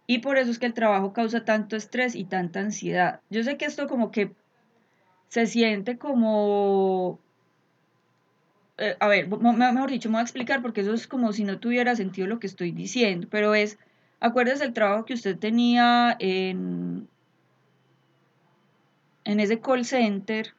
Y 0.07 0.19
por 0.19 0.37
eso 0.37 0.51
es 0.51 0.59
que 0.59 0.65
el 0.65 0.73
trabajo 0.73 1.13
causa 1.13 1.45
tanto 1.45 1.75
estrés 1.75 2.15
y 2.15 2.25
tanta 2.25 2.59
ansiedad. 2.59 3.21
Yo 3.29 3.43
sé 3.43 3.57
que 3.57 3.65
esto 3.65 3.87
como 3.87 4.11
que 4.11 4.31
se 5.29 5.45
siente 5.45 5.97
como... 5.97 7.19
eh, 8.77 8.97
a 8.99 9.07
ver, 9.07 9.27
mejor 9.27 9.89
dicho, 9.89 10.09
me 10.09 10.13
voy 10.13 10.19
a 10.19 10.23
explicar 10.23 10.61
porque 10.61 10.81
eso 10.81 10.93
es 10.93 11.07
como 11.07 11.31
si 11.31 11.43
no 11.43 11.59
tuviera 11.59 11.95
sentido 11.95 12.27
lo 12.27 12.39
que 12.39 12.47
estoy 12.47 12.71
diciendo, 12.71 13.27
pero 13.29 13.55
es, 13.55 13.77
acuérdese 14.19 14.65
el 14.65 14.73
trabajo 14.73 15.05
que 15.05 15.13
usted 15.13 15.37
tenía 15.37 16.15
en, 16.19 17.07
en 19.23 19.39
ese 19.39 19.59
call 19.59 19.85
center, 19.85 20.53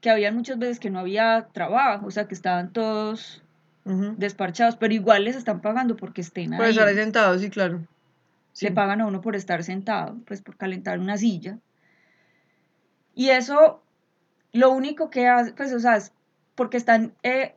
que 0.00 0.10
había 0.10 0.30
muchas 0.30 0.58
veces 0.58 0.78
que 0.78 0.90
no 0.90 0.98
había 0.98 1.48
trabajo, 1.52 2.06
o 2.06 2.10
sea, 2.10 2.28
que 2.28 2.34
estaban 2.34 2.72
todos 2.72 3.42
Ujú. 3.84 4.14
desparchados, 4.18 4.76
pero 4.76 4.92
igual 4.92 5.24
les 5.24 5.36
están 5.36 5.60
pagando 5.60 5.96
porque 5.96 6.20
estén 6.20 6.50
Por 6.50 6.66
ahí. 6.66 6.70
estar 6.70 6.86
ahí 6.86 6.94
sentado, 6.96 7.38
sí, 7.38 7.48
claro. 7.50 7.86
Sí. 8.52 8.66
Le 8.66 8.72
pagan 8.72 9.00
a 9.00 9.06
uno 9.06 9.20
por 9.20 9.36
estar 9.36 9.62
sentado, 9.64 10.16
pues 10.26 10.42
por 10.42 10.56
calentar 10.56 10.98
una 10.98 11.16
silla. 11.16 11.58
Y 13.14 13.30
eso, 13.30 13.82
lo 14.52 14.70
único 14.70 15.08
que 15.08 15.26
hace, 15.28 15.52
pues, 15.52 15.72
o 15.72 15.80
sea, 15.80 15.96
es 15.96 16.12
porque 16.56 16.76
están, 16.76 17.12
eh, 17.22 17.54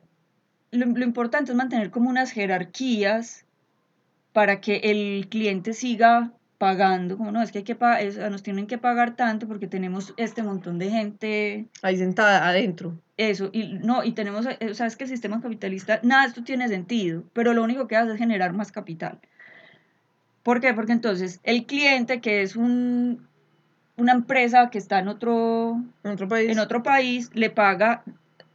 lo, 0.70 0.86
lo 0.86 1.04
importante 1.04 1.50
es 1.50 1.56
mantener 1.56 1.90
como 1.90 2.08
unas 2.08 2.30
jerarquías 2.30 3.44
para 4.32 4.60
que 4.60 4.76
el 4.84 5.26
cliente 5.28 5.72
siga 5.72 6.30
pagando, 6.58 7.16
como 7.16 7.32
no, 7.32 7.42
es 7.42 7.50
que 7.50 7.58
hay 7.58 7.64
que 7.64 7.74
pa- 7.74 8.00
es- 8.02 8.18
nos 8.18 8.42
tienen 8.42 8.66
que 8.66 8.76
pagar 8.78 9.16
tanto 9.16 9.48
porque 9.48 9.66
tenemos 9.66 10.12
este 10.18 10.42
montón 10.42 10.78
de 10.78 10.90
gente, 10.90 11.66
Ahí 11.82 11.96
sentada 11.96 12.46
adentro. 12.46 12.96
eso, 13.16 13.48
y 13.52 13.78
no, 13.82 14.04
y 14.04 14.12
tenemos, 14.12 14.46
eh, 14.46 14.58
o 14.70 14.74
sea, 14.74 14.86
es 14.86 14.96
que 14.96 15.04
el 15.04 15.10
sistema 15.10 15.40
capitalista, 15.40 15.98
nada 16.02 16.26
esto 16.26 16.44
tiene 16.44 16.68
sentido, 16.68 17.24
pero 17.32 17.54
lo 17.54 17.64
único 17.64 17.88
que 17.88 17.96
hace 17.96 18.12
es 18.12 18.18
generar 18.18 18.52
más 18.52 18.70
capital. 18.72 19.18
¿Por 20.42 20.60
qué? 20.60 20.72
Porque 20.74 20.92
entonces 20.92 21.40
el 21.44 21.64
cliente, 21.66 22.20
que 22.20 22.42
es 22.42 22.56
un, 22.56 23.26
una 23.96 24.12
empresa 24.12 24.70
que 24.70 24.78
está 24.78 24.98
en 24.98 25.08
otro, 25.08 25.82
En 26.04 26.10
otro 26.12 26.28
país. 26.28 26.50
en 26.50 26.58
otro 26.58 26.82
país, 26.82 27.30
le 27.34 27.50
paga, 27.50 28.02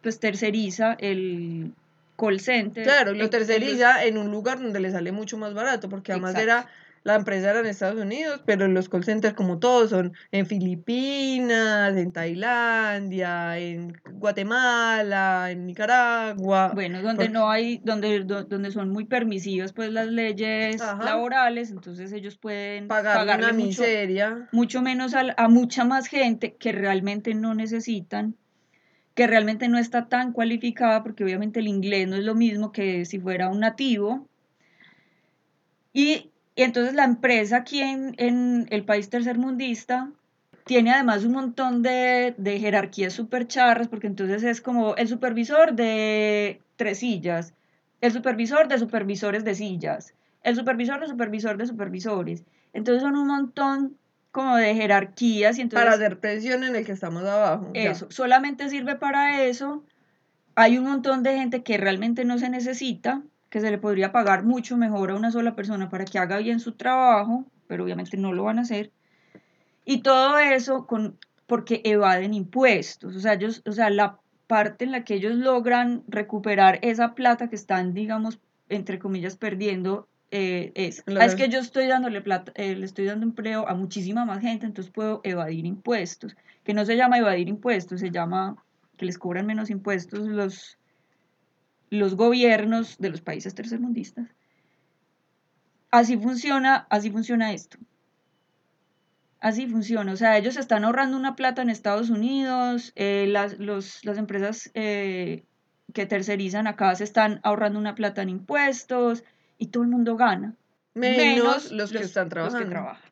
pues 0.06 0.20
terceriza 0.20 0.95
el 0.99 1.72
call 2.16 2.39
center. 2.39 2.84
Claro, 2.84 3.14
lo 3.16 3.28
terceriza 3.32 4.06
en 4.06 4.20
un 4.20 4.30
lugar 4.30 4.60
donde 4.62 4.80
le 4.80 4.91
sale 4.91 5.12
mucho 5.12 5.36
más 5.36 5.56
barato, 5.56 5.89
porque 5.89 6.12
además 6.12 6.36
Exacto. 6.36 6.51
era, 6.51 6.68
la 7.03 7.16
empresa 7.16 7.49
era 7.49 7.60
en 7.62 7.66
Estados 7.66 7.99
Unidos, 7.99 8.41
pero 8.45 8.68
los 8.68 8.88
call 8.88 9.03
centers 9.03 9.34
como 9.34 9.58
todos 9.58 9.89
son 9.89 10.14
en 10.32 10.45
Filipinas, 10.45 11.97
en 11.97 12.12
Tailandia, 12.12 13.58
en 13.58 13.99
Guatemala, 14.12 15.49
en 15.51 15.66
Nicaragua. 15.66 16.72
Bueno, 16.74 17.01
donde 17.01 17.26
porque- 17.26 17.30
no 17.34 17.49
hay, 17.49 17.82
donde, 17.84 18.24
do- 18.24 18.43
donde 18.43 18.72
son 18.72 18.89
muy 18.91 19.06
permisivas 19.06 19.74
pues 19.74 19.91
las 19.91 20.08
leyes 20.08 20.82
Ajá. 20.82 21.03
laborales, 21.03 21.72
entonces 21.72 22.12
ellos 22.14 22.38
pueden 22.38 22.88
pagar 22.88 23.18
pagarle 23.18 23.45
una 23.45 23.53
mucho, 23.53 23.82
miseria. 23.82 24.49
mucho 24.51 24.82
menos 24.82 25.14
al- 25.16 25.34
a, 25.38 25.47
mucha 25.49 25.84
más 25.84 26.08
gente 26.08 26.56
que 26.60 26.72
realmente 26.72 27.34
no 27.34 27.56
necesitan, 27.56 28.36
que 29.16 29.28
realmente 29.28 29.70
no 29.70 29.78
está 29.80 30.07
tan 30.07 30.34
cualificada, 30.34 31.01
porque 31.01 31.24
obviamente 31.24 31.61
el 31.61 31.68
inglés 31.68 32.07
no 32.07 32.18
es 32.18 32.24
lo 32.26 32.36
mismo 32.36 32.72
que 32.74 33.05
si 33.05 33.18
fuera 33.20 33.49
un 33.49 33.61
nativo. 33.61 34.28
Y, 35.93 36.32
entonces 36.57 36.93
la 36.93 37.05
empresa 37.05 37.57
aquí 37.57 37.82
en, 37.82 38.68
el 38.70 38.84
país 38.86 39.09
tercermundista 39.09 40.11
tiene 40.66 40.91
además 40.91 41.24
un 41.24 41.34
montón 41.34 41.82
de, 41.82 42.36
de 42.38 42.59
jerarquías 42.59 43.13
súper 43.13 43.47
charras, 43.47 43.88
porque 43.88 44.07
entonces 44.07 44.43
es 44.43 44.61
como 44.61 44.95
el 44.95 45.07
supervisor 45.07 45.74
de 45.74 46.61
tres 46.76 46.99
sillas, 46.99 47.53
el 48.01 48.11
supervisor 48.11 48.68
de 48.68 48.80
supervisores 48.80 49.45
de 49.45 49.55
sillas, 49.55 50.13
el 50.43 50.55
supervisor 50.55 50.99
de 50.99 51.07
supervisor 51.07 51.57
de 51.57 51.68
supervisores. 51.68 52.43
Entonces 52.74 53.01
son 53.01 53.16
un 53.16 53.28
montón 53.28 53.97
como 54.36 54.58
de 54.58 54.76
jerarquías 54.76 55.58
y 55.58 55.62
entonces 55.62 55.86
para 55.86 55.96
hacer 55.96 56.20
presión 56.20 56.66
en 56.66 56.76
el 56.76 56.86
que 56.86 56.92
estamos 56.92 57.24
abajo. 57.24 57.72
ya. 57.74 57.92
eso 57.92 58.08
solamente 58.10 58.68
sirve 58.70 58.98
para 58.98 59.44
eso. 59.46 59.86
Hay 60.56 60.78
un 60.78 60.84
montón 60.84 61.24
de 61.24 61.38
gente 61.38 61.64
que 61.64 61.78
realmente 61.78 62.26
no 62.26 62.38
se 62.38 62.50
necesita, 62.50 63.22
que 63.50 63.62
se 63.62 63.72
le 63.72 63.78
podría 63.78 64.12
pagar 64.12 64.44
mucho 64.44 64.76
mejor 64.76 65.12
a 65.12 65.16
una 65.16 65.32
sola 65.32 65.56
persona 65.56 65.90
para 65.90 66.04
que 66.04 66.20
haga 66.20 66.38
bien 66.40 66.60
su 66.60 66.74
trabajo, 66.74 67.46
pero 67.68 67.86
obviamente 67.86 68.18
no 68.18 68.34
lo 68.34 68.44
van 68.44 68.60
a 68.60 68.64
hacer. 68.64 68.92
Y 69.86 70.02
todo 70.02 70.38
eso 70.38 70.86
con, 70.86 71.18
porque 71.48 71.80
evaden 71.86 72.34
impuestos. 72.34 73.16
O 73.16 73.20
sea, 73.22 73.36
ellos, 73.36 73.62
o 73.66 73.72
sea, 73.72 73.90
la 73.90 74.20
parte 74.48 74.84
en 74.84 74.92
la 74.92 75.06
que 75.06 75.14
ellos 75.14 75.36
logran 75.36 76.04
recuperar 76.10 76.80
esa 76.82 77.16
plata 77.16 77.48
que 77.48 77.56
están, 77.56 77.94
digamos, 77.94 78.42
entre 78.68 79.00
comillas, 79.00 79.38
perdiendo, 79.38 80.10
eh, 80.32 80.71
es, 80.76 81.03
La 81.05 81.21
"Ah, 81.21 81.26
es 81.26 81.36
que 81.36 81.49
yo 81.49 81.59
estoy 81.59 81.88
dándole 81.88 82.21
plata, 82.21 82.51
eh, 82.55 82.76
le 82.76 82.86
estoy 82.86 83.05
dando 83.05 83.26
empleo 83.26 83.67
a 83.67 83.73
muchísima 83.76 84.26
más 84.26 84.41
gente, 84.41 84.65
entonces 84.65 84.91
puedo 84.91 85.21
evadir 85.23 85.65
impuestos, 85.65 86.36
que 86.63 86.73
no 86.73 86.86
se 86.86 86.95
llama 86.97 87.17
evadir 87.17 87.47
impuestos, 87.47 87.99
se 88.01 88.11
llama 88.11 88.55
que 88.97 89.05
les 89.05 89.17
cobran 89.17 89.45
menos 89.45 89.69
impuestos 89.69 90.21
los, 90.28 90.78
los 91.89 92.15
gobiernos 92.15 92.97
de 92.97 93.09
los 93.09 93.21
países 93.21 93.53
tercermundistas. 93.55 94.28
Así 95.91 96.17
funciona, 96.17 96.88
así 96.89 97.09
funciona 97.11 97.53
esto. 97.53 97.78
Así 99.39 99.67
funciona, 99.67 100.11
o 100.11 100.15
sea, 100.15 100.38
ellos 100.38 100.57
están 100.57 100.86
ahorrando 100.86 101.15
una 101.17 101.36
plata 101.36 101.61
en 101.61 101.69
Estados 101.69 102.09
Unidos, 102.09 102.93
eh, 102.95 103.28
las, 103.30 103.59
los- 103.59 104.03
las 104.03 104.17
empresas 104.17 104.71
que 105.93 106.05
tercerizan 106.07 106.67
acá 106.67 106.95
se 106.95 107.03
están 107.03 107.39
ahorrando 107.43 107.78
una 107.80 107.95
plata 107.95 108.21
en 108.23 108.30
impuestos 108.30 109.23
y 109.58 109.68
todo 109.68 109.84
el 109.84 109.89
mundo 109.89 110.16
gana. 110.18 110.56
Menos, 110.93 111.72
los 111.72 111.91
que 111.91 111.99
están 111.99 112.26
los 112.26 112.30
trabajando. 112.30 112.60
que 112.66 112.72
trabajan. 112.72 113.12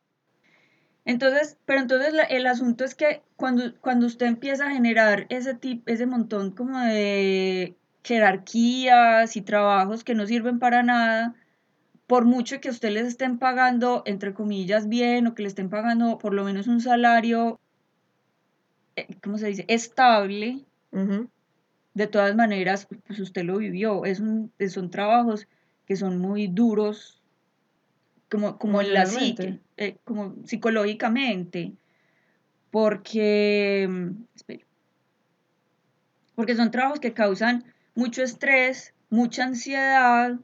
Entonces, 1.04 1.58
pero 1.66 1.80
entonces 1.80 2.14
la- 2.14 2.22
el 2.22 2.46
asunto 2.46 2.84
es 2.84 2.94
que 2.94 3.22
cuando, 3.36 3.74
cuando 3.80 4.06
usted 4.06 4.26
empieza 4.26 4.66
a 4.66 4.70
generar 4.70 5.26
ese 5.28 5.54
tipo, 5.54 5.82
ese 5.92 6.06
montón 6.06 6.52
como 6.52 6.78
de 6.80 7.76
jerarquías 8.02 9.36
y 9.36 9.42
trabajos 9.42 10.02
que 10.02 10.14
no 10.14 10.26
sirven 10.26 10.58
para 10.58 10.82
nada, 10.82 11.34
por 12.06 12.24
mucho 12.24 12.60
que 12.60 12.70
usted 12.70 12.90
les 12.90 13.06
estén 13.06 13.38
pagando, 13.38 14.02
entre 14.06 14.32
comillas, 14.34 14.88
bien, 14.88 15.26
o 15.26 15.34
que 15.34 15.42
le 15.42 15.48
estén 15.48 15.68
pagando 15.68 16.16
por 16.18 16.32
lo 16.32 16.44
menos 16.44 16.68
un 16.68 16.80
salario, 16.80 17.58
eh, 18.96 19.06
¿cómo 19.22 19.36
se 19.38 19.48
dice?, 19.48 19.64
estable, 19.68 20.60
de 21.94 22.06
todas 22.06 22.34
maneras, 22.34 22.86
pues 23.06 23.20
usted 23.20 23.44
lo 23.44 23.58
vivió. 23.58 24.04
Es 24.04 24.20
un, 24.20 24.52
son 24.68 24.90
trabajos 24.90 25.46
que 25.86 25.96
son 25.96 26.18
muy 26.18 26.46
duros, 26.46 27.22
como, 28.30 28.58
como 28.58 28.80
en 28.80 28.94
la 28.94 29.06
psique, 29.06 29.60
eh, 29.76 29.96
como 30.04 30.34
psicológicamente, 30.44 31.72
porque, 32.70 33.86
mm, 33.88 34.24
espere, 34.34 34.66
porque 36.34 36.56
son 36.56 36.70
trabajos 36.70 37.00
que 37.00 37.12
causan 37.12 37.64
mucho 37.94 38.22
estrés, 38.22 38.94
mucha 39.10 39.44
ansiedad, 39.44 40.38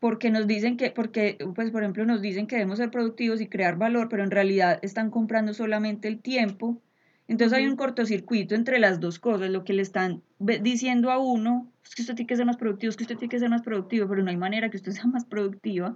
porque 0.00 0.30
nos 0.30 0.46
dicen 0.46 0.76
que, 0.76 0.90
porque, 0.90 1.38
pues, 1.54 1.70
por 1.70 1.82
ejemplo, 1.82 2.04
nos 2.06 2.22
dicen 2.22 2.46
que 2.46 2.56
debemos 2.56 2.78
ser 2.78 2.90
productivos 2.90 3.40
y 3.40 3.48
crear 3.48 3.76
valor, 3.76 4.08
pero 4.08 4.24
en 4.24 4.30
realidad 4.30 4.78
están 4.82 5.10
comprando 5.10 5.54
solamente 5.54 6.08
el 6.08 6.20
tiempo. 6.20 6.80
Entonces 7.30 7.56
hay 7.56 7.68
un 7.68 7.76
cortocircuito 7.76 8.56
entre 8.56 8.80
las 8.80 8.98
dos 8.98 9.20
cosas, 9.20 9.50
lo 9.50 9.62
que 9.62 9.72
le 9.72 9.82
están 9.82 10.20
diciendo 10.40 11.12
a 11.12 11.18
uno, 11.18 11.70
es 11.84 11.94
que 11.94 12.02
usted 12.02 12.16
tiene 12.16 12.26
que 12.26 12.34
ser 12.34 12.44
más 12.44 12.56
productivo, 12.56 12.90
es 12.90 12.96
que 12.96 13.04
usted 13.04 13.16
tiene 13.18 13.30
que 13.30 13.38
ser 13.38 13.48
más 13.48 13.62
productivo, 13.62 14.08
pero 14.08 14.24
no 14.24 14.30
hay 14.30 14.36
manera 14.36 14.68
que 14.68 14.76
usted 14.76 14.90
sea 15.00 15.04
más 15.04 15.26
productiva. 15.26 15.94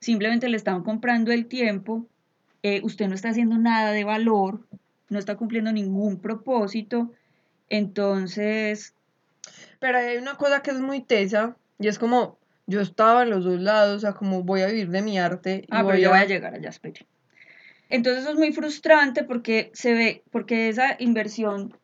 Simplemente 0.00 0.50
le 0.50 0.58
están 0.58 0.82
comprando 0.82 1.32
el 1.32 1.46
tiempo, 1.46 2.06
eh, 2.62 2.82
usted 2.84 3.08
no 3.08 3.14
está 3.14 3.30
haciendo 3.30 3.56
nada 3.56 3.92
de 3.92 4.04
valor, 4.04 4.60
no 5.08 5.18
está 5.18 5.36
cumpliendo 5.36 5.72
ningún 5.72 6.20
propósito, 6.20 7.10
entonces, 7.70 8.92
Pero 9.80 9.96
hay 9.96 10.18
una 10.18 10.34
cosa 10.34 10.60
que 10.60 10.72
es 10.72 10.80
muy 10.80 11.00
tesa 11.00 11.56
y 11.78 11.88
es 11.88 11.98
como 11.98 12.36
yo 12.66 12.82
estaba 12.82 13.22
en 13.22 13.30
los 13.30 13.44
dos 13.44 13.60
lados, 13.60 13.96
o 13.96 14.00
sea, 14.00 14.12
como 14.12 14.42
voy 14.42 14.60
a 14.60 14.66
vivir 14.66 14.90
de 14.90 15.00
mi 15.00 15.18
arte 15.18 15.62
y 15.62 15.68
Ah, 15.70 15.78
pero 15.78 15.84
voy 15.84 16.00
ya 16.02 16.08
a... 16.08 16.10
voy 16.10 16.18
a 16.18 16.26
llegar 16.26 16.52
allá, 16.54 16.68
espere. 16.68 17.06
Entonces 17.88 18.22
eso 18.22 18.32
es 18.32 18.38
muy 18.38 18.52
frustrante 18.52 19.24
porque 19.24 19.70
se 19.72 19.94
ve, 19.94 20.22
porque 20.30 20.68
esa 20.68 20.96
inversión 20.98 21.74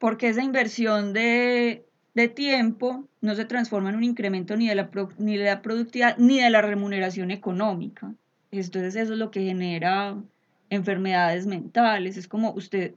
porque 0.00 0.30
esa 0.30 0.42
inversión 0.42 1.12
de, 1.12 1.84
de 2.14 2.28
tiempo 2.28 3.06
no 3.20 3.34
se 3.34 3.44
transforma 3.44 3.90
en 3.90 3.96
un 3.96 4.04
incremento 4.04 4.56
ni 4.56 4.66
de, 4.66 4.74
la 4.74 4.90
ni 5.18 5.36
de 5.36 5.44
la 5.44 5.60
productividad 5.60 6.16
ni 6.16 6.40
de 6.40 6.48
la 6.48 6.62
remuneración 6.62 7.30
económica. 7.30 8.14
Entonces 8.50 8.96
eso 8.96 9.12
es 9.12 9.18
lo 9.18 9.30
que 9.30 9.44
genera 9.44 10.16
enfermedades 10.70 11.46
mentales. 11.46 12.16
Es 12.16 12.28
como 12.28 12.52
usted 12.52 12.94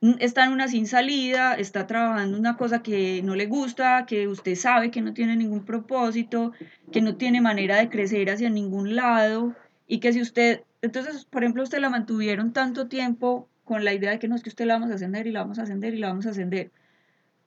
está 0.00 0.46
en 0.46 0.52
una 0.52 0.68
sin 0.68 0.86
salida, 0.86 1.54
está 1.54 1.86
trabajando 1.86 2.38
una 2.38 2.56
cosa 2.56 2.82
que 2.82 3.20
no 3.22 3.34
le 3.34 3.44
gusta, 3.46 4.06
que 4.06 4.28
usted 4.28 4.54
sabe 4.54 4.90
que 4.90 5.02
no 5.02 5.12
tiene 5.12 5.36
ningún 5.36 5.66
propósito, 5.66 6.52
que 6.90 7.02
no 7.02 7.16
tiene 7.16 7.42
manera 7.42 7.76
de 7.76 7.90
crecer 7.90 8.30
hacia 8.30 8.48
ningún 8.48 8.96
lado 8.96 9.54
y 9.88 10.00
que 10.00 10.12
si 10.12 10.20
usted, 10.20 10.62
entonces, 10.82 11.24
por 11.24 11.42
ejemplo, 11.42 11.62
usted 11.62 11.80
la 11.80 11.90
mantuvieron 11.90 12.52
tanto 12.52 12.86
tiempo 12.86 13.48
con 13.64 13.84
la 13.84 13.94
idea 13.94 14.10
de 14.10 14.18
que 14.18 14.28
no 14.28 14.36
es 14.36 14.42
que 14.42 14.50
usted 14.50 14.66
la 14.66 14.74
vamos 14.74 14.90
a 14.90 14.94
ascender 14.94 15.26
y 15.26 15.32
la 15.32 15.40
vamos 15.40 15.58
a 15.58 15.62
ascender 15.62 15.94
y 15.94 15.98
la 15.98 16.08
vamos 16.08 16.26
a 16.26 16.30
ascender. 16.30 16.70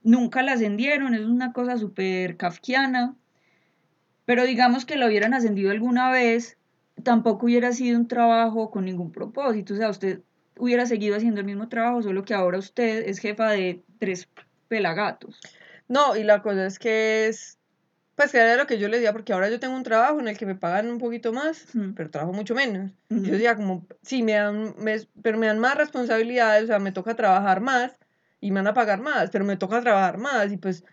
Nunca 0.04 0.42
la 0.42 0.54
ascendieron, 0.54 1.14
es 1.14 1.22
una 1.22 1.54
cosa 1.54 1.78
súper 1.78 2.36
kafkiana, 2.38 3.16
pero 4.26 4.44
digamos 4.46 4.86
que 4.86 4.98
la 4.98 5.08
hubieran 5.08 5.34
ascendido 5.36 5.72
alguna 5.72 6.10
vez, 6.12 6.58
tampoco 7.04 7.46
hubiera 7.46 7.72
sido 7.74 8.00
un 8.00 8.08
trabajo 8.08 8.72
con 8.72 8.86
ningún 8.86 9.12
propósito, 9.12 9.76
o 9.76 9.78
sea, 9.78 9.90
usted 9.90 10.22
hubiera 10.58 10.86
seguido 10.86 11.16
haciendo 11.16 11.40
el 11.40 11.46
mismo 11.46 11.70
trabajo, 11.70 12.02
solo 12.02 12.26
que 12.26 12.34
ahora 12.34 12.58
usted 12.58 13.08
es 13.08 13.20
jefa 13.20 13.50
de 13.52 13.84
tres 14.00 14.28
pelagatos. 14.68 15.40
No, 15.88 16.16
y 16.16 16.24
la 16.24 16.42
cosa 16.42 16.66
es 16.66 16.80
que 16.80 17.28
es, 17.28 17.58
pues 18.16 18.32
que 18.32 18.38
era 18.38 18.56
lo 18.56 18.68
que 18.68 18.78
yo 18.78 18.88
le 18.88 18.98
decía, 18.98 19.14
porque 19.14 19.34
ahora 19.34 19.50
yo 19.50 19.60
tengo 19.60 19.76
un 19.76 19.84
trabajo 19.84 20.20
en 20.20 20.28
el 20.28 20.38
que 20.38 20.46
me 20.46 20.56
pagan 20.56 20.90
un 20.92 21.00
poquito 21.00 21.34
más, 21.34 21.66
pero 21.96 22.10
trabajo 22.10 22.34
mucho 22.34 22.54
menos. 22.56 22.92
Yo 23.10 23.32
decía 23.32 23.56
como, 23.56 23.86
sí, 24.02 24.22
me 24.24 24.34
dan, 24.34 24.76
pero 25.22 25.38
me 25.38 25.48
dan 25.48 25.60
más 25.60 25.76
responsabilidades, 25.76 26.66
o 26.66 26.68
sea, 26.68 26.80
me 26.80 26.92
toca 26.92 27.16
trabajar 27.16 27.62
más 27.62 27.94
y 28.40 28.52
me 28.52 28.60
van 28.60 28.68
a 28.68 28.74
pagar 28.74 29.02
más, 29.02 29.30
pero 29.32 29.46
me 29.46 29.58
toca 29.58 29.82
trabajar 29.82 30.18
más 30.18 30.52
y 30.52 30.58
pues 30.58 30.84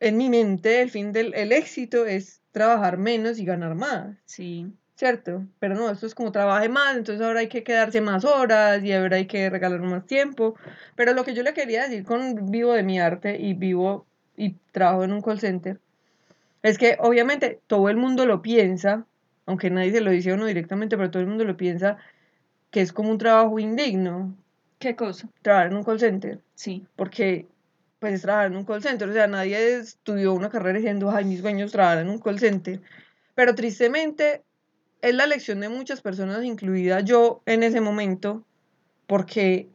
en 0.00 0.16
mi 0.16 0.28
mente 0.28 0.82
el 0.82 0.90
fin 0.90 1.12
del 1.12 1.32
el 1.34 1.52
éxito 1.52 2.06
es 2.06 2.40
trabajar 2.52 2.98
menos 2.98 3.38
y 3.38 3.44
ganar 3.44 3.74
más. 3.74 4.16
Sí. 4.24 4.72
¿cierto? 4.96 5.44
Pero 5.58 5.74
no, 5.74 5.90
esto 5.90 6.06
es 6.06 6.14
como 6.14 6.32
trabaje 6.32 6.68
más, 6.68 6.96
entonces 6.96 7.24
ahora 7.24 7.40
hay 7.40 7.48
que 7.48 7.62
quedarse 7.62 8.00
más 8.00 8.24
horas 8.24 8.82
y 8.82 8.92
ahora 8.92 9.16
hay 9.16 9.26
que 9.26 9.48
regalar 9.50 9.80
más 9.80 10.06
tiempo. 10.06 10.56
Pero 10.94 11.12
lo 11.12 11.24
que 11.24 11.34
yo 11.34 11.42
le 11.42 11.54
quería 11.54 11.82
decir 11.82 12.04
con 12.04 12.50
vivo 12.50 12.72
de 12.72 12.82
mi 12.82 12.98
arte 12.98 13.38
y 13.38 13.54
vivo 13.54 14.06
y 14.36 14.54
trabajo 14.72 15.04
en 15.04 15.12
un 15.12 15.22
call 15.22 15.38
center, 15.38 15.80
es 16.62 16.78
que 16.78 16.96
obviamente 17.00 17.60
todo 17.66 17.88
el 17.88 17.96
mundo 17.96 18.26
lo 18.26 18.42
piensa, 18.42 19.06
aunque 19.46 19.70
nadie 19.70 19.92
se 19.92 20.00
lo 20.00 20.10
dice 20.10 20.30
a 20.30 20.34
uno 20.34 20.46
directamente, 20.46 20.96
pero 20.96 21.10
todo 21.10 21.22
el 21.22 21.28
mundo 21.28 21.44
lo 21.44 21.56
piensa 21.56 21.96
que 22.70 22.80
es 22.80 22.92
como 22.92 23.10
un 23.10 23.18
trabajo 23.18 23.58
indigno. 23.58 24.36
¿Qué 24.78 24.96
cosa? 24.96 25.28
Trabajar 25.42 25.68
en 25.68 25.76
un 25.76 25.84
call 25.84 26.00
center. 26.00 26.40
Sí. 26.54 26.86
Porque 26.96 27.46
pues 27.98 28.14
es 28.14 28.22
trabajar 28.22 28.50
en 28.50 28.56
un 28.58 28.64
call 28.64 28.82
center, 28.82 29.08
o 29.08 29.12
sea, 29.12 29.26
nadie 29.26 29.78
estudió 29.78 30.34
una 30.34 30.50
carrera 30.50 30.78
diciendo, 30.78 31.10
ay, 31.10 31.24
mis 31.24 31.40
sueños 31.40 31.72
trabajar 31.72 31.98
en 31.98 32.10
un 32.10 32.18
call 32.18 32.38
center. 32.38 32.82
Pero 33.34 33.54
tristemente 33.54 34.42
es 35.00 35.14
la 35.14 35.26
lección 35.26 35.60
de 35.60 35.68
muchas 35.68 36.00
personas, 36.02 36.44
incluida 36.44 37.00
yo 37.00 37.42
en 37.46 37.62
ese 37.62 37.80
momento, 37.80 38.44
porque 39.06 39.68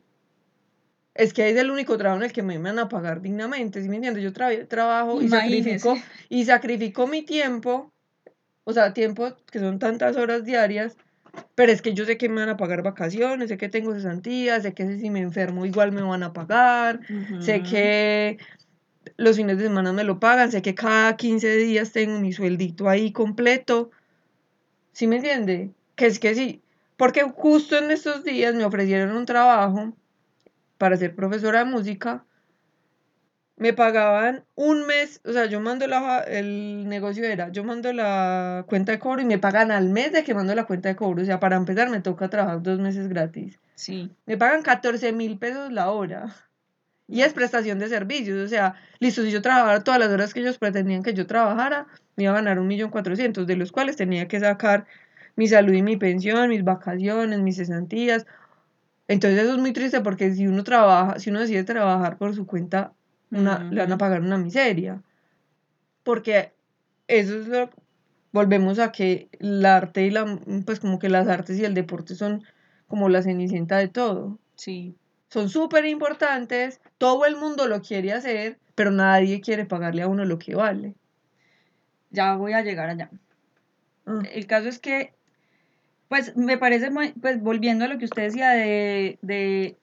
es 1.14 1.34
que 1.34 1.50
es 1.50 1.58
el 1.58 1.72
único 1.72 1.98
trabajo 1.98 2.22
en 2.22 2.26
el 2.26 2.34
que 2.34 2.44
me 2.44 2.58
van 2.58 2.80
a 2.80 2.90
pagar 2.90 3.22
dignamente, 3.22 3.82
¿sí 3.82 3.90
me 3.90 3.98
entiendes? 3.98 4.24
Yo 4.24 4.34
trabajo 4.34 5.22
y 5.22 5.28
sacrifico, 5.28 5.98
y 6.30 6.46
sacrifico 6.46 7.08
mi 7.08 7.24
tiempo, 7.24 7.92
o 8.64 8.74
sea, 8.74 8.94
tiempo 8.94 9.36
que 9.52 9.60
son 9.60 9.80
tantas 9.80 10.16
horas 10.16 10.46
diarias, 10.46 10.96
pero 11.56 11.72
es 11.72 11.82
que 11.82 11.94
yo 11.94 12.06
sé 12.06 12.18
que 12.18 12.30
me 12.30 12.42
van 12.42 12.50
a 12.50 12.58
pagar 12.58 12.84
vacaciones, 12.84 13.50
sé 13.50 13.58
que 13.58 13.70
tengo 13.70 13.94
cesantías, 13.94 14.64
sé 14.64 14.74
que 14.74 14.98
si 14.98 15.10
me 15.10 15.22
enfermo 15.22 15.66
igual 15.66 15.92
me 15.92 16.02
van 16.02 16.24
a 16.24 16.34
pagar, 16.34 17.00
sé 17.40 17.64
que 17.64 18.38
los 19.18 19.38
fines 19.38 19.58
de 19.58 19.66
semana 19.66 19.94
me 19.94 20.04
lo 20.04 20.20
pagan, 20.20 20.52
sé 20.52 20.62
que 20.62 20.76
cada 20.76 21.16
15 21.16 21.56
días 21.58 21.92
tengo 21.92 22.20
mi 22.20 22.34
sueldito 22.34 22.90
ahí 22.90 23.12
completo, 23.12 23.92
¿Sí 24.94 25.08
me 25.08 25.18
entiende? 25.18 25.72
Que 25.96 26.06
es 26.06 26.20
que 26.20 26.36
sí, 26.36 26.62
porque 26.98 27.24
justo 27.24 27.78
en 27.78 27.92
estos 27.92 28.24
días 28.24 28.54
me 28.56 28.66
ofrecieron 28.66 29.16
un 29.16 29.26
trabajo 29.26 29.94
para 30.82 30.98
ser 30.98 31.14
profesora 31.14 31.60
de 31.60 31.66
música. 31.66 32.26
Me 33.56 33.72
pagaban 33.72 34.46
un 34.56 34.88
mes, 34.88 35.22
o 35.24 35.32
sea, 35.32 35.46
yo 35.46 35.62
mando 35.62 35.86
la, 35.86 36.22
el 36.22 36.90
negocio 36.90 37.24
era, 37.24 37.50
yo 37.50 37.64
mando 37.64 37.94
la 37.94 38.66
cuenta 38.68 38.92
de 38.92 38.98
cobro 38.98 39.22
y 39.22 39.26
me 39.26 39.38
pagan 39.38 39.70
al 39.70 39.90
mes 39.90 40.12
de 40.12 40.24
que 40.24 40.34
mando 40.34 40.56
la 40.56 40.64
cuenta 40.64 40.90
de 40.90 40.96
cobro. 40.96 41.22
O 41.22 41.26
sea, 41.26 41.40
para 41.40 41.56
empezar 41.56 41.92
me 41.92 42.02
toca 42.02 42.32
trabajar 42.32 42.64
dos 42.64 42.80
meses 42.80 43.08
gratis. 43.10 43.60
Sí. 43.76 44.10
Me 44.26 44.38
pagan 44.38 44.64
14 44.64 45.12
mil 45.12 45.38
pesos 45.38 45.72
la 45.72 45.92
hora. 45.92 46.36
Y 47.08 47.22
es 47.22 47.34
prestación 47.34 47.78
de 47.78 47.88
servicios. 47.88 48.44
O 48.44 48.48
sea, 48.48 48.74
listo, 48.98 49.22
si 49.22 49.30
yo 49.30 49.44
trabajara 49.44 49.84
todas 49.84 50.00
las 50.00 50.10
horas 50.10 50.34
que 50.34 50.40
ellos 50.40 50.58
pretendían 50.58 51.04
que 51.04 51.14
yo 51.14 51.28
trabajara, 51.28 51.86
me 52.16 52.24
iba 52.24 52.32
a 52.32 52.38
ganar 52.38 52.58
un 52.58 52.66
millón 52.66 52.90
cuatrocientos, 52.90 53.46
de 53.46 53.56
los 53.56 53.72
cuales 53.72 53.98
tenía 53.98 54.28
que 54.28 54.40
sacar 54.40 54.88
mi 55.36 55.48
salud 55.48 55.74
y 55.74 55.84
mi 55.84 55.98
pensión, 55.98 56.50
mis 56.50 56.64
vacaciones, 56.64 57.40
mis 57.40 57.58
cesantías. 57.58 58.26
Entonces 59.12 59.44
eso 59.44 59.54
es 59.54 59.60
muy 59.60 59.74
triste 59.74 60.02
porque 60.02 60.34
si 60.34 60.48
uno 60.48 60.64
trabaja, 60.64 61.20
si 61.20 61.30
uno 61.30 61.40
decide 61.40 61.64
trabajar 61.64 62.18
por 62.18 62.36
su 62.36 62.46
cuenta, 62.46 62.94
una, 63.32 63.64
le 63.72 63.82
van 63.82 63.92
a 63.92 63.98
pagar 63.98 64.22
una 64.22 64.38
miseria. 64.38 65.02
Porque 66.04 66.54
eso 67.08 67.40
es 67.40 67.48
lo 67.48 67.70
volvemos 68.32 68.80
a 68.80 68.92
que 68.92 69.28
el 69.40 69.66
arte 69.66 70.06
y 70.06 70.10
la 70.10 70.40
pues 70.66 70.80
como 70.80 71.00
que 71.00 71.10
las 71.10 71.28
artes 71.28 71.60
y 71.60 71.66
el 71.66 71.74
deporte 71.74 72.16
son 72.16 72.44
como 72.88 73.10
la 73.10 73.22
cenicienta 73.22 73.78
de 73.78 73.90
todo. 73.90 74.40
Sí. 74.56 74.96
Son 75.30 75.50
súper 75.50 75.86
importantes, 75.86 76.82
todo 76.98 77.26
el 77.26 77.36
mundo 77.36 77.68
lo 77.68 77.82
quiere 77.82 78.14
hacer, 78.14 78.58
pero 78.76 78.92
nadie 78.92 79.42
quiere 79.42 79.66
pagarle 79.66 80.02
a 80.02 80.08
uno 80.08 80.26
lo 80.26 80.40
que 80.40 80.56
vale 80.56 80.96
ya 82.12 82.36
voy 82.36 82.54
a 82.54 82.62
llegar 82.62 82.90
allá. 82.90 83.10
Mm. 84.06 84.26
El 84.32 84.46
caso 84.46 84.68
es 84.68 84.80
que, 84.80 85.14
pues 86.12 86.36
me 86.36 86.58
parece 86.58 86.90
muy, 86.90 87.14
pues 87.14 87.42
volviendo 87.42 87.86
a 87.86 87.88
lo 87.88 87.98
que 87.98 88.04
usted 88.04 88.24
decía 88.24 88.50
de, 88.50 89.18
de 89.22 89.78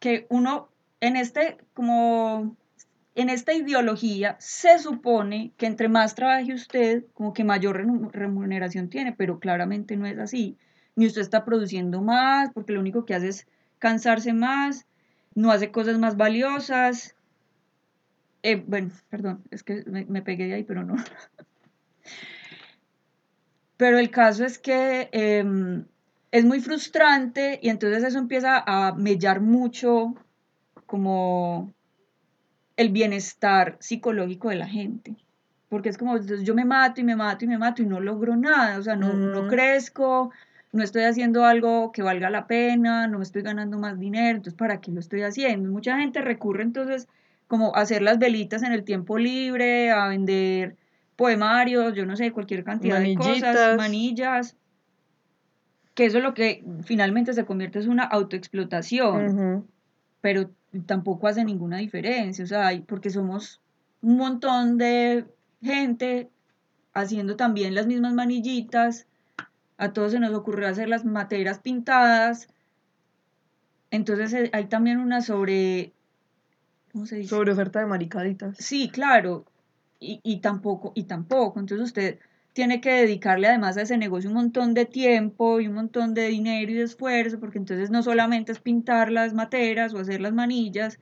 que 0.00 0.26
uno 0.28 0.70
en 1.00 1.14
este, 1.14 1.56
como 1.72 2.56
en 3.14 3.30
esta 3.30 3.54
ideología 3.54 4.34
se 4.40 4.80
supone 4.80 5.52
que 5.56 5.66
entre 5.66 5.88
más 5.88 6.16
trabaje 6.16 6.52
usted, 6.52 7.04
como 7.14 7.32
que 7.32 7.44
mayor 7.44 7.76
remuneración 8.12 8.88
tiene, 8.88 9.12
pero 9.12 9.38
claramente 9.38 9.96
no 9.96 10.04
es 10.06 10.18
así. 10.18 10.58
Ni 10.96 11.06
usted 11.06 11.20
está 11.20 11.44
produciendo 11.44 12.02
más, 12.02 12.50
porque 12.52 12.72
lo 12.72 12.80
único 12.80 13.04
que 13.04 13.14
hace 13.14 13.28
es 13.28 13.46
cansarse 13.78 14.32
más, 14.32 14.84
no 15.36 15.52
hace 15.52 15.70
cosas 15.70 15.96
más 16.00 16.16
valiosas. 16.16 17.14
Eh, 18.42 18.64
bueno, 18.66 18.90
perdón, 19.10 19.44
es 19.52 19.62
que 19.62 19.84
me, 19.86 20.06
me, 20.06 20.22
pegué 20.22 20.48
de 20.48 20.54
ahí, 20.54 20.64
pero 20.64 20.82
no. 20.82 20.96
Pero 23.78 23.98
el 23.98 24.10
caso 24.10 24.44
es 24.44 24.58
que 24.58 25.08
em, 25.12 25.84
es 26.32 26.44
muy 26.44 26.60
frustrante 26.60 27.58
y 27.62 27.70
entonces 27.70 28.04
eso 28.04 28.18
empieza 28.18 28.62
a 28.66 28.92
mellar 28.92 29.40
mucho 29.40 30.14
como 30.84 31.72
el 32.76 32.90
bienestar 32.90 33.76
psicológico 33.80 34.50
de 34.50 34.56
la 34.56 34.66
gente. 34.66 35.16
Porque 35.68 35.90
es 35.90 35.96
como, 35.96 36.18
yo 36.18 36.54
me 36.54 36.64
mato 36.64 37.00
y 37.00 37.04
me 37.04 37.14
mato 37.14 37.44
y 37.44 37.48
me 37.48 37.56
mato 37.56 37.82
y 37.82 37.86
no 37.86 38.00
logro 38.00 38.36
nada, 38.36 38.78
o 38.78 38.82
sea, 38.82 38.96
no, 38.96 39.12
no 39.12 39.48
crezco, 39.48 40.32
no 40.72 40.82
estoy 40.82 41.02
haciendo 41.02 41.44
algo 41.44 41.92
que 41.92 42.02
valga 42.02 42.30
la 42.30 42.46
pena, 42.46 43.06
no 43.06 43.18
me 43.18 43.24
estoy 43.24 43.42
ganando 43.42 43.78
más 43.78 43.98
dinero, 43.98 44.38
entonces 44.38 44.54
¿para 44.54 44.80
qué 44.80 44.90
lo 44.90 44.98
estoy 44.98 45.22
haciendo? 45.22 45.70
Mucha 45.70 45.98
gente 45.98 46.20
recurre 46.20 46.62
entonces 46.62 47.06
como 47.46 47.76
a 47.76 47.80
hacer 47.80 48.02
las 48.02 48.18
velitas 48.18 48.62
en 48.62 48.72
el 48.72 48.82
tiempo 48.82 49.18
libre, 49.18 49.90
a 49.90 50.08
vender 50.08 50.76
poemarios, 51.18 51.94
yo 51.94 52.06
no 52.06 52.14
sé, 52.14 52.30
cualquier 52.30 52.62
cantidad 52.62 53.00
de 53.00 53.16
cosas, 53.16 53.76
manillas, 53.76 54.56
que 55.94 56.06
eso 56.06 56.18
es 56.18 56.22
lo 56.22 56.32
que 56.32 56.64
finalmente 56.84 57.34
se 57.34 57.44
convierte 57.44 57.80
en 57.80 57.90
una 57.90 58.04
autoexplotación, 58.04 59.66
pero 60.20 60.48
tampoco 60.86 61.26
hace 61.26 61.44
ninguna 61.44 61.78
diferencia, 61.78 62.44
o 62.44 62.46
sea, 62.46 62.70
porque 62.86 63.10
somos 63.10 63.60
un 64.00 64.16
montón 64.16 64.78
de 64.78 65.26
gente 65.60 66.30
haciendo 66.94 67.34
también 67.34 67.74
las 67.74 67.88
mismas 67.88 68.14
manillitas, 68.14 69.08
a 69.76 69.92
todos 69.92 70.12
se 70.12 70.20
nos 70.20 70.32
ocurrió 70.32 70.68
hacer 70.68 70.88
las 70.88 71.04
materas 71.04 71.58
pintadas, 71.58 72.46
entonces 73.90 74.32
eh, 74.34 74.50
hay 74.52 74.66
también 74.66 74.98
una 74.98 75.20
sobre... 75.20 75.94
¿Cómo 76.92 77.06
se 77.06 77.16
dice? 77.16 77.30
Sobre 77.30 77.50
oferta 77.50 77.80
de 77.80 77.86
maricaditas. 77.86 78.56
Sí, 78.58 78.88
claro, 78.88 79.46
y, 80.00 80.40
tampoco, 80.40 80.92
y 80.94 81.04
tampoco. 81.04 81.60
Entonces 81.60 81.86
usted 81.86 82.18
tiene 82.52 82.80
que 82.80 82.92
dedicarle 82.92 83.48
además 83.48 83.76
a 83.76 83.82
ese 83.82 83.96
negocio 83.98 84.30
un 84.30 84.36
montón 84.36 84.74
de 84.74 84.84
tiempo 84.84 85.60
y 85.60 85.68
un 85.68 85.74
montón 85.74 86.14
de 86.14 86.28
dinero 86.28 86.70
y 86.70 86.74
de 86.74 86.82
esfuerzo, 86.84 87.38
porque 87.38 87.58
entonces 87.58 87.90
no 87.90 88.02
solamente 88.02 88.52
es 88.52 88.60
pintar 88.60 89.10
las 89.10 89.34
materas 89.34 89.94
o 89.94 89.98
hacer 89.98 90.20
las 90.20 90.32
manillas, 90.32 90.98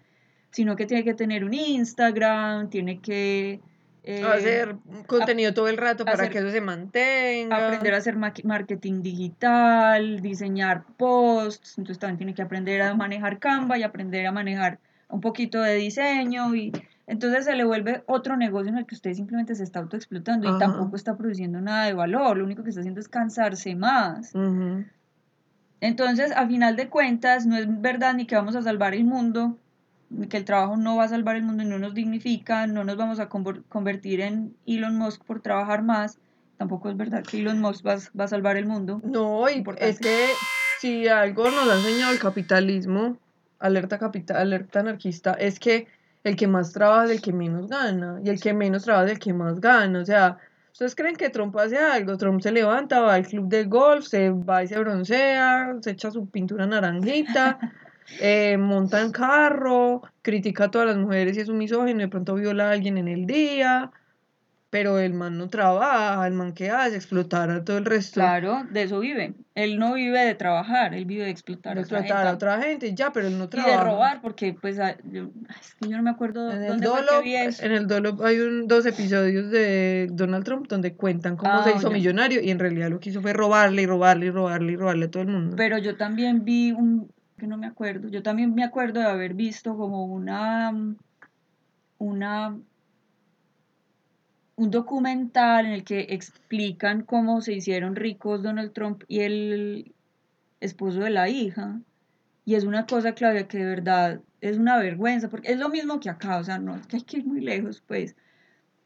sino 0.51 0.77
que 0.77 0.87
tiene 0.87 1.05
que 1.05 1.15
tener 1.15 1.45
un 1.45 1.55
Instagram, 1.55 2.71
tiene 2.71 3.01
que... 3.01 3.61
Eh, 4.09 4.23
hacer 4.23 4.77
contenido 5.09 5.53
todo 5.53 5.69
el 5.69 5.77
rato 5.77 6.05
para 6.05 6.31
que 6.31 6.39
eso 6.39 6.51
se 6.51 6.61
mantenga. 6.61 7.67
Aprender 7.67 7.93
a 7.93 7.97
hacer 7.97 8.17
marketing 8.17 9.03
digital, 9.03 10.21
diseñar 10.23 10.85
posts, 10.97 11.77
entonces 11.77 11.99
también 11.99 12.19
tiene 12.19 12.35
que 12.35 12.43
aprender 12.43 12.83
a 12.83 12.95
manejar 12.95 13.41
Canva 13.41 13.79
y 13.79 13.83
aprender 13.83 14.27
a 14.29 14.33
manejar 14.33 14.79
un 15.09 15.21
poquito 15.21 15.61
de 15.61 15.75
diseño 15.75 16.55
y 16.55 16.71
entonces 17.07 17.45
se 17.45 17.55
le 17.55 17.65
vuelve 17.65 18.03
otro 18.07 18.37
negocio 18.37 18.71
en 18.71 18.79
el 18.79 18.87
que 18.87 18.95
usted 18.95 19.15
simplemente 19.15 19.55
se 19.55 19.63
está 19.63 19.79
autoexplotando 19.79 20.47
y 20.47 20.51
Ajá. 20.51 20.59
tampoco 20.59 20.97
está 20.97 21.17
produciendo 21.17 21.61
nada 21.61 21.85
de 21.85 21.95
valor, 21.95 22.37
lo 22.37 22.45
único 22.45 22.63
que 22.63 22.71
está 22.71 22.81
haciendo 22.81 23.01
es 23.01 23.09
cansarse 23.09 23.75
más. 23.75 24.33
Entonces, 25.81 26.33
a 26.33 26.47
final 26.47 26.75
de 26.77 26.89
cuentas, 26.89 27.47
no 27.47 27.57
es 27.57 27.67
verdad 27.81 28.15
ni 28.15 28.27
que 28.27 28.35
vamos 28.35 28.57
a 28.57 28.63
salvar 28.63 28.95
el 28.95 29.05
mundo, 29.05 29.59
ni 30.09 30.27
que 30.27 30.37
el 30.39 30.45
trabajo 30.45 30.77
no 30.77 30.97
va 30.97 31.05
a 31.05 31.09
salvar 31.09 31.37
el 31.37 31.43
mundo 31.43 31.63
y 31.63 31.67
no 31.67 31.79
nos 31.79 31.95
dignifica, 31.95 32.67
no 32.67 32.85
nos 32.85 32.97
vamos 32.97 33.21
a 33.21 33.29
conver- 33.29 33.63
convertir 33.69 34.21
en 34.21 34.57
Elon 34.67 34.97
Musk 34.97 35.25
por 35.25 35.41
trabajar 35.41 35.83
más. 35.83 36.19
Tampoco 36.57 36.89
es 36.89 36.97
verdad 36.97 37.23
que 37.23 37.41
Elon 37.41 37.61
Musk 37.61 37.87
va, 37.87 37.97
va 38.19 38.25
a 38.25 38.29
salvar 38.29 38.57
el 38.57 38.67
mundo. 38.67 39.01
No, 39.05 39.49
y 39.51 39.63
es 39.79 40.01
que 40.01 40.27
si 40.81 41.09
algo 41.09 41.51
nos 41.51 41.69
ha 41.69 41.77
enseñado 41.77 42.13
el 42.13 42.19
capitalismo, 42.19 43.19
alerta 43.59 43.99
capital, 43.99 44.39
alerta 44.39 44.81
anarquista, 44.81 45.35
es 45.35 45.61
que 45.61 45.87
el 46.29 46.37
que 46.37 46.47
más 46.47 46.73
trabaja 46.73 47.05
es 47.05 47.11
el 47.13 47.21
que 47.21 47.33
menos 47.33 47.69
gana, 47.69 48.21
y 48.25 48.29
el 48.29 48.41
que 48.41 48.53
menos 48.53 48.85
trabaja 48.85 49.07
es 49.07 49.13
el 49.13 49.19
que 49.19 49.33
más 49.33 49.61
gana. 49.61 50.01
O 50.01 50.05
sea, 50.05 50.39
¿ustedes 50.73 50.95
creen 50.95 51.17
que 51.17 51.31
Trump 51.31 51.57
hace 51.57 51.79
algo? 51.79 52.17
Trump 52.17 52.41
se 52.41 52.51
levanta, 52.51 53.01
va 53.01 53.15
al 53.15 53.27
club 53.27 53.49
de 53.49 53.65
golf, 53.65 54.07
se 54.07 54.31
va 54.31 54.63
y 54.65 54.67
se 54.67 54.79
broncea, 54.79 55.77
se 55.81 55.91
echa 55.93 56.11
su 56.11 56.29
pintura 56.29 56.67
naranjita, 56.67 57.59
eh, 58.21 58.57
monta 58.59 59.01
en 59.01 59.13
carro, 59.13 60.03
critica 60.23 60.65
a 60.65 60.71
todas 60.71 60.89
las 60.89 60.97
mujeres 60.97 61.37
y 61.37 61.41
es 61.41 61.49
un 61.49 61.59
misógino, 61.59 62.01
de 62.01 62.09
pronto 62.09 62.35
viola 62.35 62.69
a 62.69 62.73
alguien 62.73 62.99
en 62.99 63.09
el 63.09 63.27
día. 63.27 63.93
Pero 64.77 64.99
el 64.99 65.15
man 65.15 65.39
no 65.39 65.49
trabaja, 65.49 66.27
el 66.27 66.35
man 66.35 66.53
que 66.53 66.69
hace 66.69 66.97
explotar 66.97 67.49
a 67.51 67.65
todo 67.65 67.79
el 67.79 67.87
resto. 67.87 68.21
Claro, 68.21 68.65
de 68.71 68.83
eso 68.83 69.01
vive. 69.01 69.33
Él 69.55 69.79
no 69.79 69.95
vive 69.95 70.21
de 70.21 70.35
trabajar, 70.35 70.93
él 70.93 71.07
vive 71.07 71.25
de 71.25 71.31
explotar 71.31 71.77
de 71.77 71.81
a 71.81 71.85
otra 71.85 71.99
explotar 72.01 72.27
a 72.27 72.33
otra 72.35 72.61
gente, 72.61 72.95
ya, 72.95 73.11
pero 73.11 73.27
él 73.29 73.39
no 73.39 73.45
Y 73.45 73.47
de 73.47 73.51
trabaja. 73.53 73.85
robar, 73.85 74.21
porque 74.21 74.53
pues 74.53 74.77
yo, 74.77 74.83
ay, 74.85 74.97
es 75.59 75.75
que 75.81 75.89
yo 75.89 75.97
no 75.97 76.03
me 76.03 76.11
acuerdo 76.11 76.51
En 76.53 76.63
el, 76.63 76.69
dónde 76.79 76.89
fue 76.89 77.07
que 77.07 77.23
vi 77.25 77.37
eso. 77.37 77.65
en 77.65 77.73
el 77.73 77.87
Dolo 77.87 78.19
hay 78.23 78.39
un, 78.39 78.69
dos 78.69 78.85
episodios 78.85 79.51
de 79.51 80.09
Donald 80.13 80.45
Trump 80.45 80.67
donde 80.69 80.95
cuentan 80.95 81.37
cómo 81.37 81.53
Ah, 81.55 81.65
se 81.65 81.75
hizo 81.75 81.91
millonario 81.91 82.43
y 82.43 82.51
en 82.51 82.59
realidad 82.59 82.91
lo 82.91 83.01
que 83.01 83.09
hizo 83.09 83.23
fue 83.23 83.33
robarle 83.33 83.81
y 83.81 83.87
robarle 83.87 84.27
y 84.27 84.31
robarle 84.31 84.73
y 84.73 84.77
robarle 84.77 85.07
a 85.07 85.11
todo 85.11 85.23
el 85.23 85.29
mundo. 85.31 85.57
Pero 85.57 85.79
yo 85.79 85.97
también 85.97 86.45
vi 86.45 86.73
un, 86.73 87.09
que 87.39 87.47
no 87.47 87.57
me 87.57 87.67
acuerdo, 87.67 88.09
yo 88.09 88.23
también 88.23 88.55
me 88.55 88.63
acuerdo 88.63 89.01
de 89.01 89.07
haber 89.07 89.33
visto 89.33 89.75
como 89.75 90.05
una, 90.05 90.71
una, 91.97 92.59
un 94.57 94.71
documental 94.71 95.67
en 95.67 95.73
el 95.73 95.85
que 95.85 96.07
explican 96.11 97.03
cómo 97.03 97.41
se 97.43 97.53
hicieron 97.53 97.95
ricos 97.95 98.43
Donald 98.43 98.73
Trump 98.73 99.05
y 99.07 99.21
el 99.21 99.95
esposo 100.61 101.01
de 101.01 101.11
la 101.11 101.29
hija. 101.29 101.81
Y 102.45 102.55
es 102.55 102.65
una 102.65 102.87
cosa, 102.87 103.15
Claudia, 103.15 103.49
que 103.49 103.59
de 103.59 103.67
verdad 103.67 104.21
es 104.41 104.57
una 104.59 104.79
vergüenza, 104.79 105.29
porque 105.29 105.53
es 105.53 105.59
lo 105.59 105.69
mismo 105.69 106.01
que 106.01 106.09
acá, 106.09 106.39
o 106.39 106.45
sea, 106.45 106.59
no 106.59 106.77
es 106.77 106.87
que 106.87 106.97
hay 106.97 107.03
que 107.03 107.19
ir 107.19 107.27
muy 107.27 107.41
lejos, 107.41 107.83
pues. 107.87 108.17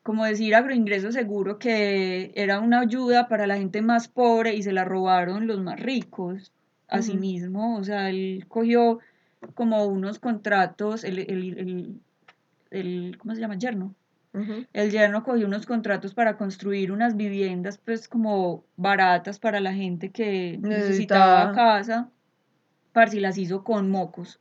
Como 0.02 0.24
decir 0.24 0.54
agroingreso 0.54 1.12
seguro 1.12 1.58
que 1.58 2.32
era 2.34 2.58
una 2.60 2.80
ayuda 2.80 3.28
para 3.28 3.46
la 3.46 3.58
gente 3.58 3.82
más 3.82 4.08
pobre 4.08 4.54
y 4.54 4.62
se 4.62 4.72
la 4.72 4.84
robaron 4.84 5.46
los 5.46 5.60
más 5.60 5.78
ricos. 5.78 6.52
Asimismo, 6.88 7.76
o 7.76 7.84
sea, 7.84 8.08
él 8.10 8.46
cogió 8.48 8.98
como 9.54 9.84
unos 9.86 10.18
contratos, 10.18 11.04
el, 11.04 11.18
el, 11.20 11.58
el, 11.58 12.00
el- 12.70 13.18
¿cómo 13.18 13.34
se 13.34 13.40
llama? 13.40 13.58
Yerno. 13.58 13.94
El 14.72 14.90
yerno 14.90 15.24
cogió 15.24 15.46
unos 15.46 15.66
contratos 15.66 16.14
para 16.14 16.36
construir 16.36 16.92
unas 16.92 17.16
viviendas, 17.16 17.78
pues 17.78 18.08
como 18.08 18.64
baratas 18.76 19.38
para 19.40 19.60
la 19.60 19.72
gente 19.74 20.10
que 20.10 20.58
necesitaba 20.62 21.46
Necesitaba. 21.48 21.52
casa, 21.52 22.10
para 22.92 23.10
si 23.10 23.18
las 23.20 23.38
hizo 23.38 23.64
con 23.64 23.90
mocos. 23.90 24.40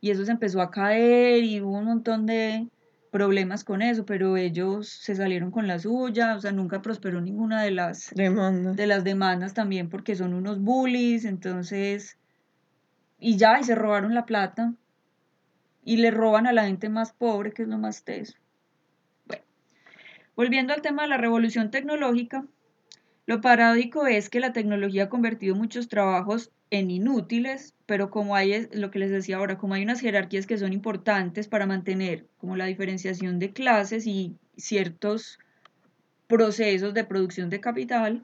Y 0.00 0.10
eso 0.10 0.24
se 0.24 0.32
empezó 0.32 0.60
a 0.60 0.70
caer 0.70 1.42
y 1.44 1.60
hubo 1.60 1.78
un 1.78 1.86
montón 1.86 2.26
de 2.26 2.68
problemas 3.10 3.64
con 3.64 3.80
eso, 3.82 4.04
pero 4.04 4.36
ellos 4.36 4.88
se 4.88 5.14
salieron 5.14 5.50
con 5.50 5.66
la 5.68 5.78
suya, 5.78 6.34
o 6.36 6.40
sea, 6.40 6.52
nunca 6.52 6.82
prosperó 6.82 7.20
ninguna 7.20 7.62
de 7.62 7.70
las 7.70 8.10
Demanda. 8.14 8.72
de 8.72 8.86
las 8.86 9.04
demandas 9.04 9.54
también 9.54 9.88
porque 9.88 10.16
son 10.16 10.34
unos 10.34 10.60
bullies, 10.60 11.24
entonces, 11.24 12.18
y 13.18 13.36
ya, 13.36 13.58
y 13.60 13.64
se 13.64 13.74
robaron 13.76 14.14
la 14.14 14.26
plata 14.26 14.74
y 15.84 15.98
le 15.98 16.10
roban 16.10 16.46
a 16.46 16.52
la 16.52 16.64
gente 16.66 16.88
más 16.88 17.12
pobre, 17.12 17.52
que 17.52 17.62
es 17.62 17.68
lo 17.68 17.78
más 17.78 18.02
teso. 18.04 18.34
Volviendo 20.36 20.72
al 20.72 20.82
tema 20.82 21.02
de 21.02 21.08
la 21.08 21.16
revolución 21.16 21.70
tecnológica, 21.70 22.44
lo 23.26 23.40
paradójico 23.40 24.06
es 24.06 24.28
que 24.28 24.40
la 24.40 24.52
tecnología 24.52 25.04
ha 25.04 25.08
convertido 25.08 25.54
muchos 25.54 25.88
trabajos 25.88 26.50
en 26.70 26.90
inútiles, 26.90 27.74
pero 27.86 28.10
como 28.10 28.34
hay, 28.34 28.68
lo 28.72 28.90
que 28.90 28.98
les 28.98 29.10
decía 29.10 29.36
ahora, 29.36 29.58
como 29.58 29.74
hay 29.74 29.82
unas 29.82 30.00
jerarquías 30.00 30.46
que 30.46 30.58
son 30.58 30.72
importantes 30.72 31.46
para 31.46 31.66
mantener 31.66 32.26
como 32.38 32.56
la 32.56 32.66
diferenciación 32.66 33.38
de 33.38 33.52
clases 33.52 34.06
y 34.06 34.36
ciertos 34.56 35.38
procesos 36.26 36.94
de 36.94 37.04
producción 37.04 37.48
de 37.48 37.60
capital, 37.60 38.22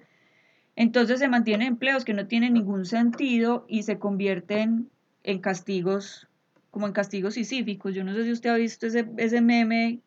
entonces 0.74 1.20
se 1.20 1.28
mantienen 1.28 1.68
empleos 1.68 2.04
que 2.04 2.14
no 2.14 2.26
tienen 2.26 2.54
ningún 2.54 2.86
sentido 2.86 3.64
y 3.68 3.84
se 3.84 3.98
convierten 3.98 4.90
en 5.22 5.38
castigos, 5.38 6.28
como 6.70 6.86
en 6.86 6.92
castigos 6.92 7.34
sisíficos. 7.34 7.94
Yo 7.94 8.02
no 8.02 8.14
sé 8.14 8.24
si 8.24 8.32
usted 8.32 8.50
ha 8.50 8.56
visto 8.56 8.86
ese, 8.86 9.06
ese 9.16 9.40
meme 9.40 10.00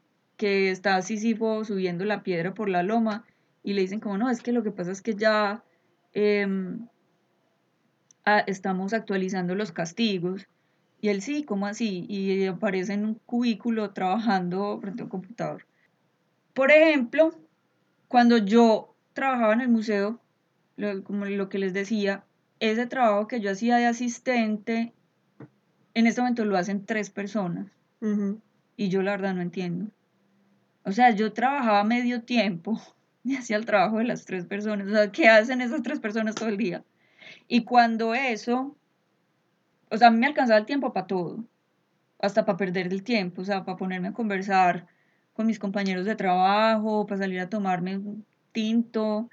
que 0.43 0.71
está 0.71 1.01
Sísifo 1.01 1.63
subiendo 1.63 2.03
la 2.03 2.21
piedra 2.21 2.53
por 2.53 2.67
la 2.67 2.83
loma 2.83 3.23
y 3.63 3.71
le 3.71 3.81
dicen 3.81 4.01
como, 4.01 4.17
no, 4.17 4.29
es 4.29 4.41
que 4.41 4.51
lo 4.51 4.61
que 4.61 4.71
pasa 4.71 4.91
es 4.91 5.01
que 5.01 5.15
ya 5.15 5.63
em, 6.11 6.85
estamos 8.45 8.91
actualizando 8.91 9.55
los 9.55 9.71
castigos. 9.71 10.49
Y 10.99 11.07
él 11.07 11.21
sí, 11.21 11.43
¿cómo 11.45 11.65
así? 11.65 12.05
Y 12.09 12.45
aparece 12.45 12.91
en 12.91 13.05
un 13.05 13.13
cubículo 13.25 13.91
trabajando 13.91 14.77
frente 14.81 15.03
a 15.03 15.05
un 15.05 15.09
computador. 15.11 15.65
Por 16.53 16.71
ejemplo, 16.71 17.33
cuando 18.09 18.37
yo 18.37 18.97
trabajaba 19.13 19.53
en 19.53 19.61
el 19.61 19.69
museo, 19.69 20.19
lo- 20.75 21.05
como 21.05 21.23
lo 21.23 21.47
que 21.47 21.57
les 21.57 21.71
decía, 21.73 22.25
ese 22.59 22.85
trabajo 22.85 23.29
que 23.29 23.39
yo 23.39 23.49
hacía 23.49 23.77
de 23.77 23.85
asistente, 23.85 24.91
en 25.93 26.05
este 26.05 26.19
momento 26.19 26.43
lo 26.43 26.57
hacen 26.57 26.85
tres 26.85 27.09
personas 27.09 27.67
y 28.75 28.89
yo 28.89 29.01
la 29.03 29.11
verdad 29.11 29.35
no 29.35 29.41
entiendo. 29.41 29.89
O 30.85 30.91
sea, 30.91 31.11
yo 31.11 31.33
trabajaba 31.33 31.83
medio 31.83 32.23
tiempo 32.23 32.81
y 33.23 33.35
hacía 33.35 33.57
el 33.57 33.65
trabajo 33.65 33.97
de 33.97 34.05
las 34.05 34.25
tres 34.25 34.45
personas. 34.45 34.87
O 34.87 34.91
sea, 34.91 35.11
¿qué 35.11 35.27
hacen 35.27 35.61
esas 35.61 35.81
tres 35.81 35.99
personas 35.99 36.35
todo 36.35 36.49
el 36.49 36.57
día? 36.57 36.83
Y 37.47 37.63
cuando 37.63 38.13
eso, 38.13 38.75
o 39.89 39.97
sea, 39.97 40.09
a 40.09 40.11
mí 40.11 40.17
me 40.17 40.27
alcanzaba 40.27 40.59
el 40.59 40.65
tiempo 40.65 40.93
para 40.93 41.07
todo, 41.07 41.45
hasta 42.19 42.45
para 42.45 42.57
perder 42.57 42.87
el 42.87 43.03
tiempo, 43.03 43.41
o 43.41 43.45
sea, 43.45 43.65
para 43.65 43.77
ponerme 43.77 44.09
a 44.09 44.13
conversar 44.13 44.87
con 45.33 45.47
mis 45.47 45.59
compañeros 45.59 46.05
de 46.05 46.15
trabajo, 46.15 47.05
para 47.05 47.19
salir 47.19 47.39
a 47.39 47.49
tomarme 47.49 47.97
un 47.97 48.25
tinto. 48.51 49.29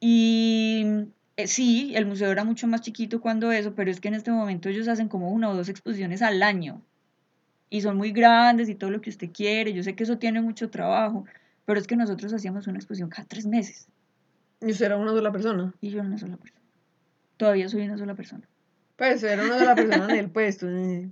Y 0.00 0.84
eh, 1.36 1.46
sí, 1.46 1.92
el 1.94 2.06
museo 2.06 2.30
era 2.32 2.44
mucho 2.44 2.66
más 2.66 2.80
chiquito 2.82 3.20
cuando 3.20 3.52
eso, 3.52 3.74
pero 3.74 3.90
es 3.90 4.00
que 4.00 4.08
en 4.08 4.14
este 4.14 4.32
momento 4.32 4.68
ellos 4.68 4.88
hacen 4.88 5.08
como 5.08 5.30
una 5.30 5.48
o 5.50 5.54
dos 5.54 5.68
exposiciones 5.68 6.22
al 6.22 6.42
año 6.42 6.82
y 7.74 7.80
son 7.80 7.96
muy 7.96 8.12
grandes 8.12 8.68
y 8.68 8.74
todo 8.74 8.90
lo 8.90 9.00
que 9.00 9.08
usted 9.08 9.30
quiere. 9.32 9.72
Yo 9.72 9.82
sé 9.82 9.94
que 9.94 10.02
eso 10.04 10.18
tiene 10.18 10.42
mucho 10.42 10.68
trabajo, 10.68 11.24
pero 11.64 11.80
es 11.80 11.86
que 11.86 11.96
nosotros 11.96 12.32
hacíamos 12.34 12.66
una 12.66 12.76
exposición 12.78 13.08
cada 13.08 13.26
tres 13.26 13.46
meses 13.46 13.88
Y 14.60 14.72
usted 14.72 14.86
era 14.86 14.98
una 14.98 15.12
sola 15.12 15.32
persona. 15.32 15.72
y 15.80 15.88
yo 15.88 15.98
era 16.00 16.06
una 16.06 16.18
sola 16.18 16.36
persona. 16.36 16.60
Todavía 17.38 17.68
soy 17.70 17.82
una 17.86 17.96
sola 17.96 18.14
persona. 18.14 18.46
Pues 18.96 19.22
era 19.22 19.42
una 19.42 19.58
sola 19.58 19.74
persona 19.74 20.04
en 20.04 20.16
el 20.18 20.30
puesto. 20.36 20.68
eh. 20.68 21.08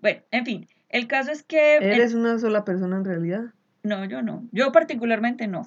Bueno, 0.00 0.22
en 0.32 0.44
fin, 0.44 0.68
el 0.88 1.06
caso 1.06 1.30
es 1.30 1.42
que... 1.44 1.76
en- 1.76 1.82
Eres 1.84 2.12
una 2.14 2.38
sola 2.40 2.64
persona 2.64 2.96
en 2.96 3.04
realidad. 3.04 3.44
No, 3.84 4.04
yo 4.06 4.22
no. 4.22 4.44
Yo 4.50 4.72
particularmente 4.72 5.46
no. 5.46 5.66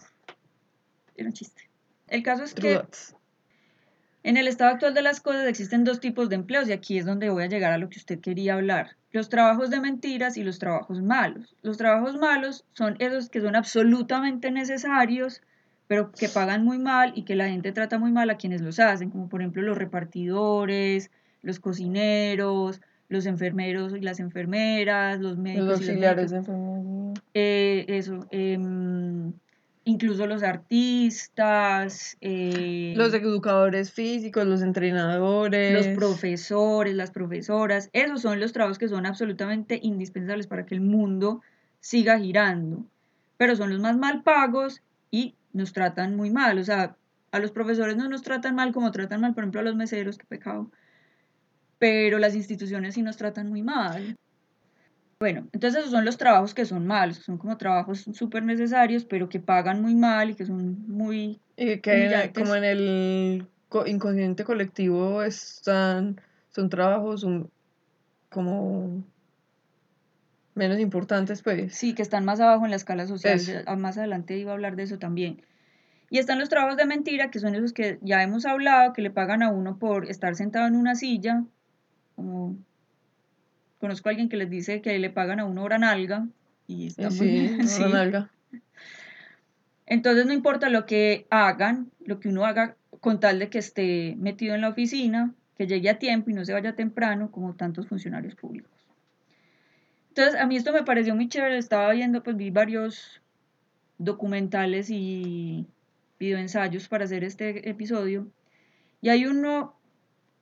Era 1.15 1.27
un 1.29 1.33
chiste. 1.33 1.69
El 2.07 2.23
caso 2.23 2.43
es 2.43 2.53
True 2.55 2.81
que. 2.81 2.87
En 4.23 4.37
el 4.37 4.47
estado 4.47 4.71
actual 4.71 4.93
de 4.93 5.01
las 5.01 5.21
cosas 5.21 5.47
existen 5.47 5.83
dos 5.83 5.99
tipos 5.99 6.29
de 6.29 6.35
empleos 6.35 6.67
y 6.67 6.73
aquí 6.73 6.97
es 6.97 7.05
donde 7.05 7.29
voy 7.29 7.43
a 7.43 7.47
llegar 7.47 7.71
a 7.71 7.77
lo 7.77 7.89
que 7.89 7.99
usted 7.99 8.19
quería 8.19 8.55
hablar. 8.55 8.95
Los 9.11 9.29
trabajos 9.29 9.69
de 9.69 9.79
mentiras 9.79 10.37
y 10.37 10.43
los 10.43 10.59
trabajos 10.59 11.01
malos. 11.01 11.55
Los 11.61 11.77
trabajos 11.77 12.17
malos 12.17 12.65
son 12.73 12.95
esos 12.99 13.29
que 13.29 13.41
son 13.41 13.55
absolutamente 13.55 14.51
necesarios, 14.51 15.41
pero 15.87 16.11
que 16.11 16.29
pagan 16.29 16.63
muy 16.63 16.77
mal 16.77 17.13
y 17.15 17.23
que 17.23 17.35
la 17.35 17.47
gente 17.49 17.71
trata 17.71 17.97
muy 17.97 18.11
mal 18.11 18.29
a 18.29 18.37
quienes 18.37 18.61
los 18.61 18.79
hacen, 18.79 19.09
como 19.09 19.27
por 19.29 19.41
ejemplo 19.41 19.61
los 19.63 19.77
repartidores, 19.77 21.09
los 21.41 21.59
cocineros, 21.59 22.81
los 23.07 23.25
enfermeros 23.25 23.95
y 23.95 24.01
las 24.01 24.19
enfermeras, 24.19 25.19
los 25.19 25.37
médicos 25.37 25.67
Los 25.67 25.81
y 25.81 25.83
auxiliares 25.85 26.31
médicas. 26.31 26.31
de 26.31 26.37
enfermería. 26.37 27.13
Eh, 27.33 27.85
eso, 27.87 28.27
em, 28.31 29.33
incluso 29.89 30.27
los 30.27 30.43
artistas, 30.43 32.15
eh, 32.21 32.93
Los 32.95 33.11
educadores 33.13 33.91
físicos, 33.91 34.45
los 34.45 34.61
entrenadores. 34.61 35.73
los 35.73 35.97
profesores, 35.97 36.93
las 36.93 37.09
profesoras, 37.09 37.89
esos 37.91 38.21
son 38.21 38.39
los 38.39 38.53
trabajos 38.53 38.77
que 38.77 38.87
son 38.87 39.07
absolutamente 39.07 39.79
indispensables 39.81 40.45
para 40.45 40.65
que 40.65 40.75
el 40.75 40.81
mundo 40.81 41.41
siga 41.79 42.19
girando, 42.19 42.85
pero 43.37 43.55
son 43.55 43.71
los 43.71 43.79
más 43.79 43.97
mal 43.97 44.21
pagos 44.21 44.83
y 45.09 45.33
nos 45.53 45.73
tratan 45.73 46.15
muy 46.15 46.29
mal, 46.29 46.59
o 46.59 46.63
sea, 46.63 46.95
a 47.31 47.39
los 47.39 47.51
profesores 47.51 47.97
no 47.97 48.07
nos 48.09 48.21
tratan 48.21 48.55
mal 48.55 48.71
como 48.71 48.91
tratan 48.91 49.21
mal, 49.21 49.33
por 49.33 49.43
ejemplo, 49.43 49.61
a 49.61 49.63
los 49.63 49.75
meseros, 49.75 50.19
qué 50.19 50.25
pecado, 50.25 50.69
pero 51.79 52.19
las 52.19 52.35
instituciones 52.35 52.93
sí 52.93 53.01
nos 53.01 53.17
tratan 53.17 53.49
muy 53.49 53.63
mal. 53.63 54.15
Bueno, 55.19 55.49
entonces 55.51 55.81
esos 55.81 55.91
son 55.91 56.05
los 56.05 56.17
trabajos 56.17 56.53
que 56.53 56.63
son 56.63 56.87
malos, 56.87 57.17
son 57.17 57.37
como 57.37 57.57
trabajos 57.57 58.05
súper 58.13 58.43
necesarios, 58.43 59.03
pero 59.03 59.27
que 59.27 59.41
pagan 59.41 59.81
muy 59.81 59.93
mal 59.93 60.29
y 60.29 60.35
que 60.35 60.45
son 60.45 60.87
muy... 60.87 61.41
Y 61.57 61.77
que 61.79 62.31
como 62.33 62.55
en 62.55 62.63
el 62.63 63.47
co- 63.67 63.85
inconsciente 63.85 64.45
colectivo 64.45 65.21
están, 65.21 66.21
son 66.51 66.69
trabajos 66.69 67.27
como 68.29 69.03
menos 70.55 70.79
importantes, 70.79 71.41
pues. 71.43 71.75
Sí, 71.75 71.93
que 71.93 72.01
están 72.01 72.23
más 72.23 72.39
abajo 72.39 72.63
en 72.63 72.71
la 72.71 72.77
escala 72.77 73.05
social. 73.05 73.39
Eso. 73.39 73.75
Más 73.75 73.97
adelante 73.97 74.37
iba 74.37 74.51
a 74.51 74.53
hablar 74.53 74.77
de 74.77 74.83
eso 74.83 74.99
también. 74.99 75.41
Y 76.09 76.19
están 76.19 76.39
los 76.39 76.47
trabajos 76.47 76.77
de 76.77 76.85
mentira, 76.85 77.29
que 77.29 77.39
son 77.39 77.55
esos 77.55 77.73
que 77.73 77.99
ya 78.01 78.23
hemos 78.23 78.45
hablado, 78.45 78.93
que 78.93 79.01
le 79.01 79.11
pagan 79.11 79.43
a 79.43 79.51
uno 79.51 79.77
por 79.79 80.09
estar 80.09 80.35
sentado 80.35 80.67
en 80.67 80.77
una 80.77 80.95
silla. 80.95 81.43
Como 82.15 82.57
conozco 83.79 84.09
a 84.09 84.11
alguien 84.11 84.29
que 84.29 84.37
les 84.37 84.49
dice 84.49 84.81
que 84.81 84.97
le 84.99 85.09
pagan 85.09 85.39
a 85.39 85.45
uno 85.45 85.63
hora 85.63 85.77
nalga. 85.77 86.27
Y 86.67 86.87
está 86.87 87.07
Eh, 87.07 87.11
muy 87.11 87.17
sí, 87.17 87.25
bien. 87.31 87.67
sí. 87.67 87.83
nalga. 87.91 88.29
Entonces 89.85 90.25
no 90.25 90.33
importa 90.33 90.69
lo 90.69 90.85
que 90.85 91.25
hagan, 91.31 91.89
lo 92.05 92.19
que 92.19 92.29
uno 92.29 92.45
haga 92.45 92.75
con 92.99 93.19
tal 93.19 93.39
de 93.39 93.49
que 93.49 93.57
esté 93.57 94.15
metido 94.19 94.53
en 94.53 94.61
la 94.61 94.69
oficina, 94.69 95.33
que 95.57 95.65
llegue 95.67 95.89
a 95.89 95.97
tiempo 95.99 96.29
y 96.29 96.33
no 96.33 96.45
se 96.45 96.53
vaya 96.53 96.75
temprano, 96.75 97.31
como 97.31 97.55
tantos 97.55 97.87
funcionarios 97.87 98.35
públicos. 98.35 98.71
Entonces 100.09 100.39
a 100.39 100.45
mí 100.45 100.55
esto 100.57 100.73
me 100.73 100.83
pareció 100.83 101.15
muy 101.15 101.27
chévere, 101.27 101.57
estaba 101.57 101.91
viendo, 101.93 102.21
pues 102.23 102.35
vi 102.35 102.51
varios 102.51 103.21
documentales 103.97 104.89
y 104.89 105.65
videoensayos 106.19 106.87
para 106.87 107.05
hacer 107.05 107.23
este 107.23 107.69
episodio, 107.69 108.27
y 109.01 109.09
hay 109.09 109.25
uno 109.25 109.78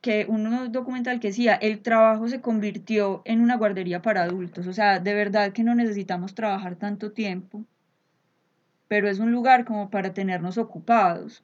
que 0.01 0.25
uno 0.29 0.69
documental 0.69 1.19
que 1.19 1.29
decía, 1.29 1.55
el 1.55 1.81
trabajo 1.81 2.27
se 2.27 2.41
convirtió 2.41 3.21
en 3.25 3.41
una 3.41 3.57
guardería 3.57 4.01
para 4.01 4.23
adultos, 4.23 4.67
o 4.67 4.73
sea, 4.73 4.99
de 4.99 5.13
verdad 5.13 5.53
que 5.53 5.63
no 5.63 5.75
necesitamos 5.75 6.35
trabajar 6.35 6.75
tanto 6.75 7.11
tiempo 7.11 7.65
pero 8.87 9.09
es 9.09 9.19
un 9.19 9.31
lugar 9.31 9.65
como 9.65 9.89
para 9.89 10.13
tenernos 10.13 10.57
ocupados. 10.57 11.43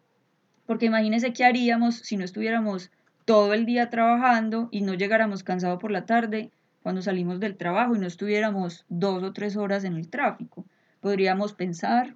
Porque 0.66 0.86
imagínense 0.86 1.34
qué 1.34 1.44
haríamos 1.46 1.96
si 1.96 2.16
no 2.18 2.24
estuviéramos 2.24 2.92
todo 3.26 3.54
el 3.54 3.66
día 3.66 3.90
trabajando 3.90 4.70
y 4.72 4.82
no 4.82 4.94
llegáramos 4.94 5.44
cansados 5.44 5.80
por 5.80 5.92
la 5.92 6.06
tarde 6.06 6.52
cuando 6.82 7.02
salimos 7.02 7.40
del 7.40 7.56
trabajo 7.56 7.96
y 7.96 8.00
no 8.00 8.08
estuviéramos 8.08 8.86
dos 8.90 9.24
o 9.24 9.34
tres 9.34 9.56
horas 9.56 9.84
en 9.84 9.96
el 9.96 10.10
tráfico. 10.10 10.66
Podríamos 11.02 11.54
pensar, 11.54 12.16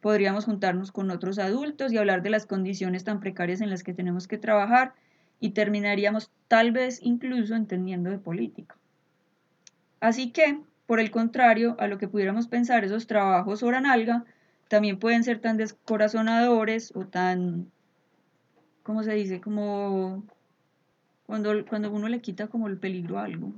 podríamos 0.00 0.46
juntarnos 0.46 0.90
con 0.92 1.10
otros 1.10 1.38
adultos 1.38 1.92
y 1.92 1.98
hablar 1.98 2.22
de 2.22 2.30
las 2.30 2.46
condiciones 2.46 3.04
tan 3.04 3.20
precarias 3.20 3.60
en 3.60 3.70
las 3.70 3.82
que 3.82 3.94
tenemos 3.94 4.26
que 4.26 4.38
trabajar 4.38 4.94
y 5.40 5.50
terminaríamos 5.50 6.30
tal 6.48 6.72
vez 6.72 7.00
incluso 7.02 7.54
entendiendo 7.54 8.10
de 8.10 8.18
política. 8.18 8.76
Así 10.00 10.30
que, 10.30 10.60
por 10.86 11.00
el 11.00 11.10
contrario, 11.10 11.76
a 11.78 11.86
lo 11.88 11.98
que 11.98 12.08
pudiéramos 12.08 12.48
pensar, 12.48 12.84
esos 12.84 13.06
trabajos 13.06 13.62
hora 13.62 13.80
nalga 13.80 14.24
también 14.68 14.98
pueden 14.98 15.24
ser 15.24 15.40
tan 15.40 15.56
descorazonadores 15.56 16.92
o 16.94 17.06
tan, 17.06 17.70
¿cómo 18.82 19.02
se 19.02 19.14
dice? 19.14 19.40
Como 19.40 20.24
cuando, 21.26 21.64
cuando 21.66 21.90
uno 21.90 22.08
le 22.08 22.20
quita 22.20 22.48
como 22.48 22.68
el 22.68 22.78
peligro 22.78 23.18
a 23.18 23.24
algo. 23.24 23.52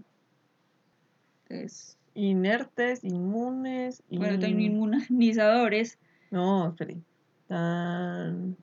Entonces, 1.48 1.98
Inertes, 2.14 3.04
inmunes 3.04 4.02
y... 4.10 4.18
bueno, 4.18 4.40
tan 4.40 4.60
inmunizadores. 4.60 5.98
No, 6.32 6.70
espere. 6.70 6.96
Tan... 7.46 8.56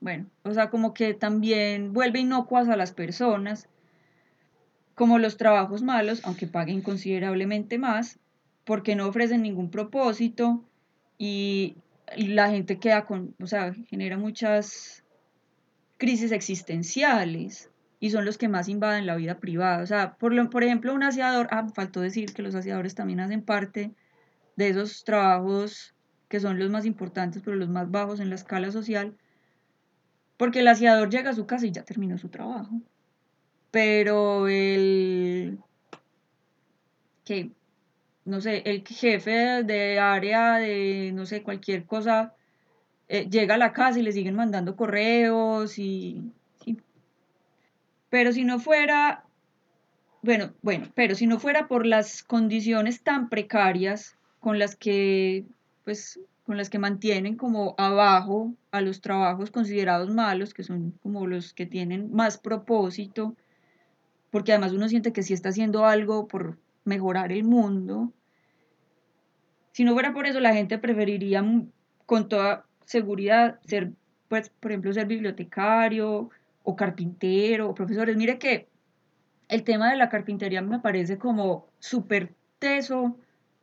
Bueno, 0.00 0.26
o 0.44 0.52
sea, 0.52 0.70
como 0.70 0.94
que 0.94 1.14
también 1.14 1.92
vuelve 1.92 2.20
inocuas 2.20 2.68
a 2.68 2.76
las 2.76 2.92
personas, 2.92 3.68
como 4.94 5.18
los 5.18 5.36
trabajos 5.36 5.82
malos, 5.82 6.20
aunque 6.24 6.46
paguen 6.46 6.82
considerablemente 6.82 7.78
más, 7.78 8.18
porque 8.64 8.94
no 8.96 9.06
ofrecen 9.06 9.42
ningún 9.42 9.70
propósito 9.70 10.64
y 11.18 11.76
la 12.16 12.50
gente 12.50 12.78
queda 12.78 13.04
con, 13.06 13.34
o 13.40 13.46
sea, 13.46 13.72
genera 13.88 14.18
muchas 14.18 15.04
crisis 15.98 16.32
existenciales 16.32 17.70
y 18.00 18.10
son 18.10 18.24
los 18.24 18.38
que 18.38 18.48
más 18.48 18.68
invaden 18.68 19.06
la 19.06 19.16
vida 19.16 19.38
privada. 19.38 19.82
O 19.82 19.86
sea, 19.86 20.14
por, 20.16 20.32
lo- 20.32 20.50
por 20.50 20.64
ejemplo, 20.64 20.94
un 20.94 21.02
aseador, 21.02 21.48
ah, 21.50 21.68
faltó 21.74 22.00
decir 22.00 22.32
que 22.34 22.42
los 22.42 22.54
aseadores 22.54 22.94
también 22.94 23.20
hacen 23.20 23.42
parte 23.42 23.92
de 24.56 24.68
esos 24.68 25.04
trabajos 25.04 25.94
que 26.28 26.40
son 26.40 26.58
los 26.58 26.70
más 26.70 26.86
importantes, 26.86 27.42
pero 27.44 27.56
los 27.56 27.68
más 27.68 27.90
bajos 27.90 28.20
en 28.20 28.30
la 28.30 28.36
escala 28.36 28.70
social, 28.70 29.16
porque 30.40 30.60
el 30.60 30.68
aseador 30.68 31.10
llega 31.10 31.28
a 31.28 31.34
su 31.34 31.44
casa 31.44 31.66
y 31.66 31.70
ya 31.70 31.82
terminó 31.84 32.16
su 32.16 32.30
trabajo. 32.30 32.80
Pero 33.70 34.48
el 34.48 35.58
que, 37.26 37.50
no 38.24 38.40
sé, 38.40 38.62
el 38.64 38.82
jefe 38.86 39.62
de 39.64 39.98
área 39.98 40.54
de, 40.54 41.12
no 41.12 41.26
sé, 41.26 41.42
cualquier 41.42 41.84
cosa, 41.84 42.32
eh, 43.08 43.28
llega 43.28 43.56
a 43.56 43.58
la 43.58 43.74
casa 43.74 43.98
y 43.98 44.02
le 44.02 44.12
siguen 44.12 44.34
mandando 44.34 44.76
correos 44.76 45.78
y... 45.78 46.32
sí. 46.64 46.78
Pero 48.08 48.32
si 48.32 48.44
no 48.44 48.60
fuera, 48.60 49.24
bueno, 50.22 50.54
bueno, 50.62 50.86
pero 50.94 51.14
si 51.16 51.26
no 51.26 51.38
fuera 51.38 51.68
por 51.68 51.84
las 51.84 52.22
condiciones 52.22 53.02
tan 53.02 53.28
precarias 53.28 54.16
con 54.38 54.58
las 54.58 54.74
que, 54.74 55.44
pues, 55.84 56.18
con 56.50 56.56
las 56.56 56.68
que 56.68 56.80
mantienen 56.80 57.36
como 57.36 57.76
abajo 57.78 58.56
a 58.72 58.80
los 58.80 59.00
trabajos 59.00 59.52
considerados 59.52 60.10
malos, 60.10 60.52
que 60.52 60.64
son 60.64 60.98
como 61.00 61.28
los 61.28 61.54
que 61.54 61.64
tienen 61.64 62.12
más 62.12 62.38
propósito, 62.38 63.36
porque 64.32 64.50
además 64.50 64.72
uno 64.72 64.88
siente 64.88 65.12
que 65.12 65.22
sí 65.22 65.32
está 65.32 65.50
haciendo 65.50 65.86
algo 65.86 66.26
por 66.26 66.58
mejorar 66.84 67.30
el 67.30 67.44
mundo. 67.44 68.12
Si 69.70 69.84
no 69.84 69.92
fuera 69.92 70.12
por 70.12 70.26
eso, 70.26 70.40
la 70.40 70.52
gente 70.52 70.76
preferiría 70.78 71.44
con 72.04 72.28
toda 72.28 72.66
seguridad 72.84 73.60
ser, 73.64 73.92
pues, 74.26 74.50
por 74.50 74.72
ejemplo, 74.72 74.92
ser 74.92 75.06
bibliotecario 75.06 76.30
o 76.64 76.74
carpintero 76.74 77.70
o 77.70 77.74
profesores. 77.74 78.16
Mire 78.16 78.40
que 78.40 78.66
el 79.46 79.62
tema 79.62 79.88
de 79.88 79.96
la 79.96 80.08
carpintería 80.08 80.62
me 80.62 80.80
parece 80.80 81.16
como 81.16 81.68
súper 81.78 82.34
teso 82.58 83.16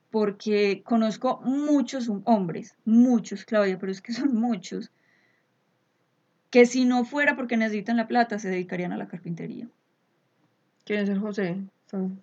porque 0.10 0.82
conozco 0.84 1.42
muchos 1.44 2.10
hombres, 2.26 2.76
muchos, 2.86 3.46
Claudia, 3.46 3.78
pero 3.78 3.92
es 3.92 4.02
que 4.02 4.14
son 4.14 4.36
muchos, 4.36 4.92
que 6.50 6.66
si 6.66 6.86
no 6.86 7.04
fuera 7.04 7.36
porque 7.36 7.58
necesitan 7.58 7.98
la 7.98 8.08
plata, 8.08 8.40
se 8.40 8.50
dedicarían 8.50 8.94
a 8.94 8.98
la 8.98 9.08
carpintería. 9.08 9.68
¿Quién 10.86 11.02
es 11.02 11.10
el 11.10 11.20
José? 11.20 11.58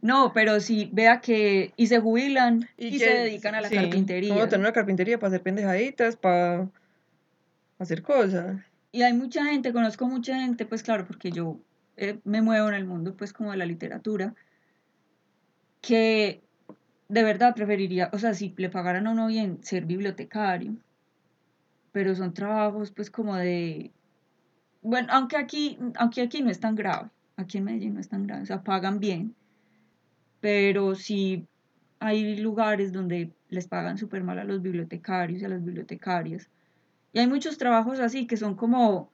No, 0.00 0.32
pero 0.34 0.60
sí, 0.60 0.90
vea 0.92 1.20
que 1.20 1.72
y 1.76 1.86
se 1.86 1.98
jubilan 1.98 2.68
y, 2.76 2.90
que- 2.92 2.98
se 2.98 3.10
dedican 3.10 3.54
a 3.54 3.60
la 3.62 3.68
sí, 3.68 3.74
carpintería. 3.74 4.28
Como 4.28 4.48
tener 4.48 4.60
una 4.60 4.72
carpintería 4.72 5.18
para 5.18 5.28
hacer 5.28 5.42
pendejaditas, 5.42 6.16
para 6.16 6.68
hacer 7.78 8.02
cosas. 8.02 8.60
Y 8.92 9.02
hay 9.02 9.12
mucha 9.14 9.44
gente, 9.46 9.72
conozco 9.72 10.06
mucha 10.06 10.38
gente, 10.38 10.66
pues 10.66 10.82
claro, 10.82 11.06
porque 11.06 11.32
yo 11.32 11.58
eh, 11.96 12.18
me 12.24 12.42
muevo 12.42 12.68
en 12.68 12.74
el 12.74 12.84
mundo 12.84 13.16
pues 13.16 13.32
como 13.32 13.50
de 13.50 13.56
la 13.56 13.66
literatura, 13.66 14.34
que 15.86 16.42
de 17.08 17.22
verdad 17.22 17.54
preferiría, 17.54 18.08
o 18.12 18.18
sea, 18.18 18.32
si 18.32 18.54
le 18.56 18.70
pagaran 18.70 19.06
a 19.06 19.10
uno 19.10 19.26
bien, 19.26 19.62
ser 19.62 19.84
bibliotecario, 19.84 20.74
pero 21.92 22.14
son 22.14 22.32
trabajos 22.32 22.90
pues 22.90 23.10
como 23.10 23.36
de, 23.36 23.92
bueno, 24.82 25.08
aunque 25.10 25.36
aquí, 25.36 25.78
aunque 25.96 26.22
aquí 26.22 26.42
no 26.42 26.50
es 26.50 26.58
tan 26.58 26.74
grave, 26.74 27.10
aquí 27.36 27.58
en 27.58 27.64
Medellín 27.64 27.94
no 27.94 28.00
es 28.00 28.08
tan 28.08 28.26
grave, 28.26 28.42
o 28.42 28.46
sea, 28.46 28.62
pagan 28.62 28.98
bien, 28.98 29.34
pero 30.40 30.94
sí 30.94 31.46
hay 32.00 32.36
lugares 32.36 32.92
donde 32.92 33.30
les 33.48 33.68
pagan 33.68 33.98
súper 33.98 34.24
mal 34.24 34.38
a 34.38 34.44
los 34.44 34.62
bibliotecarios 34.62 35.42
y 35.42 35.44
a 35.44 35.48
las 35.48 35.64
bibliotecarias. 35.64 36.50
Y 37.12 37.18
hay 37.18 37.26
muchos 37.26 37.58
trabajos 37.58 38.00
así 38.00 38.26
que 38.26 38.36
son 38.36 38.54
como, 38.54 39.10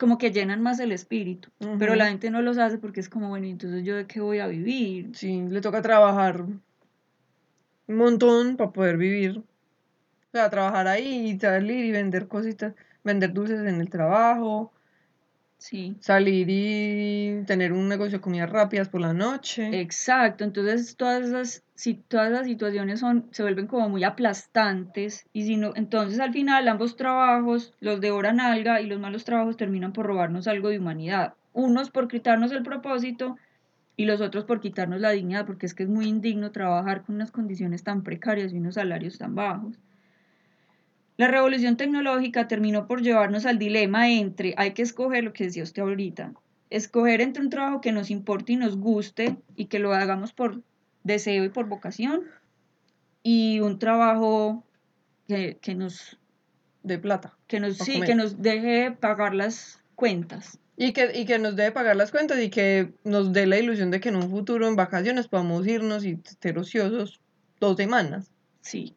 como 0.00 0.16
que 0.16 0.32
llenan 0.32 0.62
más 0.62 0.80
el 0.80 0.92
espíritu, 0.92 1.50
pero 1.78 1.94
la 1.94 2.06
gente 2.06 2.30
no 2.30 2.40
los 2.40 2.56
hace 2.56 2.78
porque 2.78 3.00
es 3.00 3.10
como, 3.10 3.28
bueno, 3.28 3.46
¿y 3.46 3.50
entonces 3.50 3.84
yo 3.84 3.96
de 3.96 4.06
qué 4.06 4.20
voy 4.20 4.38
a 4.38 4.46
vivir? 4.46 5.10
Sí, 5.14 5.42
le 5.46 5.60
toca 5.60 5.82
trabajar 5.82 6.40
un 6.40 6.62
montón 7.86 8.56
para 8.56 8.70
poder 8.70 8.96
vivir. 8.96 9.40
O 9.40 9.44
sea, 10.32 10.48
trabajar 10.48 10.88
ahí 10.88 11.28
y 11.28 11.38
salir 11.38 11.84
y 11.84 11.90
vender 11.90 12.28
cositas, 12.28 12.72
vender 13.04 13.34
dulces 13.34 13.60
en 13.60 13.78
el 13.78 13.90
trabajo, 13.90 14.72
Sí. 15.60 15.94
salir 16.00 16.46
y 16.48 17.44
tener 17.44 17.74
un 17.74 17.86
negocio 17.86 18.16
de 18.16 18.22
comidas 18.22 18.48
rápidas 18.48 18.88
por 18.88 19.02
la 19.02 19.12
noche. 19.12 19.78
Exacto, 19.78 20.42
entonces 20.42 20.96
todas 20.96 21.26
esas, 21.26 21.62
si, 21.74 21.94
todas 21.94 22.32
las 22.32 22.46
situaciones 22.46 23.00
son, 23.00 23.28
se 23.30 23.42
vuelven 23.42 23.66
como 23.66 23.90
muy 23.90 24.02
aplastantes 24.02 25.26
y 25.34 25.44
si 25.44 25.58
no, 25.58 25.72
entonces 25.76 26.18
al 26.18 26.32
final 26.32 26.66
ambos 26.66 26.96
trabajos, 26.96 27.74
los 27.78 28.00
de 28.00 28.10
hora 28.10 28.32
nalga 28.32 28.80
y 28.80 28.86
los 28.86 28.98
malos 28.98 29.24
trabajos 29.24 29.58
terminan 29.58 29.92
por 29.92 30.06
robarnos 30.06 30.48
algo 30.48 30.70
de 30.70 30.78
humanidad. 30.78 31.34
Unos 31.52 31.90
por 31.90 32.08
quitarnos 32.08 32.52
el 32.52 32.62
propósito 32.62 33.36
y 33.96 34.06
los 34.06 34.22
otros 34.22 34.44
por 34.46 34.60
quitarnos 34.60 34.98
la 34.98 35.10
dignidad, 35.10 35.44
porque 35.44 35.66
es 35.66 35.74
que 35.74 35.82
es 35.82 35.90
muy 35.90 36.06
indigno 36.06 36.52
trabajar 36.52 37.02
con 37.02 37.16
unas 37.16 37.30
condiciones 37.30 37.84
tan 37.84 38.02
precarias 38.02 38.50
y 38.54 38.56
unos 38.56 38.76
salarios 38.76 39.18
tan 39.18 39.34
bajos. 39.34 39.78
La 41.20 41.28
revolución 41.28 41.76
tecnológica 41.76 42.48
terminó 42.48 42.86
por 42.86 43.02
llevarnos 43.02 43.44
al 43.44 43.58
dilema 43.58 44.10
entre, 44.10 44.54
hay 44.56 44.72
que 44.72 44.80
escoger 44.80 45.22
lo 45.22 45.34
que 45.34 45.44
decía 45.44 45.62
usted 45.62 45.82
ahorita, 45.82 46.32
escoger 46.70 47.20
entre 47.20 47.42
un 47.42 47.50
trabajo 47.50 47.82
que 47.82 47.92
nos 47.92 48.10
importe 48.10 48.54
y 48.54 48.56
nos 48.56 48.78
guste 48.78 49.36
y 49.54 49.66
que 49.66 49.80
lo 49.80 49.92
hagamos 49.92 50.32
por 50.32 50.62
deseo 51.04 51.44
y 51.44 51.50
por 51.50 51.66
vocación, 51.66 52.22
y 53.22 53.60
un 53.60 53.78
trabajo 53.78 54.64
que, 55.28 55.58
que 55.60 55.74
nos 55.74 56.18
De 56.82 56.98
plata. 56.98 57.36
que 57.48 57.60
nos, 57.60 57.76
sí, 57.76 57.92
comer. 57.92 58.08
que 58.08 58.14
nos 58.14 58.40
deje 58.40 58.92
pagar 58.92 59.34
las 59.34 59.78
cuentas. 59.96 60.58
Y 60.78 60.94
que, 60.94 61.12
y 61.14 61.26
que 61.26 61.38
nos 61.38 61.54
debe 61.54 61.72
pagar 61.72 61.96
las 61.96 62.12
cuentas 62.12 62.38
y 62.38 62.48
que 62.48 62.94
nos 63.04 63.34
dé 63.34 63.46
la 63.46 63.58
ilusión 63.58 63.90
de 63.90 64.00
que 64.00 64.08
en 64.08 64.16
un 64.16 64.30
futuro, 64.30 64.66
en 64.66 64.74
vacaciones, 64.74 65.28
podamos 65.28 65.66
irnos 65.66 66.02
y 66.02 66.12
estar 66.12 66.56
ociosos 66.56 67.20
dos 67.60 67.76
semanas. 67.76 68.32
Sí. 68.62 68.96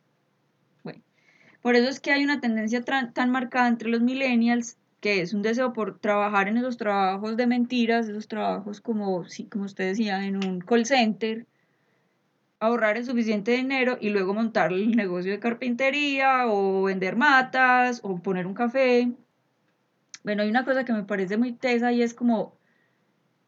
Por 1.64 1.78
eso 1.78 1.88
es 1.88 2.02
que 2.02 2.12
hay 2.12 2.26
una 2.26 2.42
tendencia 2.42 2.84
tan 2.84 3.32
marcada 3.32 3.70
entre 3.70 3.90
los 3.90 4.02
millennials 4.02 4.78
que 5.00 5.22
es 5.22 5.34
un 5.34 5.42
deseo 5.42 5.72
por 5.72 5.98
trabajar 5.98 6.50
en 6.50 6.58
esos 6.58 6.76
trabajos 6.76 7.38
de 7.38 7.48
mentiras, 7.48 8.10
esos 8.10 8.28
trabajos 8.28 8.82
como, 8.82 9.24
sí, 9.24 9.46
como 9.46 9.64
usted 9.64 9.86
decía, 9.86 10.26
en 10.26 10.46
un 10.46 10.60
call 10.60 10.86
center, 10.86 11.46
ahorrar 12.60 12.98
el 12.98 13.06
suficiente 13.06 13.52
dinero 13.52 13.98
y 14.00 14.10
luego 14.10 14.34
montar 14.34 14.74
el 14.74 14.92
negocio 14.92 15.32
de 15.32 15.40
carpintería 15.40 16.48
o 16.48 16.84
vender 16.84 17.16
matas 17.16 18.02
o 18.04 18.18
poner 18.18 18.46
un 18.46 18.54
café. 18.54 19.14
Bueno, 20.26 20.44
hay 20.44 20.50
una 20.50 20.66
cosa 20.66 20.84
que 20.84 20.92
me 20.92 21.04
parece 21.04 21.38
muy 21.38 21.54
tesa 21.54 21.94
y 21.94 22.02
es 22.02 22.14
como 22.14 22.58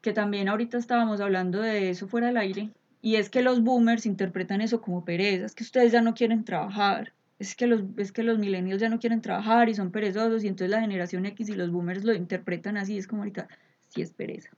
que 0.02 0.14
también 0.14 0.48
ahorita 0.48 0.78
estábamos 0.78 1.20
hablando 1.20 1.60
de 1.60 1.90
eso 1.90 2.08
fuera 2.08 2.28
del 2.28 2.38
aire, 2.38 2.70
y 3.02 3.16
es 3.18 3.30
que 3.30 3.42
los 3.42 3.62
boomers 3.62 4.06
interpretan 4.06 4.62
eso 4.62 4.80
como 4.80 5.04
pereza, 5.04 5.46
es 5.46 5.54
que 5.54 5.64
ustedes 5.64 5.92
ya 5.92 6.02
no 6.02 6.14
quieren 6.14 6.46
trabajar, 6.46 7.12
es 7.40 7.56
que 7.56 7.68
los, 7.68 7.84
es 7.98 8.12
que 8.12 8.24
los 8.24 8.40
millennials 8.40 8.82
ya 8.82 8.90
no 8.90 9.00
quieren 9.00 9.22
trabajar 9.22 9.70
y 9.70 9.76
son 9.76 9.92
perezosos, 9.92 10.44
y 10.44 10.48
entonces 10.48 10.72
la 10.72 10.82
generación 10.82 11.26
X 11.26 11.50
y 11.50 11.56
los 11.56 11.72
boomers 11.72 12.04
lo 12.04 12.14
interpretan 12.14 12.78
así, 12.78 12.98
es 12.98 13.08
como 13.08 13.22
ahorita, 13.24 13.48
sí 13.90 14.02
es 14.02 14.12
pereza. 14.14 14.50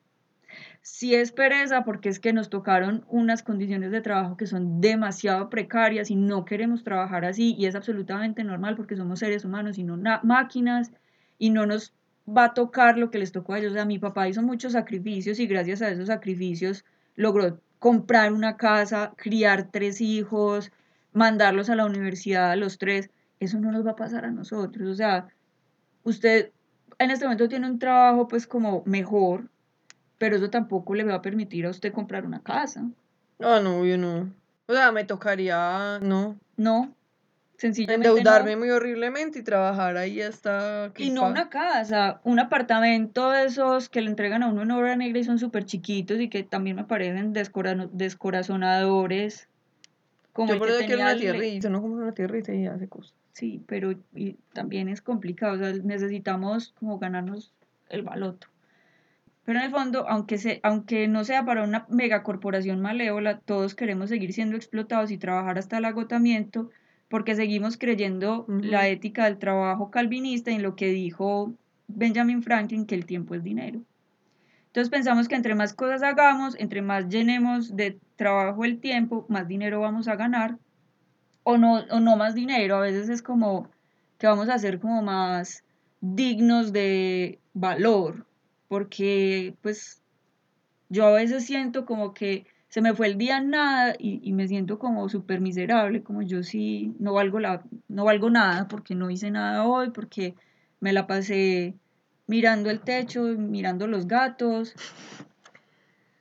Sí 0.82 1.14
es 1.16 1.32
pereza 1.32 1.84
porque 1.84 2.10
es 2.10 2.20
que 2.20 2.34
nos 2.34 2.50
tocaron 2.50 3.04
unas 3.10 3.44
condiciones 3.44 3.92
de 3.92 4.02
trabajo 4.02 4.38
que 4.38 4.48
son 4.48 4.80
demasiado 4.80 5.50
precarias 5.50 6.10
y 6.10 6.16
no 6.16 6.46
queremos 6.46 6.84
trabajar 6.84 7.26
así 7.26 7.56
y 7.58 7.66
es 7.66 7.76
absolutamente 7.76 8.44
normal 8.44 8.76
porque 8.76 8.96
somos 8.96 9.20
seres 9.20 9.44
humanos 9.44 9.78
y 9.78 9.84
no 9.84 9.98
na- 9.98 10.22
máquinas 10.24 10.92
y 11.38 11.50
no 11.50 11.66
nos 11.66 11.94
va 12.28 12.46
a 12.46 12.54
tocar 12.54 12.98
lo 12.98 13.12
que 13.12 13.20
les 13.20 13.32
tocó 13.32 13.54
a 13.54 13.60
ellos. 13.60 13.72
O 13.72 13.76
sea, 13.76 13.86
mi 13.86 14.00
papá 14.00 14.28
hizo 14.30 14.42
muchos 14.42 14.74
sacrificios 14.74 15.40
y 15.40 15.48
gracias 15.48 15.82
a 15.82 15.90
esos 15.90 16.08
sacrificios 16.08 16.86
logró 17.16 17.60
comprar 17.80 18.32
una 18.34 18.58
casa, 18.58 19.14
criar 19.18 19.70
tres 19.72 20.02
hijos, 20.02 20.72
mandarlos 21.18 21.70
a 21.70 21.76
la 21.76 21.86
universidad 21.86 22.52
a 22.52 22.56
los 22.56 22.78
tres. 22.78 23.10
Eso 23.40 23.60
no 23.60 23.72
nos 23.72 23.86
va 23.86 23.92
a 23.92 23.96
pasar 23.96 24.24
a 24.26 24.32
nosotros. 24.32 24.88
O 24.90 24.96
sea, 24.96 25.28
usted 26.04 26.52
en 27.00 27.12
este 27.12 27.26
momento 27.26 27.50
tiene 27.50 27.68
un 27.68 27.80
trabajo 27.80 28.28
pues 28.28 28.46
como 28.48 28.84
mejor, 28.86 29.50
pero 30.18 30.36
eso 30.36 30.50
tampoco 30.50 30.94
le 30.96 31.04
va 31.04 31.16
a 31.16 31.22
permitir 31.22 31.66
a 31.66 31.72
usted 31.72 31.92
comprar 31.92 32.26
una 32.26 32.42
casa. 32.42 32.88
No, 33.40 33.60
no, 33.62 33.84
yo 33.86 33.98
no. 33.98 34.32
O 34.68 34.74
sea, 34.74 34.92
me 34.92 35.06
tocaría, 35.06 36.00
no, 36.02 36.38
No, 36.58 36.94
sencillamente 37.58 38.08
endeudarme 38.08 38.52
no. 38.54 38.60
muy 38.60 38.70
horriblemente 38.70 39.40
y 39.40 39.44
trabajar 39.44 39.98
ahí 39.98 40.22
hasta 40.22 40.92
Y 40.98 41.10
no 41.10 41.28
una 41.28 41.50
casa, 41.50 42.20
un 42.24 42.40
apartamento 42.40 43.32
de 43.32 43.46
esos 43.46 43.90
que 43.90 44.02
le 44.02 44.10
entregan 44.10 44.44
a 44.44 44.48
uno 44.50 44.64
en 44.64 44.72
obra 44.72 44.96
negra 44.96 45.20
y 45.20 45.24
son 45.24 45.40
súper 45.40 45.66
chiquitos 45.66 46.20
y 46.20 46.30
que 46.30 46.44
también 46.44 46.76
me 46.76 46.84
parecen 46.84 47.34
descora- 47.34 47.90
descorazonadores. 47.92 49.48
Como 50.38 50.54
Yo 50.54 50.60
por 50.60 50.68
que 50.68 50.74
tenía 50.76 50.98
una 50.98 51.12
el- 51.14 51.20
tierrita, 51.20 51.68
no 51.68 51.82
como 51.82 51.96
una 51.96 52.12
tierrita 52.12 52.54
y 52.54 52.68
hace 52.68 52.88
cosas. 52.88 53.16
Sí, 53.32 53.64
pero 53.66 53.96
y 54.14 54.34
también 54.54 54.88
es 54.88 55.02
complicado, 55.02 55.56
o 55.56 55.58
sea, 55.58 55.74
necesitamos 55.84 56.76
como 56.80 57.00
ganarnos 57.00 57.56
el 57.90 58.04
baloto. 58.04 58.46
Pero 59.46 59.58
en 59.58 59.66
el 59.66 59.72
fondo, 59.72 60.08
aunque, 60.08 60.38
se, 60.38 60.60
aunque 60.62 61.08
no 61.08 61.24
sea 61.24 61.44
para 61.44 61.64
una 61.64 61.88
megacorporación 61.90 62.80
malévola, 62.82 63.40
todos 63.40 63.74
queremos 63.74 64.10
seguir 64.10 64.32
siendo 64.32 64.56
explotados 64.56 65.10
y 65.10 65.18
trabajar 65.18 65.58
hasta 65.58 65.80
el 65.80 65.86
agotamiento 65.86 66.70
porque 67.10 67.34
seguimos 67.34 67.76
creyendo 67.76 68.46
la 68.48 68.88
ética 68.90 69.26
del 69.26 69.40
trabajo 69.40 69.90
calvinista 69.90 70.52
y 70.52 70.56
en 70.56 70.62
lo 70.62 70.76
que 70.76 70.90
dijo 70.90 71.52
Benjamin 71.88 72.44
Franklin, 72.44 72.86
que 72.86 72.94
el 72.94 73.08
tiempo 73.08 73.34
es 73.34 73.44
dinero. 73.44 73.82
Entonces 74.78 74.92
pensamos 74.92 75.28
que 75.28 75.34
entre 75.34 75.56
más 75.56 75.74
cosas 75.74 76.04
hagamos, 76.04 76.54
entre 76.60 76.84
más 76.84 77.10
llenemos 77.10 77.76
de 77.76 78.00
trabajo 78.16 78.64
el 78.64 78.80
tiempo, 78.80 79.26
más 79.28 79.48
dinero 79.48 79.80
vamos 79.80 80.08
a 80.08 80.16
ganar. 80.16 80.60
O 81.42 81.58
no, 81.58 81.80
o 81.90 82.00
no 82.00 82.16
más 82.16 82.36
dinero, 82.36 82.76
a 82.76 82.82
veces 82.82 83.10
es 83.10 83.24
como 83.24 83.72
que 84.20 84.28
vamos 84.28 84.50
a 84.50 84.60
ser 84.60 84.80
como 84.80 85.02
más 85.02 85.64
dignos 86.00 86.74
de 86.74 87.40
valor, 87.56 88.28
porque 88.68 89.56
pues 89.64 90.04
yo 90.90 91.08
a 91.08 91.12
veces 91.12 91.48
siento 91.48 91.88
como 91.88 92.14
que 92.14 92.46
se 92.68 92.82
me 92.82 92.94
fue 92.94 93.08
el 93.08 93.18
día 93.18 93.40
en 93.40 93.50
nada 93.50 93.96
y, 93.98 94.20
y 94.22 94.34
me 94.34 94.48
siento 94.48 94.78
como 94.78 95.10
súper 95.10 95.42
miserable, 95.42 96.04
como 96.04 96.22
yo 96.22 96.44
sí 96.44 96.94
no 97.00 97.14
valgo, 97.14 97.40
la, 97.40 97.64
no 97.88 98.06
valgo 98.06 98.30
nada 98.30 98.68
porque 98.68 98.94
no 98.94 99.10
hice 99.10 99.32
nada 99.32 99.66
hoy, 99.66 99.90
porque 99.90 100.36
me 100.80 100.94
la 100.94 101.08
pasé 101.08 101.74
mirando 102.28 102.70
el 102.70 102.80
techo, 102.82 103.24
mirando 103.24 103.88
los 103.88 104.08
gatos 104.08 104.74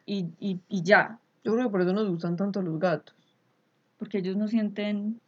y, 0.06 0.26
y, 0.38 0.60
y 0.68 0.82
ya, 0.82 1.18
Yo 1.44 1.52
creo 1.52 1.66
que 1.66 1.70
por 1.70 1.80
eso 1.82 1.92
nos 1.92 2.08
gustan 2.08 2.36
tanto 2.36 2.62
los 2.62 2.78
gatos. 2.78 3.14
porque 3.98 4.18
ellos 4.18 4.36
no 4.36 4.46
sienten, 4.48 5.20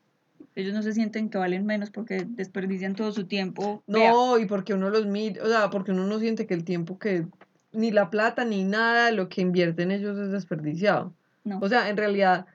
ellos 0.54 0.72
no 0.74 0.82
se 0.82 0.92
sienten 0.92 1.30
que 1.30 1.38
valen 1.38 1.66
menos 1.66 1.90
porque 1.90 2.24
desperdician 2.28 2.94
todo 2.94 3.10
su 3.12 3.26
tiempo. 3.26 3.82
Vea, 3.86 4.12
No, 4.12 4.38
y 4.38 4.46
porque 4.46 4.74
uno 4.74 4.90
los 4.90 5.06
mira, 5.06 5.42
o 5.42 5.48
sea, 5.48 5.70
porque 5.70 5.90
uno 5.92 6.06
no 6.06 6.18
siente 6.20 6.46
que 6.46 6.54
el 6.54 6.64
tiempo 6.64 6.98
que, 6.98 7.26
ni 7.72 7.90
la 7.90 8.08
plata, 8.10 8.44
ni 8.44 8.64
nada, 8.64 9.10
lo 9.10 9.28
que 9.28 9.40
invierte 9.40 9.82
en 9.82 9.90
ellos 9.90 10.16
es 10.18 10.30
desperdiciado. 10.30 11.12
no. 11.44 11.58
O 11.60 11.68
sea, 11.68 11.88
en 11.88 11.96
realidad, 11.96 12.46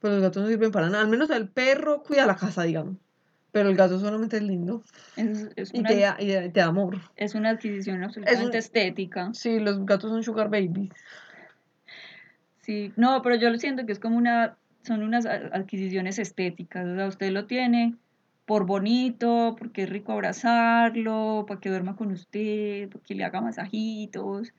pues 0.00 0.12
los 0.12 0.22
gatos 0.22 0.42
no 0.42 0.48
sirven 0.48 0.70
para 0.70 0.88
nada. 0.90 1.02
Al 1.02 1.08
menos 1.08 1.30
el 1.30 1.48
perro 1.48 2.02
cuida 2.02 2.26
la 2.26 2.36
casa, 2.36 2.62
digamos. 2.62 2.96
Pero 3.52 3.70
el 3.70 3.76
gato 3.76 3.98
solamente 3.98 4.36
es 4.36 4.42
lindo. 4.42 4.82
Es, 5.16 5.48
es 5.56 5.72
Y 5.72 5.80
una, 5.80 5.88
te 5.88 6.00
da, 6.00 6.16
y 6.20 6.26
te 6.26 6.60
da 6.60 6.66
amor. 6.66 6.98
es 7.16 7.34
una 7.34 7.50
adquisición 7.50 8.02
absolutamente 8.04 8.58
estética. 8.58 9.30
Sí, 9.32 9.58
los 9.58 9.84
gatos 9.86 10.10
son 10.10 10.22
sugar 10.22 10.50
babies. 10.50 10.90
Sí, 12.62 12.92
no, 12.96 13.22
pero 13.22 13.36
yo 13.36 13.50
lo 13.50 13.58
siento 13.58 13.86
que 13.86 13.92
es 13.92 13.98
como 13.98 14.18
una, 14.18 14.58
son 14.82 15.02
unas 15.02 15.24
adquisiciones 15.26 16.18
estéticas. 16.18 16.86
O 16.86 16.94
sea, 16.94 17.06
usted 17.06 17.30
lo 17.30 17.46
tiene 17.46 17.94
por 18.44 18.66
bonito, 18.66 19.56
porque 19.58 19.82
es 19.84 19.90
rico 19.90 20.12
abrazarlo, 20.12 21.44
para 21.48 21.60
que 21.60 21.70
duerma 21.70 21.96
con 21.96 22.12
usted, 22.12 22.88
para 22.90 23.02
que 23.04 23.14
le 23.14 23.24
haga 23.24 23.40
masajitos, 23.40 24.52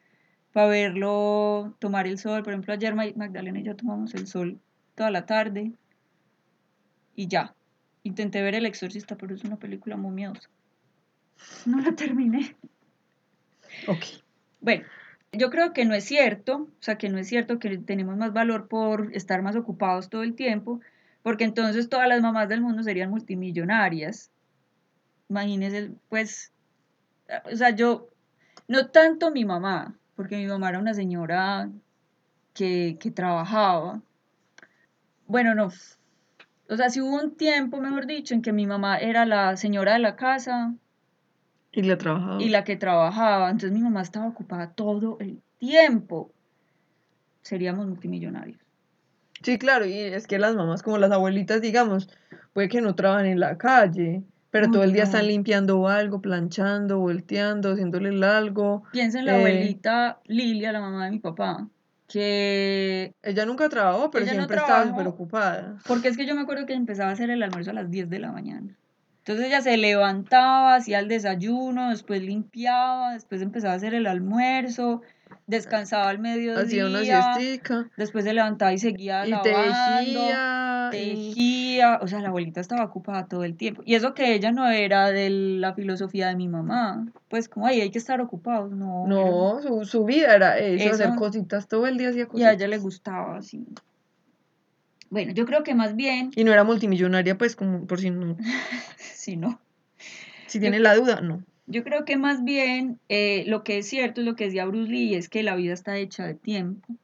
para 0.53 0.67
verlo 0.67 1.75
tomar 1.79 2.07
el 2.07 2.17
sol. 2.17 2.41
Por 2.43 2.53
ejemplo, 2.53 2.73
ayer 2.73 2.95
Ma- 2.95 3.05
Magdalena 3.15 3.59
y 3.59 3.63
yo 3.63 3.75
tomamos 3.75 4.13
el 4.15 4.25
sol 4.27 4.59
toda 4.95 5.11
la 5.11 5.25
tarde 5.25 5.71
y 7.15 7.27
ya. 7.27 7.53
Intenté 8.09 8.41
ver 8.41 8.55
El 8.55 8.65
Exorcista, 8.65 9.15
pero 9.15 9.35
es 9.35 9.43
una 9.43 9.57
película 9.57 9.95
muy 9.95 10.09
miedosa. 10.09 10.49
No 11.67 11.79
la 11.79 11.95
terminé. 11.95 12.55
Ok. 13.87 14.03
Bueno, 14.61 14.83
yo 15.31 15.51
creo 15.51 15.73
que 15.73 15.85
no 15.85 15.93
es 15.93 16.05
cierto, 16.05 16.63
o 16.63 16.81
sea, 16.83 16.97
que 16.97 17.07
no 17.09 17.19
es 17.19 17.27
cierto 17.27 17.59
que 17.59 17.77
tenemos 17.77 18.17
más 18.17 18.33
valor 18.33 18.67
por 18.67 19.15
estar 19.15 19.43
más 19.43 19.55
ocupados 19.55 20.09
todo 20.09 20.23
el 20.23 20.33
tiempo, 20.33 20.81
porque 21.21 21.43
entonces 21.43 21.87
todas 21.87 22.09
las 22.09 22.19
mamás 22.21 22.49
del 22.49 22.61
mundo 22.61 22.81
serían 22.81 23.11
multimillonarias. 23.11 24.31
Imagínense, 25.29 25.91
pues, 26.09 26.51
o 27.45 27.55
sea, 27.55 27.69
yo, 27.69 28.09
no 28.67 28.87
tanto 28.87 29.29
mi 29.29 29.45
mamá, 29.45 29.95
porque 30.15 30.37
mi 30.37 30.47
mamá 30.47 30.69
era 30.69 30.79
una 30.79 30.95
señora 30.95 31.69
que, 32.55 32.97
que 32.99 33.11
trabajaba. 33.11 34.01
Bueno, 35.27 35.53
no. 35.53 35.69
O 36.69 36.77
sea, 36.77 36.89
si 36.89 37.01
hubo 37.01 37.15
un 37.21 37.35
tiempo, 37.35 37.79
mejor 37.81 38.05
dicho, 38.05 38.33
en 38.33 38.41
que 38.41 38.53
mi 38.53 38.67
mamá 38.67 38.97
era 38.97 39.25
la 39.25 39.57
señora 39.57 39.93
de 39.93 39.99
la 39.99 40.15
casa, 40.15 40.73
Y 41.71 41.81
le 41.81 41.93
ha 41.93 41.97
trabajado. 41.97 42.39
y 42.39 42.49
la 42.49 42.63
que 42.63 42.75
trabajaba. 42.77 43.49
Entonces 43.49 43.71
mi 43.71 43.81
mamá 43.81 44.01
estaba 44.01 44.27
ocupada 44.27 44.71
todo 44.71 45.17
el 45.19 45.41
tiempo. 45.57 46.31
Seríamos 47.41 47.87
multimillonarios. 47.87 48.59
Sí, 49.41 49.57
claro, 49.57 49.85
y 49.85 49.93
es 49.97 50.27
que 50.27 50.37
las 50.37 50.55
mamás, 50.55 50.83
como 50.83 50.97
las 50.97 51.11
abuelitas, 51.11 51.61
digamos, 51.61 52.09
puede 52.53 52.67
que 52.67 52.81
no 52.81 52.93
trabajan 52.95 53.25
en 53.25 53.39
la 53.39 53.57
calle, 53.57 54.21
pero 54.51 54.69
todo 54.69 54.83
el 54.83 54.91
día 54.91 55.03
están 55.03 55.27
limpiando 55.27 55.87
algo, 55.87 56.21
planchando, 56.21 56.99
volteando, 56.99 57.71
haciéndole 57.71 58.25
algo. 58.27 58.83
Piensa 58.91 59.19
en 59.19 59.25
la 59.25 59.33
Eh, 59.33 59.37
abuelita 59.37 60.19
Lilia, 60.25 60.71
la 60.73 60.81
mamá 60.81 61.05
de 61.05 61.11
mi 61.11 61.19
papá, 61.19 61.67
que... 62.09 63.13
Ella 63.23 63.45
nunca 63.45 63.69
trabajó, 63.69 64.11
pero 64.11 64.25
Ella 64.25 64.33
no 64.33 64.39
siempre 64.39 64.57
estaba 64.57 64.85
súper 64.85 65.07
ocupada. 65.07 65.77
Porque 65.87 66.09
es 66.09 66.17
que 66.17 66.25
yo 66.25 66.35
me 66.35 66.41
acuerdo 66.41 66.65
que 66.65 66.73
empezaba 66.73 67.11
a 67.11 67.13
hacer 67.13 67.29
el 67.29 67.41
almuerzo 67.41 67.71
a 67.71 67.75
las 67.75 67.89
10 67.89 68.09
de 68.09 68.19
la 68.19 68.31
mañana. 68.31 68.75
Entonces 69.19 69.45
ella 69.45 69.61
se 69.61 69.77
levantaba, 69.77 70.75
hacía 70.75 70.99
el 70.99 71.07
desayuno, 71.07 71.91
después 71.91 72.21
limpiaba, 72.23 73.13
después 73.13 73.41
empezaba 73.41 73.73
a 73.73 73.77
hacer 73.77 73.93
el 73.93 74.07
almuerzo, 74.07 75.03
descansaba 75.49 76.09
al 76.09 76.19
mediodía, 76.19 76.61
hacía 76.61 76.85
una 76.85 77.03
siestica 77.03 77.89
después 77.97 78.23
se 78.23 78.33
levantaba 78.33 78.71
y 78.71 78.77
seguía 78.77 79.25
y 79.25 79.31
lavando, 79.31 79.49
tejía. 79.49 80.87
tejía, 80.91 81.99
o 82.01 82.07
sea, 82.07 82.21
la 82.21 82.29
abuelita 82.29 82.61
estaba 82.61 82.85
ocupada 82.85 83.27
todo 83.27 83.43
el 83.43 83.55
tiempo. 83.55 83.81
Y 83.85 83.95
eso 83.95 84.13
que 84.13 84.35
ella 84.35 84.51
no 84.51 84.69
era 84.69 85.11
de 85.11 85.29
la 85.29 85.73
filosofía 85.73 86.27
de 86.27 86.35
mi 86.35 86.47
mamá, 86.47 87.07
pues 87.27 87.49
como, 87.49 87.65
ay, 87.65 87.81
hay 87.81 87.89
que 87.89 87.97
estar 87.97 88.21
ocupados, 88.21 88.71
no. 88.71 89.07
No, 89.07 89.59
su, 89.61 89.85
su 89.85 90.05
vida 90.05 90.35
era 90.35 90.57
eso, 90.59 90.93
hacer 90.93 91.15
cositas 91.15 91.67
todo 91.67 91.87
el 91.87 91.97
día 91.97 92.09
hacía 92.09 92.21
Y 92.21 92.25
a 92.25 92.27
cositas. 92.27 92.53
ella 92.53 92.67
le 92.67 92.77
gustaba 92.77 93.37
así. 93.37 93.65
Bueno, 95.09 95.31
yo 95.33 95.45
creo 95.47 95.63
que 95.63 95.73
más 95.73 95.95
bien, 95.95 96.29
Y 96.35 96.43
no 96.43 96.53
era 96.53 96.63
multimillonaria, 96.63 97.37
pues, 97.37 97.55
como 97.55 97.87
por 97.87 97.99
si 97.99 98.11
no, 98.11 98.37
si 98.97 99.35
no, 99.35 99.59
si 100.45 100.59
tiene 100.59 100.79
la 100.79 100.95
duda, 100.95 101.21
no. 101.21 101.43
Yo 101.71 101.83
creo 101.83 102.03
que 102.03 102.17
más 102.17 102.43
bien 102.43 102.99
eh, 103.09 103.43
lo 103.45 103.63
que 103.63 103.77
es 103.77 103.87
cierto 103.87 104.21
es 104.21 104.27
lo 104.27 104.35
que 104.35 104.45
decía 104.45 104.65
Bruce 104.65 104.91
Lee, 104.91 105.13
es 105.13 105.29
que 105.29 105.43
la 105.43 105.55
vida 105.55 105.71
está 105.71 105.97
hecha 105.97 106.25
de 106.25 106.33
tiempo. 106.33 106.95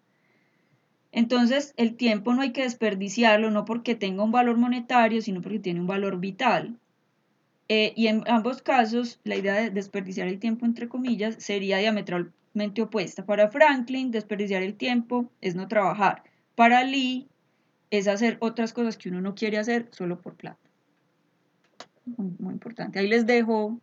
Entonces, 1.11 1.76
el 1.78 1.95
tiempo 1.95 2.34
no 2.34 2.41
hay 2.41 2.51
que 2.51 2.63
desperdiciarlo, 2.63 3.51
no 3.51 3.63
porque 3.63 3.93
tenga 3.93 4.24
un 4.24 4.32
valor 4.32 4.57
monetario, 4.57 5.22
sino 5.22 5.43
porque 5.43 5.59
tiene 5.59 5.82
un 5.82 5.86
valor 5.86 6.20
vital. 6.20 6.80
Eh, 7.70 7.93
y 7.95 8.07
en 8.07 8.24
ambos 8.26 8.63
casos, 8.63 9.20
la 9.24 9.36
idea 9.36 9.53
de 9.53 9.70
desperdiciar 9.70 10.28
el 10.28 10.39
tiempo, 10.39 10.66
entre 10.66 10.89
comillas, 10.89 11.36
sería 11.38 11.78
diametralmente 11.78 12.82
opuesta. 12.82 13.24
Para 13.24 13.49
Franklin, 13.49 14.09
desperdiciar 14.09 14.63
el 14.63 14.74
tiempo 14.74 15.30
es 15.41 15.53
no 15.53 15.68
trabajar. 15.68 16.24
Para 16.55 16.84
Lee, 16.84 17.28
es 17.91 18.07
hacer 18.07 18.38
otras 18.39 18.74
cosas 18.74 18.97
que 18.97 19.09
uno 19.09 19.22
no 19.22 19.36
quiere 19.36 19.59
hacer 19.59 19.89
solo 19.91 20.20
por 20.20 20.34
plata. 20.34 20.57
Muy, 22.18 22.32
muy 22.39 22.53
importante. 22.53 22.97
Ahí 22.97 23.07
les 23.07 23.28
dejo 23.28 23.80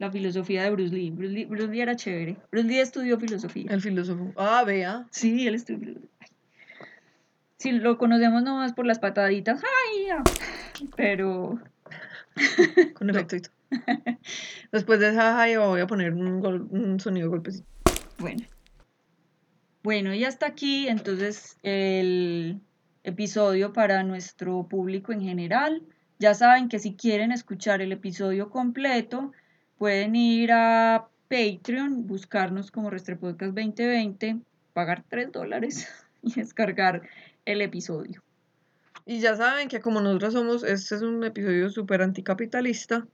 la 0.00 0.10
filosofía 0.10 0.64
de 0.64 0.70
Bruce 0.70 0.94
Lee. 0.94 1.10
Bruce 1.10 1.32
Lee, 1.32 1.44
Bruce 1.44 1.68
Lee 1.68 1.80
era 1.82 1.94
chévere. 1.94 2.36
Bruce 2.50 2.66
Lee 2.66 2.78
estudió 2.80 3.20
filosofía. 3.20 3.66
El 3.70 3.80
filósofo. 3.82 4.32
Ah, 4.36 4.64
vea. 4.66 5.06
Sí, 5.10 5.46
él 5.46 5.54
estudió 5.54 5.78
filosofía. 5.80 6.08
Sí, 7.58 7.72
lo 7.72 7.98
conocemos 7.98 8.42
nomás 8.42 8.72
por 8.72 8.86
las 8.86 8.98
pataditas. 8.98 9.62
¡Ay! 9.62 10.06
ya! 10.06 10.22
Pero 10.96 11.60
Con 12.94 13.10
efecto. 13.10 13.50
Después 14.72 14.98
de 15.00 15.10
esa 15.10 15.34
jaya 15.34 15.60
voy 15.60 15.80
a 15.80 15.86
poner 15.86 16.14
un, 16.14 16.40
gol- 16.40 16.66
un 16.70 16.98
sonido 16.98 17.28
golpecito. 17.28 17.66
bueno. 18.18 18.44
Bueno, 19.82 20.12
y 20.14 20.24
hasta 20.24 20.46
aquí 20.46 20.88
entonces 20.88 21.56
el 21.62 22.60
episodio 23.04 23.72
para 23.72 24.02
nuestro 24.02 24.66
público 24.68 25.12
en 25.12 25.20
general. 25.22 25.82
Ya 26.18 26.34
saben 26.34 26.68
que 26.68 26.78
si 26.78 26.94
quieren 26.96 27.32
escuchar 27.32 27.80
el 27.80 27.92
episodio 27.92 28.50
completo, 28.50 29.32
pueden 29.80 30.14
ir 30.14 30.52
a 30.52 31.08
Patreon, 31.30 32.06
buscarnos 32.06 32.70
como 32.70 32.90
Restrepodcast 32.90 33.54
2020, 33.54 34.36
pagar 34.74 35.04
3 35.08 35.32
dólares 35.32 35.88
y 36.22 36.34
descargar 36.34 37.00
el 37.46 37.62
episodio. 37.62 38.22
Y 39.06 39.20
ya 39.20 39.36
saben 39.36 39.68
que 39.68 39.80
como 39.80 40.02
nosotros 40.02 40.34
somos, 40.34 40.64
este 40.64 40.96
es 40.96 41.00
un 41.00 41.24
episodio 41.24 41.70
súper 41.70 42.02
anticapitalista. 42.02 43.06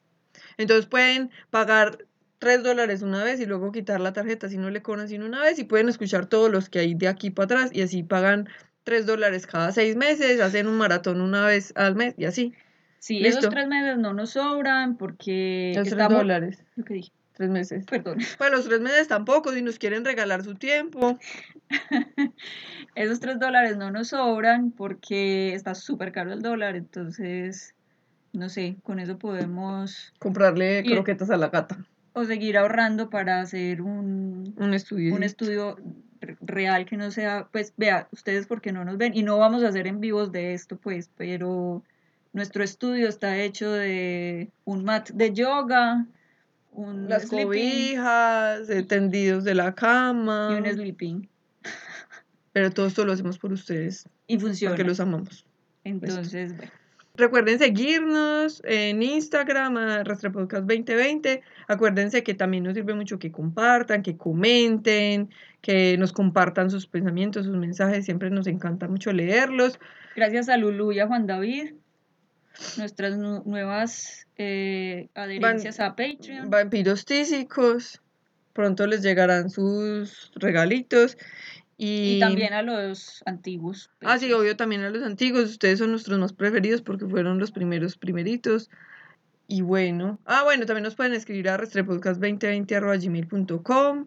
Entonces 0.57 0.87
pueden 0.87 1.31
pagar 1.51 2.05
3 2.41 2.65
dólares 2.65 3.03
una 3.03 3.23
vez 3.23 3.39
y 3.39 3.47
luego 3.47 3.71
quitar 3.71 4.01
la 4.01 4.13
tarjeta 4.13 4.49
si 4.49 4.59
no 4.59 4.69
le 4.69 4.83
cobran 4.83 5.07
sino 5.07 5.25
una 5.25 5.43
vez 5.43 5.61
y 5.61 5.65
pueden 5.65 5.89
escuchar 5.89 6.27
todos 6.27 6.51
los 6.51 6.69
que 6.69 6.81
hay 6.81 6.95
de 6.97 7.07
aquí 7.07 7.31
para 7.31 7.45
atrás 7.45 7.71
y 7.73 7.83
así 7.83 8.03
pagan 8.03 8.49
3 8.83 9.07
dólares 9.07 9.47
cada 9.47 9.71
6 9.71 9.95
meses, 9.95 10.41
hacen 10.41 10.67
un 10.67 10.79
maratón 10.79 11.21
una 11.21 11.47
vez 11.47 11.73
al 11.77 11.95
mes 11.95 12.15
y 12.19 12.25
así. 12.25 12.55
Sí, 13.07 13.21
Listo. 13.21 13.39
esos 13.39 13.51
tres 13.55 13.69
meses 13.69 13.99
no 13.99 14.13
nos 14.13 14.31
sobran 14.31 14.97
porque 14.97 15.71
Los 15.77 15.85
3 15.85 15.93
estamos... 15.93 16.19
dólares, 16.19 16.65
¿Lo 16.75 16.85
que 16.85 16.95
dije? 16.95 17.13
3 17.35 17.51
meses. 17.51 17.85
Perdón. 17.87 18.19
Pues 18.39 18.51
los 18.51 18.65
3 18.67 18.81
meses 18.81 19.07
tampoco, 19.07 19.53
si 19.53 19.63
nos 19.63 19.79
quieren 19.79 20.05
regalar 20.05 20.43
su 20.43 20.57
tiempo. 20.57 21.17
Esos 22.97 23.21
tres 23.21 23.39
dólares 23.39 23.77
no 23.77 23.91
nos 23.93 24.09
sobran 24.09 24.73
porque 24.73 25.55
está 25.55 25.75
súper 25.77 26.11
caro 26.13 26.33
el 26.33 26.43
dólar, 26.43 26.75
entonces, 26.77 27.75
no 28.33 28.49
sé, 28.49 28.77
con 28.83 28.99
eso 28.99 29.19
podemos 29.19 30.13
Comprarle 30.19 30.83
croquetas 30.85 31.31
a 31.31 31.37
la 31.37 31.49
gata. 31.51 31.79
o 32.15 32.25
seguir 32.25 32.57
ahorrando 32.59 33.09
para 33.11 33.41
hacer 33.41 33.83
un, 33.83 34.53
Un 34.57 34.75
estudio. 34.75 35.15
un 35.15 35.23
estudio 35.23 35.77
re- 36.21 36.39
real 36.41 36.87
que 36.87 36.97
no 36.97 37.11
sea, 37.13 37.47
pues 37.53 37.73
vea, 37.77 38.09
ustedes 38.11 38.47
porque 38.49 38.73
no 38.73 38.85
nos 38.85 38.97
ven 38.99 39.13
y 39.15 39.23
no 39.23 39.39
vamos 39.39 39.63
a 39.63 39.69
hacer 39.69 39.87
en 39.87 40.01
vivos 40.01 40.33
de 40.33 40.55
esto, 40.55 40.77
pues, 40.77 41.11
pero 41.17 41.85
nuestro 42.37 42.63
estudio 42.63 43.09
está 43.09 43.39
hecho 43.39 43.73
de 43.73 44.51
un 44.67 44.85
mat 44.85 45.09
de 45.11 45.33
yoga, 45.33 46.07
un 46.71 47.09
Las 47.09 47.23
sleeping 47.23 47.47
cobijas, 47.47 48.69
tendidos 48.87 49.43
de 49.45 49.55
la 49.55 49.75
cama. 49.75 50.51
y 50.53 50.61
un 50.61 50.67
sleeping. 50.67 51.29
Pero 52.53 52.71
todo 52.71 52.87
esto 52.87 53.07
lo 53.07 53.13
hacemos 53.13 53.39
por 53.39 53.53
ustedes, 53.53 54.07
Y 54.27 54.39
funciona. 54.39 54.73
porque 54.75 54.85
los 54.85 55.01
amamos. 55.01 55.47
Entonces, 55.85 56.55
bueno. 56.57 56.71
Recuerden 57.15 57.59
seguirnos 57.59 58.61
en 58.67 59.03
Instagram, 59.03 59.79
a 59.79 60.05
Rastrapodcast 60.05 60.67
2020. 60.67 61.43
Acuérdense 61.69 62.23
que 62.23 62.35
también 62.35 62.65
nos 62.65 62.75
sirve 62.75 62.93
mucho 62.93 63.19
que 63.19 63.33
compartan, 63.33 64.03
que 64.03 64.19
comenten, 64.19 65.31
que 65.63 65.97
nos 65.97 66.13
compartan 66.13 66.71
sus 66.71 66.87
pensamientos, 66.87 67.47
sus 67.47 67.57
mensajes. 67.57 68.05
Siempre 68.05 68.29
nos 68.29 68.47
encanta 68.47 68.87
mucho 68.89 69.15
leerlos. 69.15 69.81
Gracias 70.15 70.51
a 70.51 70.59
Lulu 70.59 70.93
y 70.93 71.01
a 71.01 71.07
Juan 71.07 71.27
David, 71.27 71.73
nuestras 72.77 73.17
nu- 73.17 73.43
nuevas 73.45 74.27
eh, 74.37 75.09
adherencias 75.15 75.81
a 75.81 75.97
Patreon. 75.97 76.51
Vampiros 76.51 77.05
tísicos. 77.05 78.01
Pronto 78.53 78.87
les 78.87 79.03
llegarán 79.03 79.51
sus 79.51 80.31
regalitos. 80.35 81.17
Y, 81.79 82.17
Y 82.17 82.21
también 82.21 82.55
a 82.55 82.63
los 82.63 83.23
antiguos. 83.27 83.91
Ah, 84.01 84.19
sí, 84.19 84.33
obvio, 84.33 84.57
también 84.57 84.81
a 84.83 84.89
los 84.91 85.03
antiguos. 85.03 85.51
Ustedes 85.51 85.79
son 85.79 85.91
nuestros 85.91 86.19
más 86.19 86.33
preferidos 86.33 86.81
porque 86.81 87.07
fueron 87.07 87.39
los 87.39 87.53
primeros 87.53 87.99
primeritos. 87.99 88.71
Y 89.49 89.61
bueno, 89.61 90.19
ah, 90.25 90.43
bueno, 90.43 90.65
también 90.67 90.83
nos 90.85 90.97
pueden 90.97 91.13
escribir 91.13 91.51
a 91.51 91.57
restrepodcast2020.gmail.com. 91.59 94.07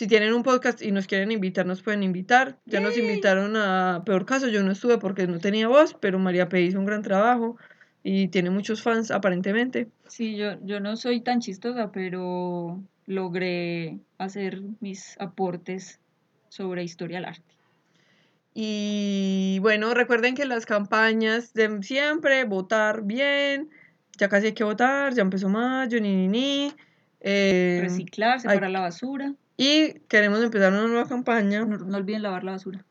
Si 0.00 0.06
tienen 0.06 0.32
un 0.32 0.42
podcast 0.42 0.80
y 0.80 0.92
nos 0.92 1.06
quieren 1.06 1.30
invitar, 1.30 1.66
nos 1.66 1.82
pueden 1.82 2.02
invitar. 2.02 2.56
Ya 2.64 2.80
nos 2.80 2.96
invitaron 2.96 3.54
a 3.54 4.02
Peor 4.06 4.24
Caso, 4.24 4.48
yo 4.48 4.62
no 4.62 4.72
estuve 4.72 4.96
porque 4.96 5.26
no 5.26 5.40
tenía 5.40 5.68
voz, 5.68 5.94
pero 6.00 6.18
María 6.18 6.48
P. 6.48 6.62
hizo 6.62 6.78
un 6.78 6.86
gran 6.86 7.02
trabajo 7.02 7.58
y 8.02 8.28
tiene 8.28 8.48
muchos 8.48 8.80
fans 8.82 9.10
aparentemente. 9.10 9.88
Sí, 10.08 10.38
yo, 10.38 10.52
yo 10.64 10.80
no 10.80 10.96
soy 10.96 11.20
tan 11.20 11.40
chistosa, 11.40 11.92
pero 11.92 12.82
logré 13.04 13.98
hacer 14.16 14.62
mis 14.80 15.20
aportes 15.20 16.00
sobre 16.48 16.82
historia 16.82 17.18
del 17.18 17.26
arte. 17.26 17.54
Y 18.54 19.58
bueno, 19.60 19.92
recuerden 19.92 20.34
que 20.34 20.46
las 20.46 20.64
campañas 20.64 21.52
de 21.52 21.82
siempre, 21.82 22.44
votar 22.44 23.02
bien, 23.02 23.68
ya 24.16 24.30
casi 24.30 24.46
hay 24.46 24.52
que 24.54 24.64
votar, 24.64 25.12
ya 25.12 25.20
empezó 25.20 25.50
mayo, 25.50 26.00
ni 26.00 26.16
ni 26.16 26.28
ni. 26.28 26.72
eh, 27.20 27.80
Reciclar, 27.82 28.36
hay- 28.36 28.40
separar 28.40 28.70
la 28.70 28.80
basura. 28.80 29.34
Y 29.62 30.00
queremos 30.08 30.42
empezar 30.42 30.72
una 30.72 30.86
nueva 30.86 31.06
campaña, 31.06 31.66
No, 31.66 31.76
no 31.76 31.96
olviden 31.98 32.22
lavar 32.22 32.44
la 32.44 32.52
basura. 32.52 32.82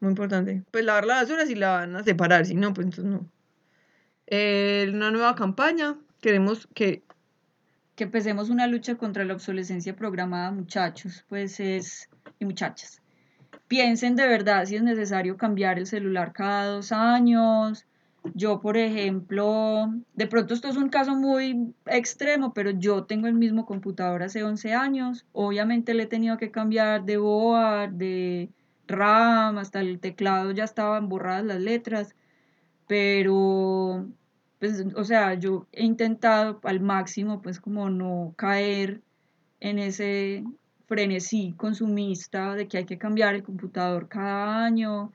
muy 0.00 0.10
importante. 0.10 0.62
Pues 0.70 0.82
lavar 0.84 1.04
la 1.04 1.16
basura 1.16 1.44
si 1.44 1.54
la 1.54 1.70
van 1.72 1.94
a 1.96 2.02
separar, 2.02 2.46
si 2.46 2.54
no, 2.54 2.72
pues 2.72 2.86
entonces 2.86 3.04
no. 3.12 3.30
Eh, 4.26 4.86
una 4.94 5.10
nueva 5.10 5.34
campaña, 5.34 5.98
queremos 6.22 6.66
que 6.74 7.02
Que 7.96 8.04
empecemos 8.04 8.48
una 8.48 8.66
lucha 8.66 8.94
contra 8.94 9.24
la 9.24 9.34
obsolescencia 9.34 9.94
programada, 9.94 10.50
muchachos, 10.52 11.24
pues 11.28 11.60
es, 11.60 12.08
y 12.38 12.46
muchachas. 12.46 13.02
Piensen 13.68 14.16
de 14.16 14.26
verdad 14.26 14.64
si 14.64 14.76
es 14.76 14.82
necesario 14.82 15.36
cambiar 15.36 15.78
el 15.78 15.86
celular 15.86 16.32
cada 16.32 16.64
dos 16.66 16.92
años. 16.92 17.84
Yo, 18.34 18.60
por 18.60 18.76
ejemplo, 18.76 19.88
de 20.14 20.26
pronto 20.26 20.52
esto 20.54 20.68
es 20.68 20.76
un 20.76 20.90
caso 20.90 21.16
muy 21.16 21.74
extremo, 21.86 22.52
pero 22.52 22.70
yo 22.70 23.04
tengo 23.04 23.26
el 23.28 23.34
mismo 23.34 23.64
computador 23.64 24.22
hace 24.22 24.44
11 24.44 24.74
años. 24.74 25.26
Obviamente 25.32 25.94
le 25.94 26.02
he 26.04 26.06
tenido 26.06 26.36
que 26.36 26.50
cambiar 26.50 27.04
de 27.04 27.16
board, 27.16 27.92
de 27.92 28.50
RAM, 28.86 29.58
hasta 29.58 29.80
el 29.80 30.00
teclado 30.00 30.50
ya 30.52 30.64
estaban 30.64 31.08
borradas 31.08 31.44
las 31.44 31.60
letras, 31.60 32.14
pero, 32.86 34.08
pues, 34.58 34.84
o 34.96 35.04
sea, 35.04 35.34
yo 35.34 35.66
he 35.72 35.84
intentado 35.84 36.60
al 36.64 36.80
máximo, 36.80 37.40
pues, 37.42 37.60
como 37.60 37.90
no 37.90 38.34
caer 38.36 39.02
en 39.60 39.78
ese 39.78 40.44
frenesí 40.86 41.54
consumista 41.56 42.54
de 42.54 42.68
que 42.68 42.78
hay 42.78 42.84
que 42.86 42.98
cambiar 42.98 43.34
el 43.34 43.44
computador 43.44 44.08
cada 44.08 44.64
año. 44.64 45.12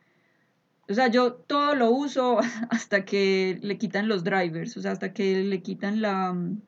O 0.88 0.94
sea, 0.94 1.08
yo 1.08 1.34
todo 1.34 1.76
lo 1.76 1.92
uso 1.92 2.40
hasta 2.70 3.06
que 3.06 3.60
le 3.62 3.78
quitan 3.78 4.08
los 4.08 4.24
drivers, 4.24 4.78
o 4.78 4.82
sea, 4.82 4.92
hasta 4.92 5.14
que 5.14 5.44
le 5.44 5.62
quitan 5.62 6.02
la... 6.02 6.34
mm, 6.34 6.62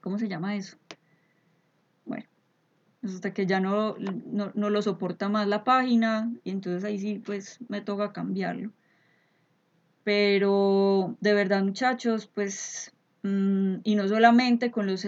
¿Cómo 0.00 0.18
se 0.18 0.28
llama 0.28 0.54
eso? 0.54 0.76
Bueno, 2.04 2.26
pues 3.00 3.14
hasta 3.14 3.34
que 3.34 3.46
ya 3.46 3.58
no, 3.58 3.96
no, 3.98 4.52
no 4.54 4.70
lo 4.70 4.82
soporta 4.82 5.28
más 5.28 5.48
la 5.48 5.64
página 5.64 6.32
y 6.44 6.50
entonces 6.50 6.84
ahí 6.84 6.98
sí, 6.98 7.18
pues 7.18 7.58
me 7.68 7.80
toca 7.80 8.12
cambiarlo. 8.12 8.70
Pero 10.04 11.16
de 11.20 11.34
verdad, 11.34 11.64
muchachos, 11.64 12.30
pues, 12.32 12.94
mm, 13.24 13.78
y 13.82 13.96
no 13.96 14.06
solamente 14.06 14.70
con 14.70 14.86
los, 14.86 15.04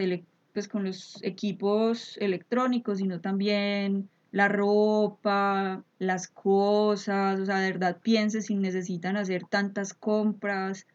pues 0.53 0.67
con 0.67 0.83
los 0.83 1.23
equipos 1.23 2.17
electrónicos, 2.19 2.99
sino 2.99 3.21
también 3.21 4.09
la 4.31 4.49
ropa, 4.49 5.85
las 5.99 6.29
cosas, 6.29 7.41
o 7.41 7.47
sea, 7.47 7.59
de 7.61 7.73
verdad 7.73 7.99
piense 8.03 8.43
si 8.43 8.57
necesitan 8.57 9.17
hacer 9.17 9.45
tantas 9.49 9.95
compras, 9.95 10.87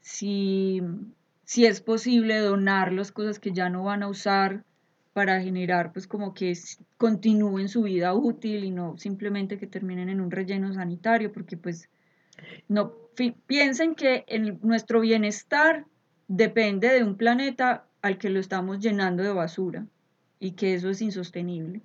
si, 0.00 0.82
si 1.44 1.66
es 1.66 1.80
posible 1.80 2.38
donar 2.38 2.92
las 2.92 3.12
cosas 3.12 3.38
que 3.38 3.52
ya 3.52 3.70
no 3.70 3.84
van 3.84 4.02
a 4.02 4.08
usar 4.08 4.64
para 5.12 5.40
generar 5.40 5.92
pues 5.92 6.08
como 6.08 6.34
que 6.34 6.52
continúen 6.98 7.68
su 7.68 7.82
vida 7.82 8.14
útil 8.14 8.64
y 8.64 8.70
no 8.72 8.98
simplemente 8.98 9.58
que 9.58 9.68
terminen 9.68 10.08
en 10.08 10.20
un 10.20 10.30
relleno 10.30 10.74
sanitario, 10.74 11.32
porque 11.32 11.56
pues 11.56 11.88
no 12.68 12.92
piensen 13.46 13.94
que 13.94 14.24
nuestro 14.62 15.00
bienestar 15.00 15.86
depende 16.26 16.88
de 16.88 17.04
un 17.04 17.16
planeta 17.16 17.86
al 18.02 18.18
que 18.18 18.28
lo 18.28 18.40
estamos 18.40 18.80
llenando 18.80 19.22
de 19.22 19.32
basura 19.32 19.86
y 20.40 20.52
que 20.52 20.74
eso 20.74 20.90
es 20.90 21.00
insostenible. 21.00 21.80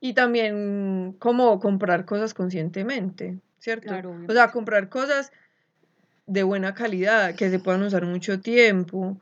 Y 0.00 0.14
también 0.14 1.14
como 1.18 1.60
comprar 1.60 2.06
cosas 2.06 2.32
conscientemente, 2.32 3.38
¿cierto? 3.58 3.92
o 4.28 4.32
sea, 4.32 4.50
comprar 4.50 4.88
cosas 4.88 5.30
de 6.26 6.42
buena 6.42 6.74
calidad, 6.74 7.34
que 7.34 7.50
se 7.50 7.58
puedan 7.58 7.82
usar 7.82 8.06
mucho 8.06 8.40
tiempo. 8.40 9.20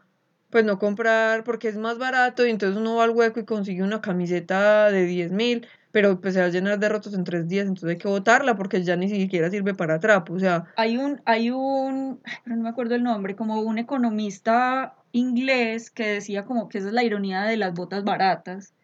Pues 0.51 0.65
no 0.65 0.79
comprar 0.79 1.45
porque 1.45 1.69
es 1.69 1.77
más 1.77 1.99
barato 1.99 2.47
y 2.47 2.51
entonces 2.51 2.79
uno 2.79 2.97
va 2.97 3.05
al 3.05 3.11
hueco 3.11 3.41
y 3.41 3.45
consigue 3.45 3.83
una 3.83 4.01
camiseta 4.01 4.91
de 4.91 5.05
10 5.05 5.33
mil, 5.33 5.67
pero 5.91 6.21
pues 6.21 6.35
se 6.35 6.41
va 6.41 6.47
a 6.47 6.51
llenar 6.51 6.79
de 6.79 6.89
rotos 6.89 7.13
en 7.13 7.25
tres 7.25 7.49
días, 7.49 7.67
entonces 7.67 7.91
hay 7.91 7.99
que 7.99 8.09
botarla 8.09 8.57
porque 8.57 8.83
ya 8.83 8.97
ni 8.97 9.09
siquiera 9.09 9.51
sirve 9.51 9.75
para 9.75 10.01
trapo, 10.01 10.35
o 10.35 10.39
sea. 10.39 10.65
Hay 10.77 10.97
un, 10.97 11.21
hay 11.27 11.51
un, 11.51 12.21
no 12.47 12.57
me 12.57 12.69
acuerdo 12.69 12.95
el 12.95 13.03
nombre, 13.03 13.37
como 13.37 13.61
un 13.61 13.79
economista 13.79 14.95
inglés 15.13 15.91
que 15.91 16.07
decía 16.07 16.45
como 16.45 16.69
que 16.69 16.79
esa 16.79 16.89
es 16.89 16.95
la 16.95 17.05
ironía 17.05 17.43
de 17.43 17.57
las 17.57 17.75
botas 17.75 18.05
baratas. 18.05 18.75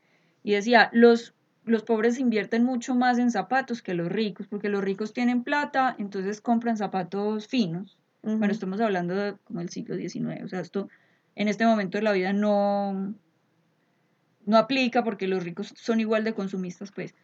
Y 0.43 0.53
decía, 0.53 0.91
los 0.93 1.35
los 1.65 1.83
pobres 1.83 2.19
invierten 2.19 2.65
mucho 2.65 2.95
más 2.95 3.19
en 3.19 3.31
zapatos 3.31 3.83
que 3.83 3.95
los 3.95 4.11
ricos, 4.11 4.47
porque 4.47 4.69
los 4.69 4.85
ricos 4.85 5.13
tienen 5.13 5.43
plata, 5.43 5.97
entonces 5.99 6.41
compran 6.41 6.77
zapatos 6.77 7.47
finos. 7.47 7.99
Bueno, 8.23 8.53
estamos 8.53 8.81
hablando 8.81 9.15
de 9.15 9.37
como 9.45 9.61
el 9.61 9.69
siglo 9.69 9.97
XIX, 9.97 10.45
o 10.45 10.49
sea, 10.49 10.61
esto 10.61 10.89
en 11.37 11.49
este 11.49 11.67
momento 11.67 11.99
de 11.99 12.03
la 12.03 12.13
vida 12.13 12.33
no, 12.33 13.15
no 14.47 14.57
aplica 14.57 15.05
porque 15.05 15.27
los 15.27 15.45
ricos 15.45 15.75
son 15.77 16.01
igual 16.01 16.25
de 16.25 16.35
consumistas, 16.35 16.91
pues. 16.93 17.15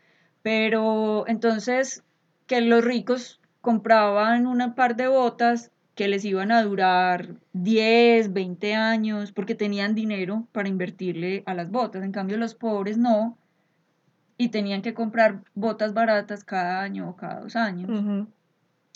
Pero 0.42 1.24
entonces, 1.26 2.02
que 2.46 2.60
los 2.60 2.84
ricos 2.84 3.40
compraban 3.60 4.46
una 4.46 4.74
par 4.74 4.96
de 4.96 5.08
botas 5.08 5.70
que 5.94 6.08
les 6.08 6.24
iban 6.24 6.50
a 6.50 6.62
durar 6.62 7.34
10, 7.52 8.32
20 8.32 8.74
años, 8.74 9.32
porque 9.32 9.54
tenían 9.54 9.94
dinero 9.94 10.46
para 10.52 10.68
invertirle 10.68 11.42
a 11.46 11.54
las 11.54 11.70
botas. 11.70 12.02
En 12.02 12.12
cambio, 12.12 12.38
los 12.38 12.54
pobres 12.54 12.96
no, 12.96 13.36
y 14.40 14.48
tenían 14.48 14.80
que 14.80 14.94
comprar 14.94 15.42
botas 15.54 15.92
baratas 15.92 16.44
cada 16.44 16.80
año 16.80 17.10
o 17.10 17.14
cada 17.14 17.40
dos 17.40 17.56
años. 17.56 17.90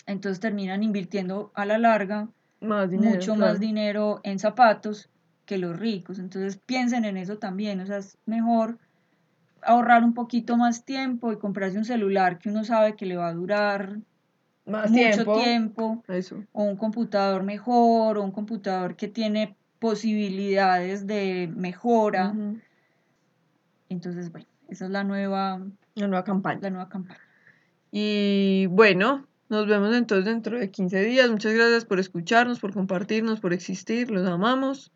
Entonces 0.07 0.39
terminan 0.39 0.81
invirtiendo 0.81 1.51
a 1.53 1.65
la 1.65 1.77
larga 1.77 2.29
mucho 2.61 3.35
más 3.35 3.59
dinero 3.59 4.21
en 4.23 4.39
zapatos 4.39 5.07
que 5.45 5.59
los 5.59 5.77
ricos. 5.77 6.17
Entonces 6.17 6.57
piensen 6.57 7.05
en 7.05 7.15
eso 7.15 7.37
también. 7.37 7.79
O 7.79 7.85
sea, 7.85 7.97
es 7.97 8.17
mejor 8.25 8.79
ahorrar 9.61 10.03
un 10.03 10.15
poquito 10.15 10.57
más 10.57 10.83
tiempo 10.83 11.31
y 11.31 11.37
comprarse 11.37 11.77
un 11.77 11.85
celular 11.85 12.39
que 12.39 12.49
uno 12.49 12.63
sabe 12.63 12.95
que 12.95 13.05
le 13.05 13.15
va 13.15 13.27
a 13.27 13.33
durar 13.33 13.99
más 14.65 14.89
mucho 14.89 15.31
tiempo. 15.43 16.03
O 16.53 16.63
un 16.63 16.75
computador 16.75 17.43
mejor, 17.43 18.17
o 18.17 18.23
un 18.23 18.31
computador 18.31 18.95
que 18.95 19.09
tiene 19.09 19.55
posibilidades 19.77 21.05
de 21.05 21.53
mejora. 21.55 22.33
Entonces, 23.89 24.31
bueno. 24.31 24.47
Esa 24.69 24.85
es 24.85 24.91
la 24.91 25.03
nueva, 25.03 25.61
la 25.95 26.07
nueva 26.07 26.23
campaña. 26.23 26.59
La 26.61 26.69
nueva 26.69 26.89
campaña. 26.89 27.19
Y 27.91 28.65
bueno, 28.67 29.27
nos 29.49 29.67
vemos 29.67 29.95
entonces 29.95 30.25
dentro 30.25 30.59
de 30.59 30.69
15 30.69 31.03
días. 31.03 31.29
Muchas 31.29 31.53
gracias 31.53 31.85
por 31.85 31.99
escucharnos, 31.99 32.59
por 32.59 32.73
compartirnos, 32.73 33.39
por 33.39 33.53
existir. 33.53 34.11
Los 34.11 34.27
amamos. 34.27 34.91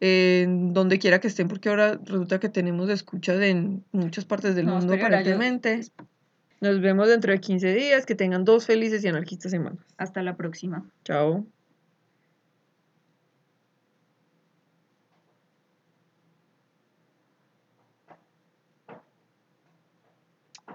Donde 0.00 0.98
quiera 1.00 1.18
que 1.18 1.26
estén, 1.26 1.48
porque 1.48 1.70
ahora 1.70 1.98
resulta 2.04 2.38
que 2.38 2.48
tenemos 2.48 2.88
escuchas 2.88 3.40
en 3.40 3.84
muchas 3.90 4.24
partes 4.24 4.54
del 4.54 4.66
mundo 4.66 4.94
aparentemente. 4.94 5.80
Nos 6.60 6.80
vemos 6.80 7.08
dentro 7.08 7.32
de 7.32 7.40
15 7.40 7.74
días. 7.74 8.06
Que 8.06 8.14
tengan 8.14 8.44
dos 8.44 8.66
felices 8.66 9.02
y 9.04 9.08
anarquistas 9.08 9.50
semanas. 9.50 9.84
Hasta 9.96 10.22
la 10.22 10.36
próxima. 10.36 10.84
Chao. 11.04 11.44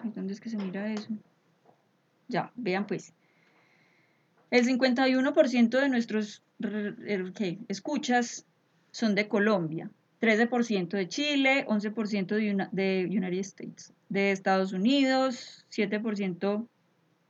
¿Dónde 0.03 0.33
es 0.33 0.41
que 0.41 0.49
se 0.49 0.57
mira 0.57 0.91
eso? 0.91 1.09
Ya, 2.27 2.51
vean 2.55 2.87
pues. 2.87 3.13
El 4.51 4.65
51% 4.65 5.69
de 5.79 5.89
nuestros 5.89 6.43
escuchas 7.67 8.45
son 8.91 9.15
de 9.15 9.27
Colombia, 9.27 9.89
13% 10.21 10.89
de 10.89 11.07
Chile, 11.09 11.65
11% 11.67 12.27
de, 12.35 12.67
de 12.71 13.05
United 13.09 13.39
States, 13.39 13.93
de 14.09 14.31
Estados 14.31 14.71
Unidos, 14.71 15.65
7% 15.71 16.67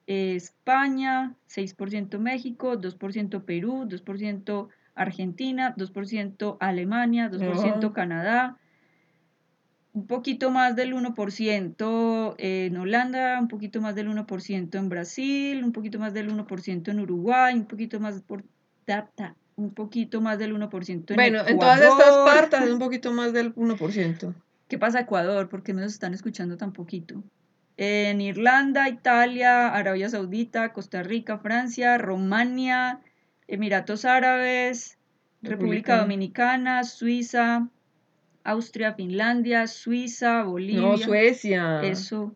España, 0.05 1.35
6% 1.49 2.19
México, 2.19 2.73
2% 2.73 3.45
Perú, 3.45 3.85
2% 3.87 4.67
Argentina, 4.95 5.73
2% 5.75 6.57
Alemania, 6.59 7.31
2% 7.31 7.93
Canadá, 7.93 8.57
un 9.93 10.07
poquito 10.07 10.49
más 10.49 10.75
del 10.75 10.95
1% 10.95 12.35
en 12.39 12.77
Holanda, 12.77 13.39
un 13.39 13.47
poquito 13.47 13.79
más 13.79 13.93
del 13.93 14.09
1% 14.09 14.75
en 14.75 14.89
Brasil, 14.89 15.63
un 15.63 15.71
poquito 15.71 15.99
más 15.99 16.13
del 16.13 16.31
1% 16.31 16.89
en 16.89 16.99
Uruguay, 16.99 17.53
un 17.53 17.65
poquito 17.65 17.99
más 17.99 18.21
por 18.21 18.43
data, 18.87 19.35
un 19.55 19.71
poquito 19.73 20.19
más 20.19 20.39
del 20.39 20.55
1% 20.55 21.11
en 21.11 21.15
Bueno, 21.15 21.47
en 21.47 21.59
todas 21.59 21.79
estas 21.79 22.15
partes 22.25 22.61
es 22.61 22.71
un 22.71 22.79
poquito 22.79 23.13
más 23.13 23.33
del 23.33 23.53
1%. 23.53 24.33
¿Qué 24.67 24.79
pasa 24.79 25.01
Ecuador? 25.01 25.47
¿Por 25.47 25.61
qué 25.61 25.73
nos 25.73 25.85
están 25.85 26.15
escuchando 26.15 26.57
tan 26.57 26.73
poquito? 26.73 27.23
En 27.77 28.19
Irlanda, 28.19 28.89
Italia, 28.89 29.69
Arabia 29.69 30.09
Saudita, 30.09 30.73
Costa 30.73 31.03
Rica, 31.03 31.37
Francia, 31.37 31.99
Romania, 31.99 32.99
Emiratos 33.47 34.05
Árabes, 34.05 34.97
República 35.43 35.97
Dominicana, 35.97 36.83
Suiza, 36.83 37.67
Austria, 38.43 38.93
Finlandia, 38.93 39.67
Suiza, 39.67 40.43
Bolivia. 40.43 40.81
No, 40.81 40.97
Suecia. 40.97 41.81
Eso. 41.83 42.35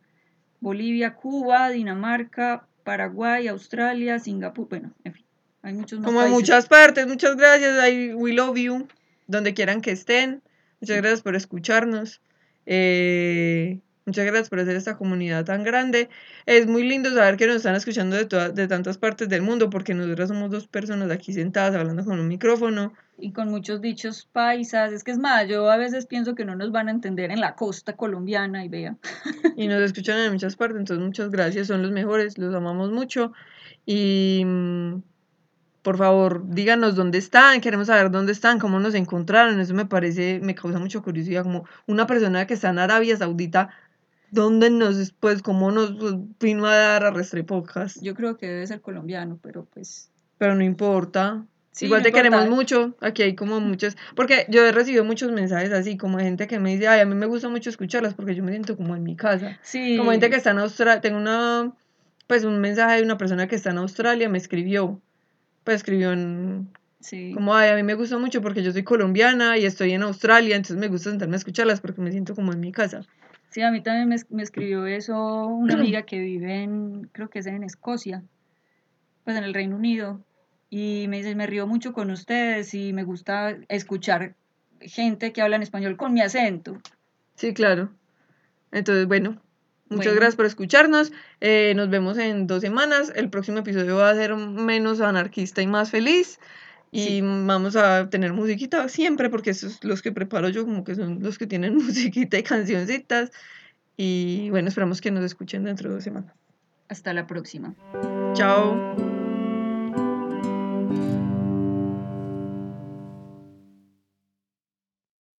Bolivia, 0.59 1.15
Cuba, 1.15 1.69
Dinamarca, 1.69 2.67
Paraguay, 2.83 3.47
Australia, 3.47 4.19
Singapur. 4.19 4.69
Bueno, 4.69 4.93
en 5.03 5.13
fin, 5.13 5.25
hay 5.61 5.73
muchos 5.73 5.99
más 5.99 6.05
Como 6.07 6.23
en 6.23 6.31
muchas 6.31 6.67
partes. 6.67 7.07
Muchas 7.07 7.35
gracias. 7.35 7.89
I, 7.89 8.13
we 8.13 8.33
love 8.33 8.57
you. 8.57 8.87
Donde 9.27 9.53
quieran 9.53 9.81
que 9.81 9.91
estén. 9.91 10.41
Muchas 10.79 10.97
gracias 10.97 11.21
por 11.21 11.35
escucharnos. 11.35 12.21
Eh, 12.65 13.79
Muchas 14.07 14.25
gracias 14.25 14.47
por 14.47 14.61
hacer 14.61 14.77
esta 14.77 14.95
comunidad 14.95 15.43
tan 15.43 15.65
grande. 15.65 16.07
Es 16.45 16.65
muy 16.65 16.87
lindo 16.87 17.13
saber 17.13 17.35
que 17.35 17.45
nos 17.45 17.57
están 17.57 17.75
escuchando 17.75 18.15
de, 18.15 18.23
de 18.53 18.67
tantas 18.69 18.97
partes 18.97 19.27
del 19.27 19.41
mundo, 19.41 19.69
porque 19.69 19.93
nosotros 19.93 20.29
somos 20.29 20.49
dos 20.49 20.65
personas 20.65 21.11
aquí 21.11 21.33
sentadas 21.33 21.75
hablando 21.75 22.05
con 22.05 22.17
un 22.17 22.29
micrófono. 22.29 22.93
Y 23.17 23.33
con 23.33 23.49
muchos 23.49 23.81
dichos 23.81 24.29
paisas. 24.31 24.93
Es 24.93 25.03
que 25.03 25.11
es 25.11 25.17
más, 25.17 25.49
yo 25.49 25.69
a 25.69 25.75
veces 25.75 26.05
pienso 26.05 26.35
que 26.35 26.45
no 26.45 26.55
nos 26.55 26.71
van 26.71 26.87
a 26.87 26.91
entender 26.91 27.31
en 27.31 27.41
la 27.41 27.55
costa 27.55 27.97
colombiana 27.97 28.63
y 28.63 28.69
vea. 28.69 28.95
Y 29.57 29.67
nos 29.67 29.81
escuchan 29.81 30.17
en 30.19 30.31
muchas 30.31 30.55
partes, 30.55 30.79
entonces 30.79 31.05
muchas 31.05 31.29
gracias, 31.29 31.67
son 31.67 31.81
los 31.81 31.91
mejores, 31.91 32.37
los 32.37 32.55
amamos 32.55 32.91
mucho. 32.91 33.33
Y 33.85 34.41
mm, 34.45 35.01
por 35.81 35.97
favor, 35.97 36.43
díganos 36.47 36.95
dónde 36.95 37.17
están, 37.17 37.59
queremos 37.59 37.87
saber 37.87 38.09
dónde 38.09 38.31
están, 38.31 38.57
cómo 38.57 38.79
nos 38.79 38.93
encontraron. 38.93 39.59
Eso 39.59 39.73
me 39.73 39.85
parece, 39.85 40.39
me 40.41 40.55
causa 40.55 40.79
mucha 40.79 41.01
curiosidad, 41.01 41.43
como 41.43 41.65
una 41.87 42.07
persona 42.07 42.47
que 42.47 42.53
está 42.53 42.69
en 42.69 42.79
Arabia 42.79 43.17
Saudita 43.17 43.69
¿Dónde 44.31 44.69
nos, 44.69 45.13
pues, 45.19 45.41
cómo 45.41 45.71
nos 45.71 45.95
vino 46.39 46.65
a 46.65 46.75
dar 46.75 47.05
a 47.05 47.11
Restrepocas? 47.11 47.99
Yo 48.01 48.13
creo 48.13 48.37
que 48.37 48.47
debe 48.47 48.67
ser 48.67 48.81
colombiano, 48.81 49.39
pero 49.41 49.65
pues... 49.65 50.11
Pero 50.37 50.55
no 50.55 50.63
importa. 50.63 51.45
Igual 51.85 52.03
te 52.03 52.11
queremos 52.11 52.49
mucho. 52.49 52.95
Aquí 53.01 53.21
hay 53.23 53.35
como 53.35 53.59
muchos. 53.59 53.97
Porque 54.15 54.45
yo 54.49 54.65
he 54.65 54.71
recibido 54.71 55.03
muchos 55.03 55.31
mensajes 55.31 55.71
así, 55.71 55.97
como 55.97 56.17
de 56.17 56.25
gente 56.25 56.47
que 56.47 56.59
me 56.59 56.71
dice, 56.71 56.87
ay, 56.87 57.01
a 57.01 57.05
mí 57.05 57.15
me 57.15 57.25
gusta 57.25 57.49
mucho 57.49 57.69
escucharlas 57.69 58.13
porque 58.13 58.35
yo 58.35 58.43
me 58.43 58.51
siento 58.51 58.75
como 58.77 58.95
en 58.95 59.03
mi 59.03 59.15
casa. 59.15 59.59
Sí. 59.61 59.97
Como 59.97 60.11
gente 60.11 60.29
que 60.29 60.35
está 60.35 60.51
en 60.51 60.59
Australia. 60.59 61.01
Tengo 61.01 61.17
una. 61.17 61.73
Pues 62.25 62.43
un 62.43 62.59
mensaje 62.59 62.97
de 62.97 63.03
una 63.03 63.17
persona 63.17 63.47
que 63.47 63.55
está 63.55 63.71
en 63.71 63.77
Australia, 63.77 64.27
me 64.29 64.37
escribió. 64.37 64.99
Pues 65.63 65.77
escribió 65.77 66.11
en. 66.11 66.69
Sí. 66.99 67.31
Como, 67.33 67.55
ay, 67.55 67.69
a 67.69 67.75
mí 67.75 67.83
me 67.83 67.93
gusta 67.93 68.17
mucho 68.17 68.41
porque 68.41 68.63
yo 68.63 68.71
soy 68.71 68.83
colombiana 68.83 69.57
y 69.57 69.65
estoy 69.65 69.93
en 69.93 70.01
Australia, 70.01 70.55
entonces 70.55 70.77
me 70.77 70.87
gusta 70.87 71.11
sentarme 71.11 71.35
a 71.35 71.37
escucharlas 71.37 71.79
porque 71.79 72.01
me 72.01 72.11
siento 72.11 72.35
como 72.35 72.51
en 72.51 72.59
mi 72.59 72.71
casa. 72.71 73.01
Sí, 73.49 73.61
a 73.61 73.71
mí 73.71 73.81
también 73.81 74.09
me, 74.09 74.17
me, 74.29 74.43
escribió 74.43 74.85
eso 74.85 75.47
una 75.47 75.75
amiga 75.75 76.03
que 76.03 76.19
vive 76.19 76.63
en, 76.63 77.09
creo 77.11 77.29
que 77.29 77.39
es 77.39 77.47
en 77.47 77.63
Escocia, 77.63 78.23
pues 79.23 79.37
en 79.37 79.43
el 79.43 79.53
Reino 79.53 79.75
Unido, 79.75 80.21
y 80.69 81.05
me 81.07 81.17
dice, 81.17 81.35
me 81.35 81.47
río 81.47 81.65
mucho 81.65 81.93
con 81.93 82.11
ustedes 82.11 82.73
y 82.73 82.91
me 82.93 83.03
gusta 83.03 83.57
escuchar 83.69 84.35
gente 84.81 85.31
que 85.31 85.41
habla 85.41 85.55
en 85.55 85.63
español 85.63 85.97
con 85.97 86.13
mi 86.13 86.21
acento. 86.21 86.77
Sí, 87.35 87.53
claro. 87.53 87.89
Entonces, 88.71 89.07
bueno, 89.07 89.41
muchas 89.89 90.07
Bueno. 90.07 90.15
gracias 90.15 90.35
por 90.35 90.45
escucharnos. 90.45 91.13
Eh, 91.39 91.73
nos 91.75 91.89
vemos 91.89 92.17
en 92.17 92.47
dos 92.47 92.61
semanas. 92.61 93.13
El 93.15 93.29
próximo 93.29 93.59
episodio 93.59 93.97
va 93.97 94.09
a 94.09 94.15
ser 94.15 94.35
menos 94.35 94.99
anarquista 94.99 95.61
y 95.61 95.67
más 95.67 95.89
feliz. 95.89 96.39
Y 96.91 97.01
Sí. 97.03 97.21
vamos 97.21 97.75
a 97.75 98.09
tener 98.09 98.33
musiquita 98.33 98.87
siempre, 98.89 99.29
porque 99.29 99.49
esos 99.49 99.83
los 99.83 100.01
que 100.01 100.11
preparo 100.11 100.49
yo, 100.49 100.65
como 100.65 100.83
que 100.83 100.95
son 100.95 101.19
los 101.21 101.37
que 101.37 101.47
tienen 101.47 101.75
musiquita 102.15 102.37
y 102.37 102.43
cancioncitas. 102.43 103.31
Y 103.97 104.49
bueno, 104.51 104.69
esperamos 104.69 105.01
que 105.01 105.11
nos 105.11 105.23
escuchen 105.25 105.63
dentro 105.63 105.89
de 105.89 105.95
dos 105.95 106.03
semanas. 106.03 106.33
Hasta 106.87 107.13
la 107.13 107.27
próxima. 107.27 107.75
Chao. 108.33 109.16